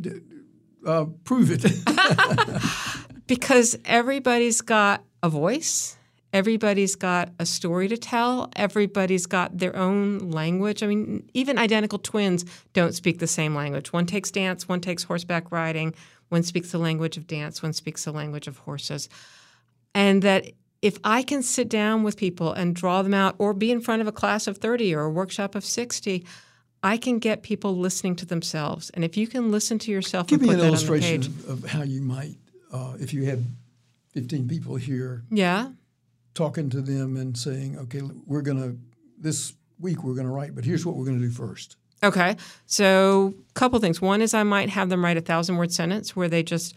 uh, 0.86 1.06
prove 1.26 1.52
it. 1.52 1.64
Because 3.28 3.78
everybody's 3.84 4.62
got 4.62 5.04
a 5.22 5.28
voice, 5.28 5.98
everybody's 6.32 6.96
got 6.96 7.30
a 7.38 7.46
story 7.46 7.90
to 7.90 7.98
tell, 7.98 8.50
everybody's 8.56 9.26
got 9.26 9.58
their 9.58 9.76
own 9.76 10.32
language. 10.32 10.82
I 10.82 10.88
mean, 10.88 11.30
even 11.34 11.58
identical 11.58 12.00
twins 12.00 12.46
don't 12.72 12.96
speak 12.96 13.20
the 13.20 13.28
same 13.28 13.54
language. 13.54 13.92
One 13.92 14.06
takes 14.06 14.32
dance, 14.32 14.70
one 14.70 14.80
takes 14.80 15.04
horseback 15.04 15.52
riding, 15.52 15.94
one 16.30 16.42
speaks 16.44 16.72
the 16.72 16.78
language 16.78 17.18
of 17.18 17.28
dance, 17.28 17.62
one 17.62 17.74
speaks 17.74 18.06
the 18.06 18.14
language 18.14 18.48
of 18.48 18.60
horses. 18.60 19.10
And 19.94 20.22
that 20.22 20.46
if 20.82 20.98
I 21.04 21.24
can 21.24 21.42
sit 21.42 21.70
down 21.70 22.04
with 22.04 22.18
people 22.18 22.54
and 22.54 22.76
draw 22.76 23.02
them 23.02 23.14
out 23.14 23.36
or 23.40 23.54
be 23.54 23.72
in 23.72 23.82
front 23.82 24.02
of 24.02 24.08
a 24.08 24.12
class 24.12 24.48
of 24.48 24.58
30 24.58 24.94
or 24.94 25.02
a 25.02 25.10
workshop 25.10 25.56
of 25.56 25.66
60, 25.66 26.26
I 26.84 26.98
can 26.98 27.18
get 27.20 27.42
people 27.42 27.76
listening 27.76 28.16
to 28.18 28.26
themselves. 28.26 28.92
And 28.92 29.04
if 29.04 29.18
you 29.18 29.28
can 29.28 29.52
listen 29.52 29.80
to 29.80 29.92
yourself 29.92 30.28
Give 30.28 30.42
me 30.42 30.48
put 30.48 30.54
an 30.54 30.60
that 30.60 30.66
on 30.66 30.72
the 30.72 30.78
illustration 30.78 31.24
page. 31.24 31.46
of 31.50 31.64
how 31.66 31.82
you 31.82 32.02
might, 32.02 32.38
uh, 32.72 32.94
if 33.00 33.14
you 33.14 33.26
had 33.26 33.44
15 34.14 34.48
people 34.48 34.76
here, 34.76 35.24
Yeah. 35.32 35.70
talking 36.36 36.70
to 36.70 36.82
them 36.82 37.18
and 37.18 37.36
saying, 37.36 37.78
okay, 37.80 38.02
we're 38.28 38.44
going 38.44 38.58
to, 38.62 38.78
this 39.20 39.54
week 39.80 40.04
we're 40.04 40.14
going 40.14 40.28
to 40.28 40.32
write, 40.34 40.54
but 40.54 40.64
here's 40.64 40.86
what 40.86 40.96
we're 40.96 41.06
going 41.06 41.20
to 41.20 41.26
do 41.26 41.32
first. 41.32 41.78
Okay. 42.04 42.36
So, 42.68 43.34
a 43.50 43.54
couple 43.54 43.80
things. 43.80 44.00
One 44.00 44.22
is 44.22 44.36
I 44.36 44.44
might 44.44 44.70
have 44.70 44.90
them 44.90 45.04
write 45.04 45.18
a 45.18 45.22
thousand 45.22 45.58
word 45.58 45.72
sentence 45.72 46.16
where 46.16 46.28
they 46.30 46.44
just 46.44 46.76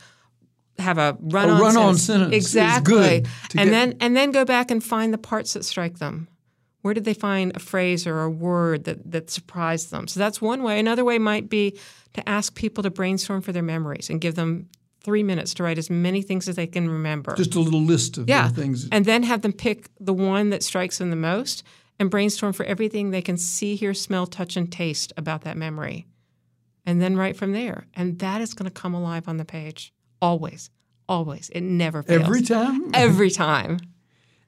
have 0.80 0.98
a 0.98 1.16
run 1.20 1.50
on 1.50 1.60
run-on 1.60 1.96
sentence 1.96 2.34
is 2.34 2.44
exactly, 2.46 3.20
good 3.20 3.28
and 3.56 3.70
then 3.72 3.94
and 4.00 4.16
then 4.16 4.30
go 4.32 4.44
back 4.44 4.70
and 4.70 4.82
find 4.82 5.12
the 5.12 5.18
parts 5.18 5.52
that 5.54 5.64
strike 5.64 5.98
them. 5.98 6.28
Where 6.82 6.94
did 6.94 7.04
they 7.04 7.14
find 7.14 7.54
a 7.54 7.58
phrase 7.58 8.06
or 8.06 8.22
a 8.22 8.30
word 8.30 8.84
that 8.84 9.10
that 9.10 9.30
surprised 9.30 9.90
them? 9.90 10.08
So 10.08 10.18
that's 10.18 10.40
one 10.40 10.62
way. 10.62 10.78
Another 10.78 11.04
way 11.04 11.18
might 11.18 11.48
be 11.48 11.78
to 12.14 12.28
ask 12.28 12.54
people 12.54 12.82
to 12.82 12.90
brainstorm 12.90 13.42
for 13.42 13.52
their 13.52 13.62
memories 13.62 14.10
and 14.10 14.20
give 14.20 14.34
them 14.34 14.68
three 15.02 15.22
minutes 15.22 15.54
to 15.54 15.62
write 15.62 15.78
as 15.78 15.88
many 15.88 16.20
things 16.22 16.48
as 16.48 16.56
they 16.56 16.66
can 16.66 16.88
remember. 16.90 17.34
Just 17.34 17.54
a 17.54 17.60
little 17.60 17.80
list 17.82 18.18
of 18.18 18.28
Yeah. 18.28 18.48
things. 18.48 18.88
And 18.92 19.04
then 19.04 19.22
have 19.22 19.40
them 19.42 19.52
pick 19.52 19.88
the 19.98 20.12
one 20.12 20.50
that 20.50 20.62
strikes 20.62 20.98
them 20.98 21.10
the 21.10 21.16
most 21.16 21.62
and 21.98 22.10
brainstorm 22.10 22.52
for 22.52 22.64
everything 22.66 23.10
they 23.10 23.22
can 23.22 23.36
see, 23.38 23.76
hear, 23.76 23.94
smell, 23.94 24.26
touch, 24.26 24.56
and 24.56 24.70
taste 24.70 25.12
about 25.16 25.42
that 25.42 25.56
memory. 25.56 26.06
And 26.86 27.00
then 27.00 27.16
write 27.16 27.36
from 27.36 27.52
there. 27.52 27.86
And 27.94 28.18
that 28.18 28.40
is 28.40 28.54
going 28.54 28.70
to 28.70 28.80
come 28.82 28.94
alive 28.94 29.28
on 29.28 29.36
the 29.36 29.44
page. 29.44 29.92
Always. 30.22 30.70
Always. 31.08 31.50
It 31.50 31.62
never 31.62 32.02
fails. 32.02 32.22
Every 32.22 32.42
time? 32.42 32.90
Every 32.94 33.30
time. 33.30 33.78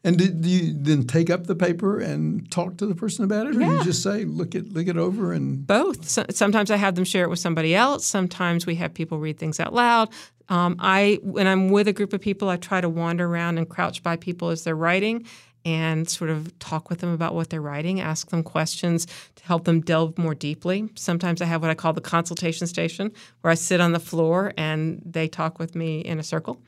And 0.05 0.18
did 0.18 0.43
do 0.43 0.49
you 0.49 0.75
then 0.77 1.07
take 1.07 1.31
up 1.31 1.47
the 1.47 1.55
paper 1.55 2.01
and 2.01 2.51
talk 2.51 2.77
to 2.79 2.87
the 2.87 2.95
person 2.95 3.25
about 3.25 3.47
it, 3.47 3.51
or 3.57 3.61
do 3.61 3.64
you 3.64 3.85
just 3.85 4.03
say, 4.03 4.25
"Look 4.25 4.57
it, 4.57 4.73
look 4.73 4.89
it 4.89 4.97
over," 4.97 5.33
and 5.33 5.64
Both. 5.64 6.09
So, 6.09 6.27
sometimes 6.31 6.73
I 6.73 6.77
have 6.77 6.97
them 6.97 7.05
share 7.05 7.25
it 7.25 7.31
with 7.31 7.39
somebody 7.39 7.73
else. 7.75 8.05
Sometimes 8.05 8.66
we 8.66 8.75
have 8.77 8.93
people 8.95 9.18
read 9.20 9.39
things 9.39 9.61
out 9.61 9.73
loud. 9.73 10.09
Um, 10.49 10.75
I, 10.81 11.20
when 11.23 11.47
I'm 11.47 11.68
with 11.68 11.87
a 11.87 11.93
group 11.93 12.12
of 12.12 12.20
people, 12.20 12.49
I 12.49 12.57
try 12.57 12.81
to 12.81 12.89
wander 12.89 13.27
around 13.27 13.59
and 13.59 13.68
crouch 13.68 14.03
by 14.03 14.16
people 14.16 14.49
as 14.49 14.64
they're 14.64 14.75
writing, 14.75 15.25
and 15.65 16.09
sort 16.09 16.31
of 16.31 16.59
talk 16.59 16.91
with 16.91 17.01
them 17.01 17.13
about 17.13 17.35
what 17.35 17.51
they're 17.51 17.61
writing, 17.61 18.01
ask 18.01 18.31
them 18.31 18.43
questions 18.43 19.07
to 19.37 19.45
help 19.45 19.65
them 19.65 19.81
delve 19.81 20.19
more 20.19 20.35
deeply. 20.35 20.89
Sometimes 20.97 21.41
I 21.41 21.45
have 21.45 21.63
what 21.63 21.71
I 21.71 21.75
call 21.75 21.93
the 21.93 22.01
consultation 22.01 22.67
station, 22.67 23.13
where 23.41 23.51
I 23.51 23.55
sit 23.55 23.81
on 23.81 23.93
the 23.93 24.01
floor 24.01 24.53
and 24.57 25.01
they 25.05 25.29
talk 25.29 25.59
with 25.59 25.75
me 25.75 26.01
in 26.01 26.19
a 26.19 26.23
circle. 26.23 26.61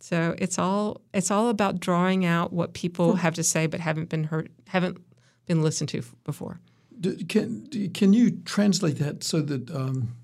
So 0.00 0.34
it's 0.38 0.58
all 0.58 1.00
it's 1.14 1.30
all 1.30 1.48
about 1.48 1.78
drawing 1.78 2.24
out 2.24 2.52
what 2.52 2.74
people 2.74 3.14
have 3.16 3.34
to 3.34 3.44
say 3.44 3.66
but 3.66 3.80
haven't 3.80 4.08
been 4.08 4.24
heard, 4.24 4.50
haven't 4.66 4.98
been 5.46 5.62
listened 5.62 5.90
to 5.90 6.02
before. 6.24 6.60
do, 7.00 7.16
can 7.26 7.66
can 7.92 8.12
you 8.12 8.30
translate 8.44 8.98
that 8.98 9.22
so 9.22 9.40
that 9.42 9.70
um, 9.70 10.16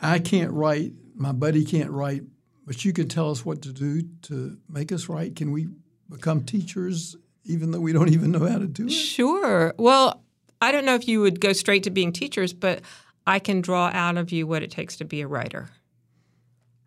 I 0.00 0.18
can't 0.18 0.52
write, 0.52 0.92
my 1.14 1.32
buddy 1.32 1.64
can't 1.64 1.90
write, 1.90 2.22
but 2.66 2.84
you 2.84 2.92
can 2.92 3.08
tell 3.08 3.30
us 3.30 3.44
what 3.44 3.62
to 3.62 3.72
do 3.72 4.02
to 4.22 4.58
make 4.68 4.92
us 4.92 5.08
write? 5.08 5.36
Can 5.36 5.52
we 5.52 5.68
become 6.08 6.44
teachers 6.44 7.16
even 7.44 7.70
though 7.70 7.80
we 7.80 7.92
don't 7.92 8.12
even 8.12 8.32
know 8.32 8.46
how 8.46 8.58
to 8.58 8.66
do 8.66 8.86
it? 8.86 8.90
Sure. 8.90 9.74
Well, 9.78 10.22
I 10.60 10.72
don't 10.72 10.84
know 10.84 10.94
if 10.94 11.06
you 11.06 11.20
would 11.20 11.40
go 11.40 11.52
straight 11.52 11.84
to 11.84 11.90
being 11.90 12.12
teachers, 12.12 12.52
but 12.52 12.80
I 13.26 13.38
can 13.38 13.60
draw 13.60 13.90
out 13.92 14.16
of 14.16 14.32
you 14.32 14.46
what 14.46 14.62
it 14.62 14.70
takes 14.70 14.96
to 14.96 15.04
be 15.04 15.20
a 15.20 15.28
writer. 15.28 15.68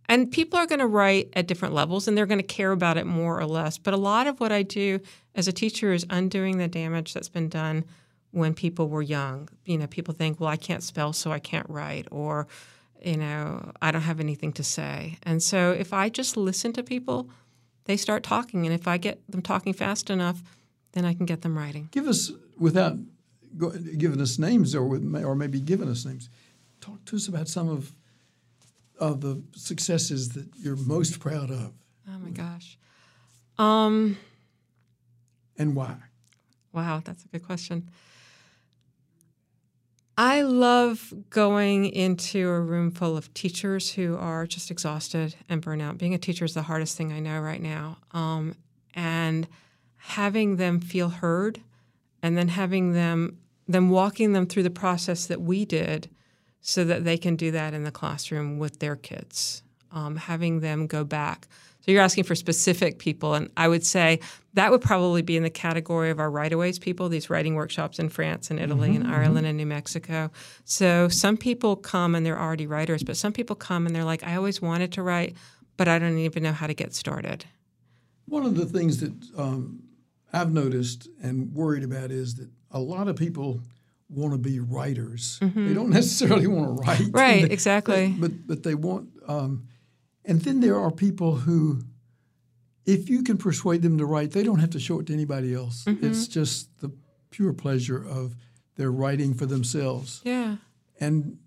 And 0.08 0.32
people 0.32 0.58
are 0.58 0.66
going 0.66 0.80
to 0.80 0.88
write 0.88 1.30
at 1.34 1.48
different 1.48 1.76
levels 1.76 2.08
and 2.08 2.18
they're 2.18 2.26
going 2.26 2.40
to 2.40 2.44
care 2.44 2.72
about 2.72 2.98
it 2.98 3.06
more 3.06 3.40
or 3.40 3.46
less. 3.46 3.78
But 3.78 3.94
a 3.94 3.98
lot 3.98 4.26
of 4.26 4.40
what 4.40 4.52
I 4.52 4.64
do 4.64 5.00
as 5.36 5.48
a 5.48 5.54
teacher 5.54 5.94
is 5.94 6.06
undoing 6.10 6.58
the 6.58 6.68
damage 6.68 7.14
that's 7.14 7.30
been 7.30 7.48
done 7.48 7.86
when 8.32 8.56
people 8.56 8.90
were 8.90 9.04
young. 9.04 9.50
You 9.66 9.78
know, 9.78 9.88
people 9.88 10.16
think, 10.16 10.40
well, 10.40 10.50
I 10.50 10.56
can't 10.56 10.82
spell, 10.82 11.14
so 11.14 11.32
I 11.32 11.40
can't 11.40 11.70
write, 11.70 12.08
or, 12.10 12.48
you 13.04 13.18
know, 13.18 13.72
I 13.82 13.92
don't 13.92 14.02
have 14.02 14.20
anything 14.20 14.52
to 14.54 14.64
say. 14.64 15.18
And 15.24 15.44
so 15.44 15.72
if 15.72 15.94
I 15.94 16.10
just 16.10 16.36
listen 16.36 16.74
to 16.74 16.84
people, 16.84 17.30
they 17.90 17.98
start 17.98 18.22
talking. 18.22 18.68
And 18.68 18.74
if 18.74 18.88
I 18.88 18.98
get 18.98 19.20
them 19.28 19.42
talking 19.42 19.74
fast 19.74 20.12
enough, 20.12 20.44
then 20.92 21.06
I 21.06 21.16
can 21.16 21.26
get 21.26 21.42
them 21.42 21.58
writing. 21.58 21.90
Give 21.90 22.08
us, 22.08 22.32
without 22.56 22.98
go, 23.58 23.72
giving 23.72 24.22
us 24.22 24.38
names 24.38 24.76
or, 24.76 24.84
with, 24.84 25.04
or 25.16 25.34
maybe 25.34 25.60
giving 25.60 25.90
us 25.90 26.06
names, 26.06 26.30
talk 26.82 27.04
to 27.06 27.16
us 27.16 27.28
about 27.28 27.48
some 27.48 27.68
of, 27.68 27.96
of 29.00 29.22
the 29.22 29.42
successes 29.56 30.30
that 30.30 30.46
you're 30.62 30.76
most 30.76 31.20
proud 31.20 31.50
of. 31.50 31.74
Oh 32.08 32.20
my 32.20 32.30
gosh. 32.30 32.78
Um, 33.58 34.20
and 35.58 35.76
why? 35.76 35.96
Wow, 36.72 37.02
that's 37.04 37.26
a 37.26 37.28
good 37.30 37.44
question. 37.44 37.90
I 40.22 40.42
love 40.42 41.14
going 41.30 41.86
into 41.86 42.50
a 42.50 42.60
room 42.60 42.92
full 42.92 43.16
of 43.16 43.34
teachers 43.34 43.94
who 43.94 44.18
are 44.18 44.46
just 44.46 44.70
exhausted 44.70 45.34
and 45.48 45.62
burnt 45.62 45.82
out. 45.82 45.98
Being 45.98 46.14
a 46.14 46.18
teacher 46.18 46.44
is 46.44 46.54
the 46.54 46.64
hardest 46.64 46.98
thing 46.98 47.14
I 47.14 47.22
know 47.22 47.40
right 47.40 47.62
now. 47.62 48.00
Um, 48.12 48.58
and 48.94 49.48
having 49.96 50.58
them 50.58 50.82
feel 50.82 51.08
heard 51.08 51.62
and 52.22 52.38
then 52.38 52.50
having 52.50 52.92
them 52.92 53.38
then 53.66 53.88
walking 53.88 54.34
them 54.34 54.46
through 54.46 54.64
the 54.64 54.70
process 54.70 55.26
that 55.28 55.40
we 55.40 55.64
did 55.64 56.10
so 56.60 56.84
that 56.84 57.06
they 57.06 57.18
can 57.18 57.38
do 57.38 57.52
that 57.52 57.74
in 57.74 57.86
the 57.86 57.92
classroom 57.92 58.60
with 58.60 58.80
their 58.80 58.98
kids 58.98 59.64
um, 59.92 60.18
having 60.18 60.60
them 60.60 60.86
go 60.86 61.06
back 61.06 61.48
so 61.90 61.94
you're 61.94 62.04
asking 62.04 62.26
for 62.26 62.36
specific 62.36 63.00
people, 63.00 63.34
and 63.34 63.50
I 63.58 63.68
would 63.68 63.84
say 63.84 64.20
that 64.54 64.70
would 64.70 64.82
probably 64.82 65.24
be 65.24 65.36
in 65.36 65.42
the 65.42 65.50
category 65.50 66.12
of 66.12 66.20
our 66.20 66.30
Writeaways 66.30 66.80
people, 66.80 67.10
these 67.10 67.32
writing 67.32 67.56
workshops 67.56 67.98
in 67.98 68.10
France 68.10 68.52
and 68.52 68.60
Italy 68.60 68.90
mm-hmm, 68.90 69.06
and 69.06 69.12
Ireland 69.12 69.38
mm-hmm. 69.38 69.46
and 69.48 69.58
New 69.58 69.66
Mexico. 69.66 70.30
So 70.66 71.08
some 71.08 71.36
people 71.36 71.76
come 71.76 72.14
and 72.14 72.24
they're 72.24 72.40
already 72.40 72.68
writers, 72.68 73.02
but 73.02 73.18
some 73.18 73.34
people 73.34 73.56
come 73.56 73.88
and 73.88 73.96
they're 73.96 74.04
like, 74.04 74.24
I 74.24 74.36
always 74.36 74.62
wanted 74.62 74.92
to 74.94 75.02
write, 75.02 75.36
but 75.78 75.88
I 75.88 75.98
don't 75.98 76.20
even 76.20 76.44
know 76.44 76.52
how 76.52 76.68
to 76.68 76.76
get 76.76 76.94
started. 76.94 77.46
One 78.28 78.46
of 78.46 78.56
the 78.56 78.68
things 78.68 79.00
that 79.00 79.14
um, 79.36 79.82
I've 80.32 80.54
noticed 80.54 81.08
and 81.24 81.52
worried 81.56 81.84
about 81.84 82.12
is 82.12 82.36
that 82.36 82.50
a 82.70 82.80
lot 82.80 83.08
of 83.08 83.16
people 83.16 83.64
want 84.10 84.34
to 84.34 84.38
be 84.38 84.60
writers. 84.60 85.40
Mm-hmm. 85.42 85.68
They 85.68 85.74
don't 85.74 85.90
necessarily 85.90 86.46
want 86.46 86.68
to 86.68 86.84
write. 86.84 87.10
Right, 87.10 87.42
they, 87.48 87.50
exactly. 87.50 88.16
But 88.16 88.46
but 88.46 88.62
they 88.62 88.76
want 88.76 89.10
um, 89.28 89.66
and 90.30 90.42
then 90.42 90.60
there 90.60 90.80
are 90.80 90.92
people 90.92 91.36
who, 91.38 91.82
if 92.86 93.10
you 93.10 93.24
can 93.24 93.38
persuade 93.38 93.82
them 93.82 93.98
to 93.98 94.06
write, 94.06 94.32
they 94.32 94.44
don't 94.44 94.60
have 94.60 94.70
to 94.72 94.80
show 94.80 95.00
it 95.00 95.08
to 95.08 95.14
anybody 95.14 95.56
else. 95.56 95.86
Mm-hmm. 95.86 96.06
It's 96.06 96.28
just 96.28 96.80
the 96.82 96.92
pure 97.32 97.52
pleasure 97.52 98.06
of 98.08 98.36
their 98.76 98.92
writing 98.92 99.34
for 99.34 99.48
themselves. 99.48 100.22
Yeah. 100.24 100.58
And 101.00 101.40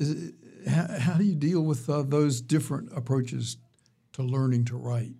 it, 0.00 0.34
how, 0.68 0.88
how, 0.98 1.14
do 1.14 1.24
you 1.24 1.36
deal 1.36 1.60
with 1.60 1.88
uh, 1.88 2.02
those 2.02 2.40
different 2.40 2.90
approaches 2.96 3.58
to 4.14 4.22
learning 4.24 4.64
to 4.66 4.76
write? 4.76 5.14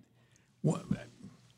What, 0.61 0.83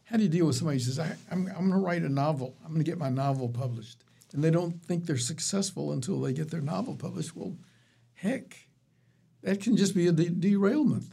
how 0.03 0.17
do 0.17 0.23
you 0.23 0.29
deal 0.29 0.45
with 0.45 0.55
somebody 0.55 0.77
who 0.77 0.83
says, 0.83 0.99
I, 0.99 1.07
am 1.07 1.17
I'm, 1.31 1.47
I'm 1.47 1.69
going 1.69 1.71
to 1.71 1.77
write 1.77 2.03
a 2.03 2.09
novel, 2.09 2.55
I'm 2.63 2.73
going 2.73 2.83
to 2.83 2.89
get 2.89 2.99
my 2.99 3.09
novel 3.09 3.49
published, 3.49 4.03
and 4.33 4.43
they 4.43 4.51
don't 4.51 4.83
think 4.83 5.07
they're 5.07 5.17
successful 5.17 5.91
until 5.93 6.21
they 6.21 6.31
get 6.31 6.51
their 6.51 6.61
novel 6.61 6.95
published? 6.95 7.35
Well, 7.35 7.57
heck, 8.13 8.64
that 9.45 9.61
can 9.61 9.77
just 9.77 9.95
be 9.95 10.07
a 10.07 10.11
de- 10.11 10.29
derailment. 10.29 11.05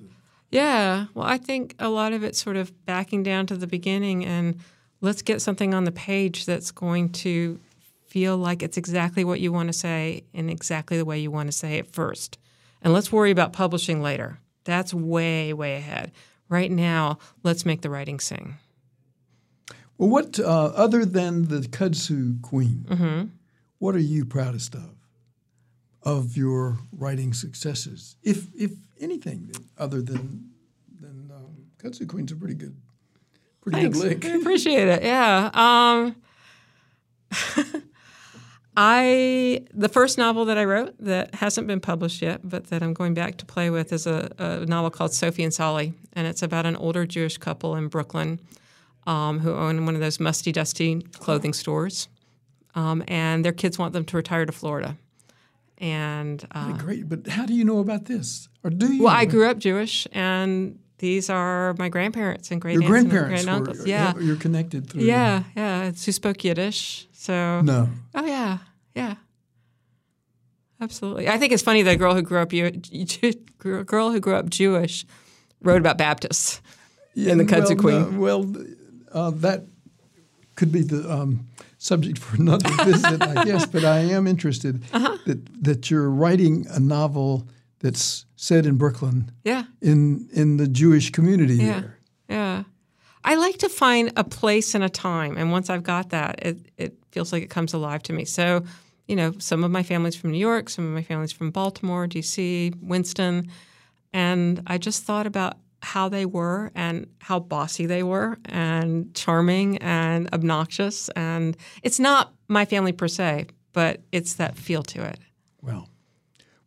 Yeah. 0.50 1.06
Well, 1.14 1.26
I 1.26 1.38
think 1.38 1.74
a 1.78 1.88
lot 1.88 2.12
of 2.12 2.22
it's 2.22 2.42
sort 2.42 2.56
of 2.56 2.84
backing 2.84 3.22
down 3.22 3.46
to 3.46 3.56
the 3.56 3.66
beginning 3.66 4.24
and 4.24 4.58
let's 5.00 5.22
get 5.22 5.40
something 5.40 5.72
on 5.74 5.84
the 5.84 5.92
page 5.92 6.44
that's 6.44 6.70
going 6.70 7.10
to 7.10 7.60
feel 8.06 8.36
like 8.36 8.62
it's 8.62 8.76
exactly 8.76 9.24
what 9.24 9.40
you 9.40 9.52
want 9.52 9.68
to 9.68 9.72
say 9.72 10.24
in 10.34 10.50
exactly 10.50 10.98
the 10.98 11.04
way 11.04 11.18
you 11.18 11.30
want 11.30 11.48
to 11.48 11.56
say 11.56 11.76
it 11.76 11.86
first. 11.86 12.38
And 12.82 12.92
let's 12.92 13.12
worry 13.12 13.30
about 13.30 13.52
publishing 13.52 14.02
later. 14.02 14.38
That's 14.64 14.92
way, 14.92 15.52
way 15.52 15.76
ahead. 15.76 16.12
Right 16.48 16.70
now, 16.70 17.18
let's 17.42 17.64
make 17.64 17.80
the 17.80 17.88
writing 17.88 18.20
sing. 18.20 18.56
Well, 19.96 20.10
what, 20.10 20.38
uh, 20.38 20.72
other 20.74 21.04
than 21.04 21.48
the 21.48 21.60
Kudzu 21.60 22.42
Queen, 22.42 22.84
mm-hmm. 22.88 23.24
what 23.78 23.94
are 23.94 24.00
you 24.00 24.24
proudest 24.24 24.74
of? 24.74 25.01
Of 26.02 26.36
your 26.36 26.78
writing 26.92 27.32
successes, 27.32 28.16
if 28.22 28.46
if 28.54 28.72
anything 29.00 29.52
other 29.78 30.02
than 30.02 30.50
than 31.00 31.30
um, 31.34 31.66
Kudzu 31.78 32.08
Queen's 32.08 32.32
a 32.32 32.36
pretty 32.36 32.54
good 32.54 32.76
pretty 33.60 33.82
Thanks. 33.82 34.00
good 34.00 34.22
lick. 34.22 34.24
I 34.24 34.36
appreciate 34.36 34.88
it. 34.88 35.02
Yeah. 35.02 35.50
Um, 35.54 36.16
I 38.76 39.64
the 39.74 39.88
first 39.88 40.16
novel 40.16 40.46
that 40.46 40.56
I 40.56 40.64
wrote 40.64 40.94
that 40.98 41.34
hasn't 41.34 41.66
been 41.66 41.80
published 41.80 42.22
yet, 42.22 42.40
but 42.42 42.68
that 42.68 42.82
I'm 42.82 42.94
going 42.94 43.14
back 43.14 43.36
to 43.38 43.46
play 43.46 43.68
with 43.70 43.92
is 43.92 44.06
a, 44.06 44.32
a 44.38 44.66
novel 44.66 44.90
called 44.90 45.12
Sophie 45.12 45.44
and 45.44 45.52
Solly, 45.52 45.92
and 46.14 46.26
it's 46.26 46.42
about 46.42 46.64
an 46.64 46.76
older 46.76 47.04
Jewish 47.04 47.36
couple 47.36 47.76
in 47.76 47.88
Brooklyn 47.88 48.40
um, 49.06 49.40
who 49.40 49.52
own 49.52 49.84
one 49.84 49.94
of 49.94 50.00
those 50.00 50.18
musty, 50.18 50.52
dusty 50.52 51.02
clothing 51.18 51.52
stores, 51.52 52.08
um, 52.74 53.04
and 53.08 53.44
their 53.44 53.52
kids 53.52 53.78
want 53.78 53.92
them 53.92 54.04
to 54.06 54.16
retire 54.16 54.46
to 54.46 54.52
Florida. 54.52 54.96
And 55.82 56.46
uh, 56.52 56.74
great, 56.78 57.08
but 57.08 57.26
how 57.26 57.44
do 57.44 57.54
you 57.54 57.64
know 57.64 57.80
about 57.80 58.04
this, 58.04 58.48
or 58.62 58.70
do 58.70 58.92
you? 58.92 59.02
Well, 59.02 59.12
I 59.12 59.24
grew 59.24 59.48
up 59.48 59.58
Jewish, 59.58 60.06
and 60.12 60.78
these 60.98 61.28
are 61.28 61.74
my 61.76 61.88
grandparents 61.88 62.52
and 62.52 62.60
great 62.60 62.74
Your 62.74 62.88
grandparents 62.88 63.40
and 63.40 63.48
grand 63.48 63.68
uncles. 63.68 63.84
Yeah, 63.84 64.16
you're 64.16 64.36
connected 64.36 64.88
through. 64.88 65.02
Yeah, 65.02 65.42
yeah. 65.56 65.86
It's 65.86 66.04
Who 66.06 66.12
spoke 66.12 66.44
Yiddish? 66.44 67.08
So 67.10 67.62
no. 67.62 67.88
Oh 68.14 68.24
yeah, 68.24 68.58
yeah. 68.94 69.16
Absolutely. 70.80 71.28
I 71.28 71.36
think 71.38 71.52
it's 71.52 71.64
funny 71.64 71.82
that 71.82 71.94
a 71.94 71.96
girl 71.96 72.14
who 72.14 72.22
grew 72.22 72.38
up 72.38 72.52
a 72.52 73.84
girl 73.84 74.12
who 74.12 74.20
grew 74.20 74.36
up 74.36 74.50
Jewish 74.50 75.04
wrote 75.62 75.78
about 75.80 75.98
Baptists 75.98 76.62
yeah, 77.14 77.32
in 77.32 77.38
the 77.38 77.44
Kudzu 77.44 77.70
well, 77.70 77.76
Queen. 77.76 78.14
No, 78.14 78.20
well, 78.20 78.56
uh, 79.12 79.30
that 79.30 79.64
could 80.54 80.70
be 80.70 80.82
the 80.82 81.10
um, 81.10 81.48
subject 81.82 82.18
for 82.18 82.36
another 82.36 82.68
visit, 82.84 83.20
I 83.22 83.44
guess. 83.48 83.66
But 83.66 83.84
I 83.84 83.98
am 83.98 84.26
interested 84.26 84.82
uh-huh. 84.92 85.18
that 85.26 85.64
that 85.64 85.90
you're 85.90 86.08
writing 86.08 86.66
a 86.70 86.80
novel 86.80 87.48
that's 87.80 88.24
set 88.36 88.64
in 88.64 88.76
Brooklyn. 88.76 89.30
Yeah. 89.44 89.64
In 89.80 90.28
in 90.32 90.56
the 90.56 90.68
Jewish 90.68 91.10
community 91.10 91.56
yeah. 91.56 91.82
Yeah. 92.28 92.62
I 93.24 93.36
like 93.36 93.58
to 93.58 93.68
find 93.68 94.12
a 94.16 94.24
place 94.24 94.74
and 94.74 94.82
a 94.82 94.88
time, 94.88 95.36
and 95.36 95.52
once 95.52 95.70
I've 95.70 95.82
got 95.82 96.10
that, 96.10 96.44
it 96.44 96.58
it 96.76 96.94
feels 97.10 97.32
like 97.32 97.42
it 97.42 97.50
comes 97.50 97.72
alive 97.72 98.02
to 98.04 98.12
me. 98.12 98.24
So, 98.24 98.64
you 99.06 99.14
know, 99.14 99.32
some 99.38 99.62
of 99.62 99.70
my 99.70 99.82
family's 99.82 100.16
from 100.16 100.32
New 100.32 100.38
York, 100.38 100.68
some 100.68 100.86
of 100.86 100.92
my 100.92 101.02
family's 101.02 101.30
from 101.30 101.50
Baltimore, 101.50 102.06
D.C., 102.08 102.72
Winston, 102.80 103.48
and 104.12 104.62
I 104.66 104.78
just 104.78 105.04
thought 105.04 105.26
about 105.26 105.56
how 105.82 106.08
they 106.08 106.24
were 106.24 106.70
and 106.74 107.06
how 107.18 107.40
bossy 107.40 107.86
they 107.86 108.02
were 108.02 108.38
and 108.44 109.14
charming 109.14 109.78
and 109.78 110.32
obnoxious. 110.32 111.08
And 111.10 111.56
it's 111.82 111.98
not 111.98 112.32
my 112.48 112.64
family 112.64 112.92
per 112.92 113.08
se, 113.08 113.46
but 113.72 114.00
it's 114.12 114.34
that 114.34 114.56
feel 114.56 114.82
to 114.84 115.04
it. 115.04 115.18
Well, 115.60 115.88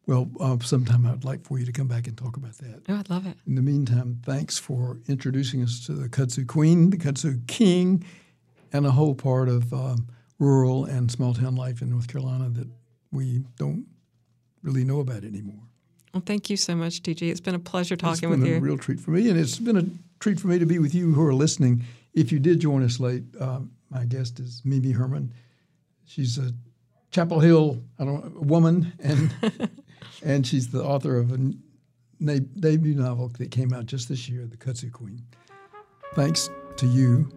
well, 0.08 0.30
uh, 0.40 0.58
sometime 0.62 1.06
I'd 1.08 1.24
like 1.24 1.44
for 1.44 1.58
you 1.58 1.66
to 1.66 1.72
come 1.72 1.88
back 1.88 2.08
and 2.08 2.16
talk 2.18 2.38
about 2.38 2.58
that. 2.60 2.84
Oh, 2.88 2.96
I'd 2.96 3.10
love 3.10 3.26
it. 3.26 3.38
In 3.48 3.56
the 3.56 3.62
meantime, 3.62 4.22
thanks 4.24 4.60
for 4.60 5.00
introducing 5.08 5.64
us 5.64 5.86
to 5.88 5.94
the 5.94 6.08
Kudzu 6.08 6.46
Queen, 6.46 6.92
the 6.92 6.98
Kudzu 6.98 7.46
King, 7.48 8.04
and 8.72 8.86
a 8.86 8.92
whole 8.92 9.16
part 9.16 9.50
of 9.50 9.74
um, 9.74 10.08
rural 10.38 10.86
and 10.86 11.10
small 11.10 11.34
town 11.34 11.56
life 11.56 11.82
in 11.82 11.90
North 11.90 12.08
Carolina 12.08 12.50
that 12.50 12.68
we 13.12 13.44
don't 13.58 13.86
really 14.62 14.84
know 14.84 15.00
about 15.00 15.24
anymore. 15.24 15.64
Well, 16.16 16.24
thank 16.26 16.50
you 16.50 16.56
so 16.56 16.78
much, 16.78 17.04
TG. 17.04 17.30
It's 17.30 17.42
been 17.42 17.56
a 17.56 17.60
pleasure 17.60 17.98
talking 17.98 18.30
with 18.30 18.40
you. 18.40 18.46
It's 18.46 18.54
been 18.54 18.64
a 18.64 18.66
real 18.66 18.78
treat 18.78 19.02
for 19.02 19.12
me, 19.12 19.30
and 19.30 19.38
it's 19.38 19.60
been 19.60 19.76
a 19.76 19.84
treat 20.22 20.40
for 20.40 20.48
me 20.48 20.58
to 20.58 20.66
be 20.66 20.80
with 20.80 20.96
you 20.96 21.14
who 21.14 21.22
are 21.28 21.34
listening. 21.34 21.84
If 22.14 22.32
you 22.32 22.40
did 22.40 22.62
join 22.62 22.84
us 22.84 23.02
late, 23.02 23.24
uh, 23.38 23.60
my 23.90 24.06
guest 24.06 24.40
is 24.40 24.62
Mimi 24.64 24.94
Herman. 24.94 25.34
She's 26.06 26.38
a 26.38 26.54
Chapel 27.12 27.42
Hill 27.42 27.84
I 28.00 28.06
don't 28.06 28.34
woman, 28.44 28.94
and 29.04 29.70
and 30.24 30.48
she's 30.48 30.70
the 30.70 30.82
author 30.82 31.18
of 31.18 31.34
a 31.34 32.40
debut 32.40 32.96
novel 32.96 33.28
that 33.38 33.52
came 33.52 33.74
out 33.74 33.86
just 33.86 34.08
this 34.08 34.30
year, 34.30 34.46
The 34.46 34.56
Kudzu 34.56 34.94
Queen. 34.94 35.22
Thanks 36.14 36.50
to 36.78 36.88
you, 36.88 37.30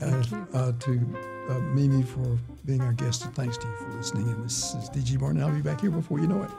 uh, 0.00 0.22
you. 0.30 0.46
Uh, 0.54 0.70
to 0.78 1.16
uh, 1.50 1.58
Mimi 1.74 2.04
for 2.04 2.38
being 2.66 2.82
our 2.82 2.92
guest, 2.92 3.24
and 3.24 3.34
thanks 3.34 3.58
to 3.58 3.66
you 3.66 3.74
for 3.74 3.92
listening. 3.94 4.28
And 4.28 4.44
this 4.44 4.76
is 4.76 4.88
D.G. 4.90 5.16
Martin. 5.16 5.42
I'll 5.42 5.50
be 5.50 5.60
back 5.60 5.80
here 5.80 5.90
before 5.90 6.20
you 6.20 6.28
know 6.28 6.40
it. 6.40 6.50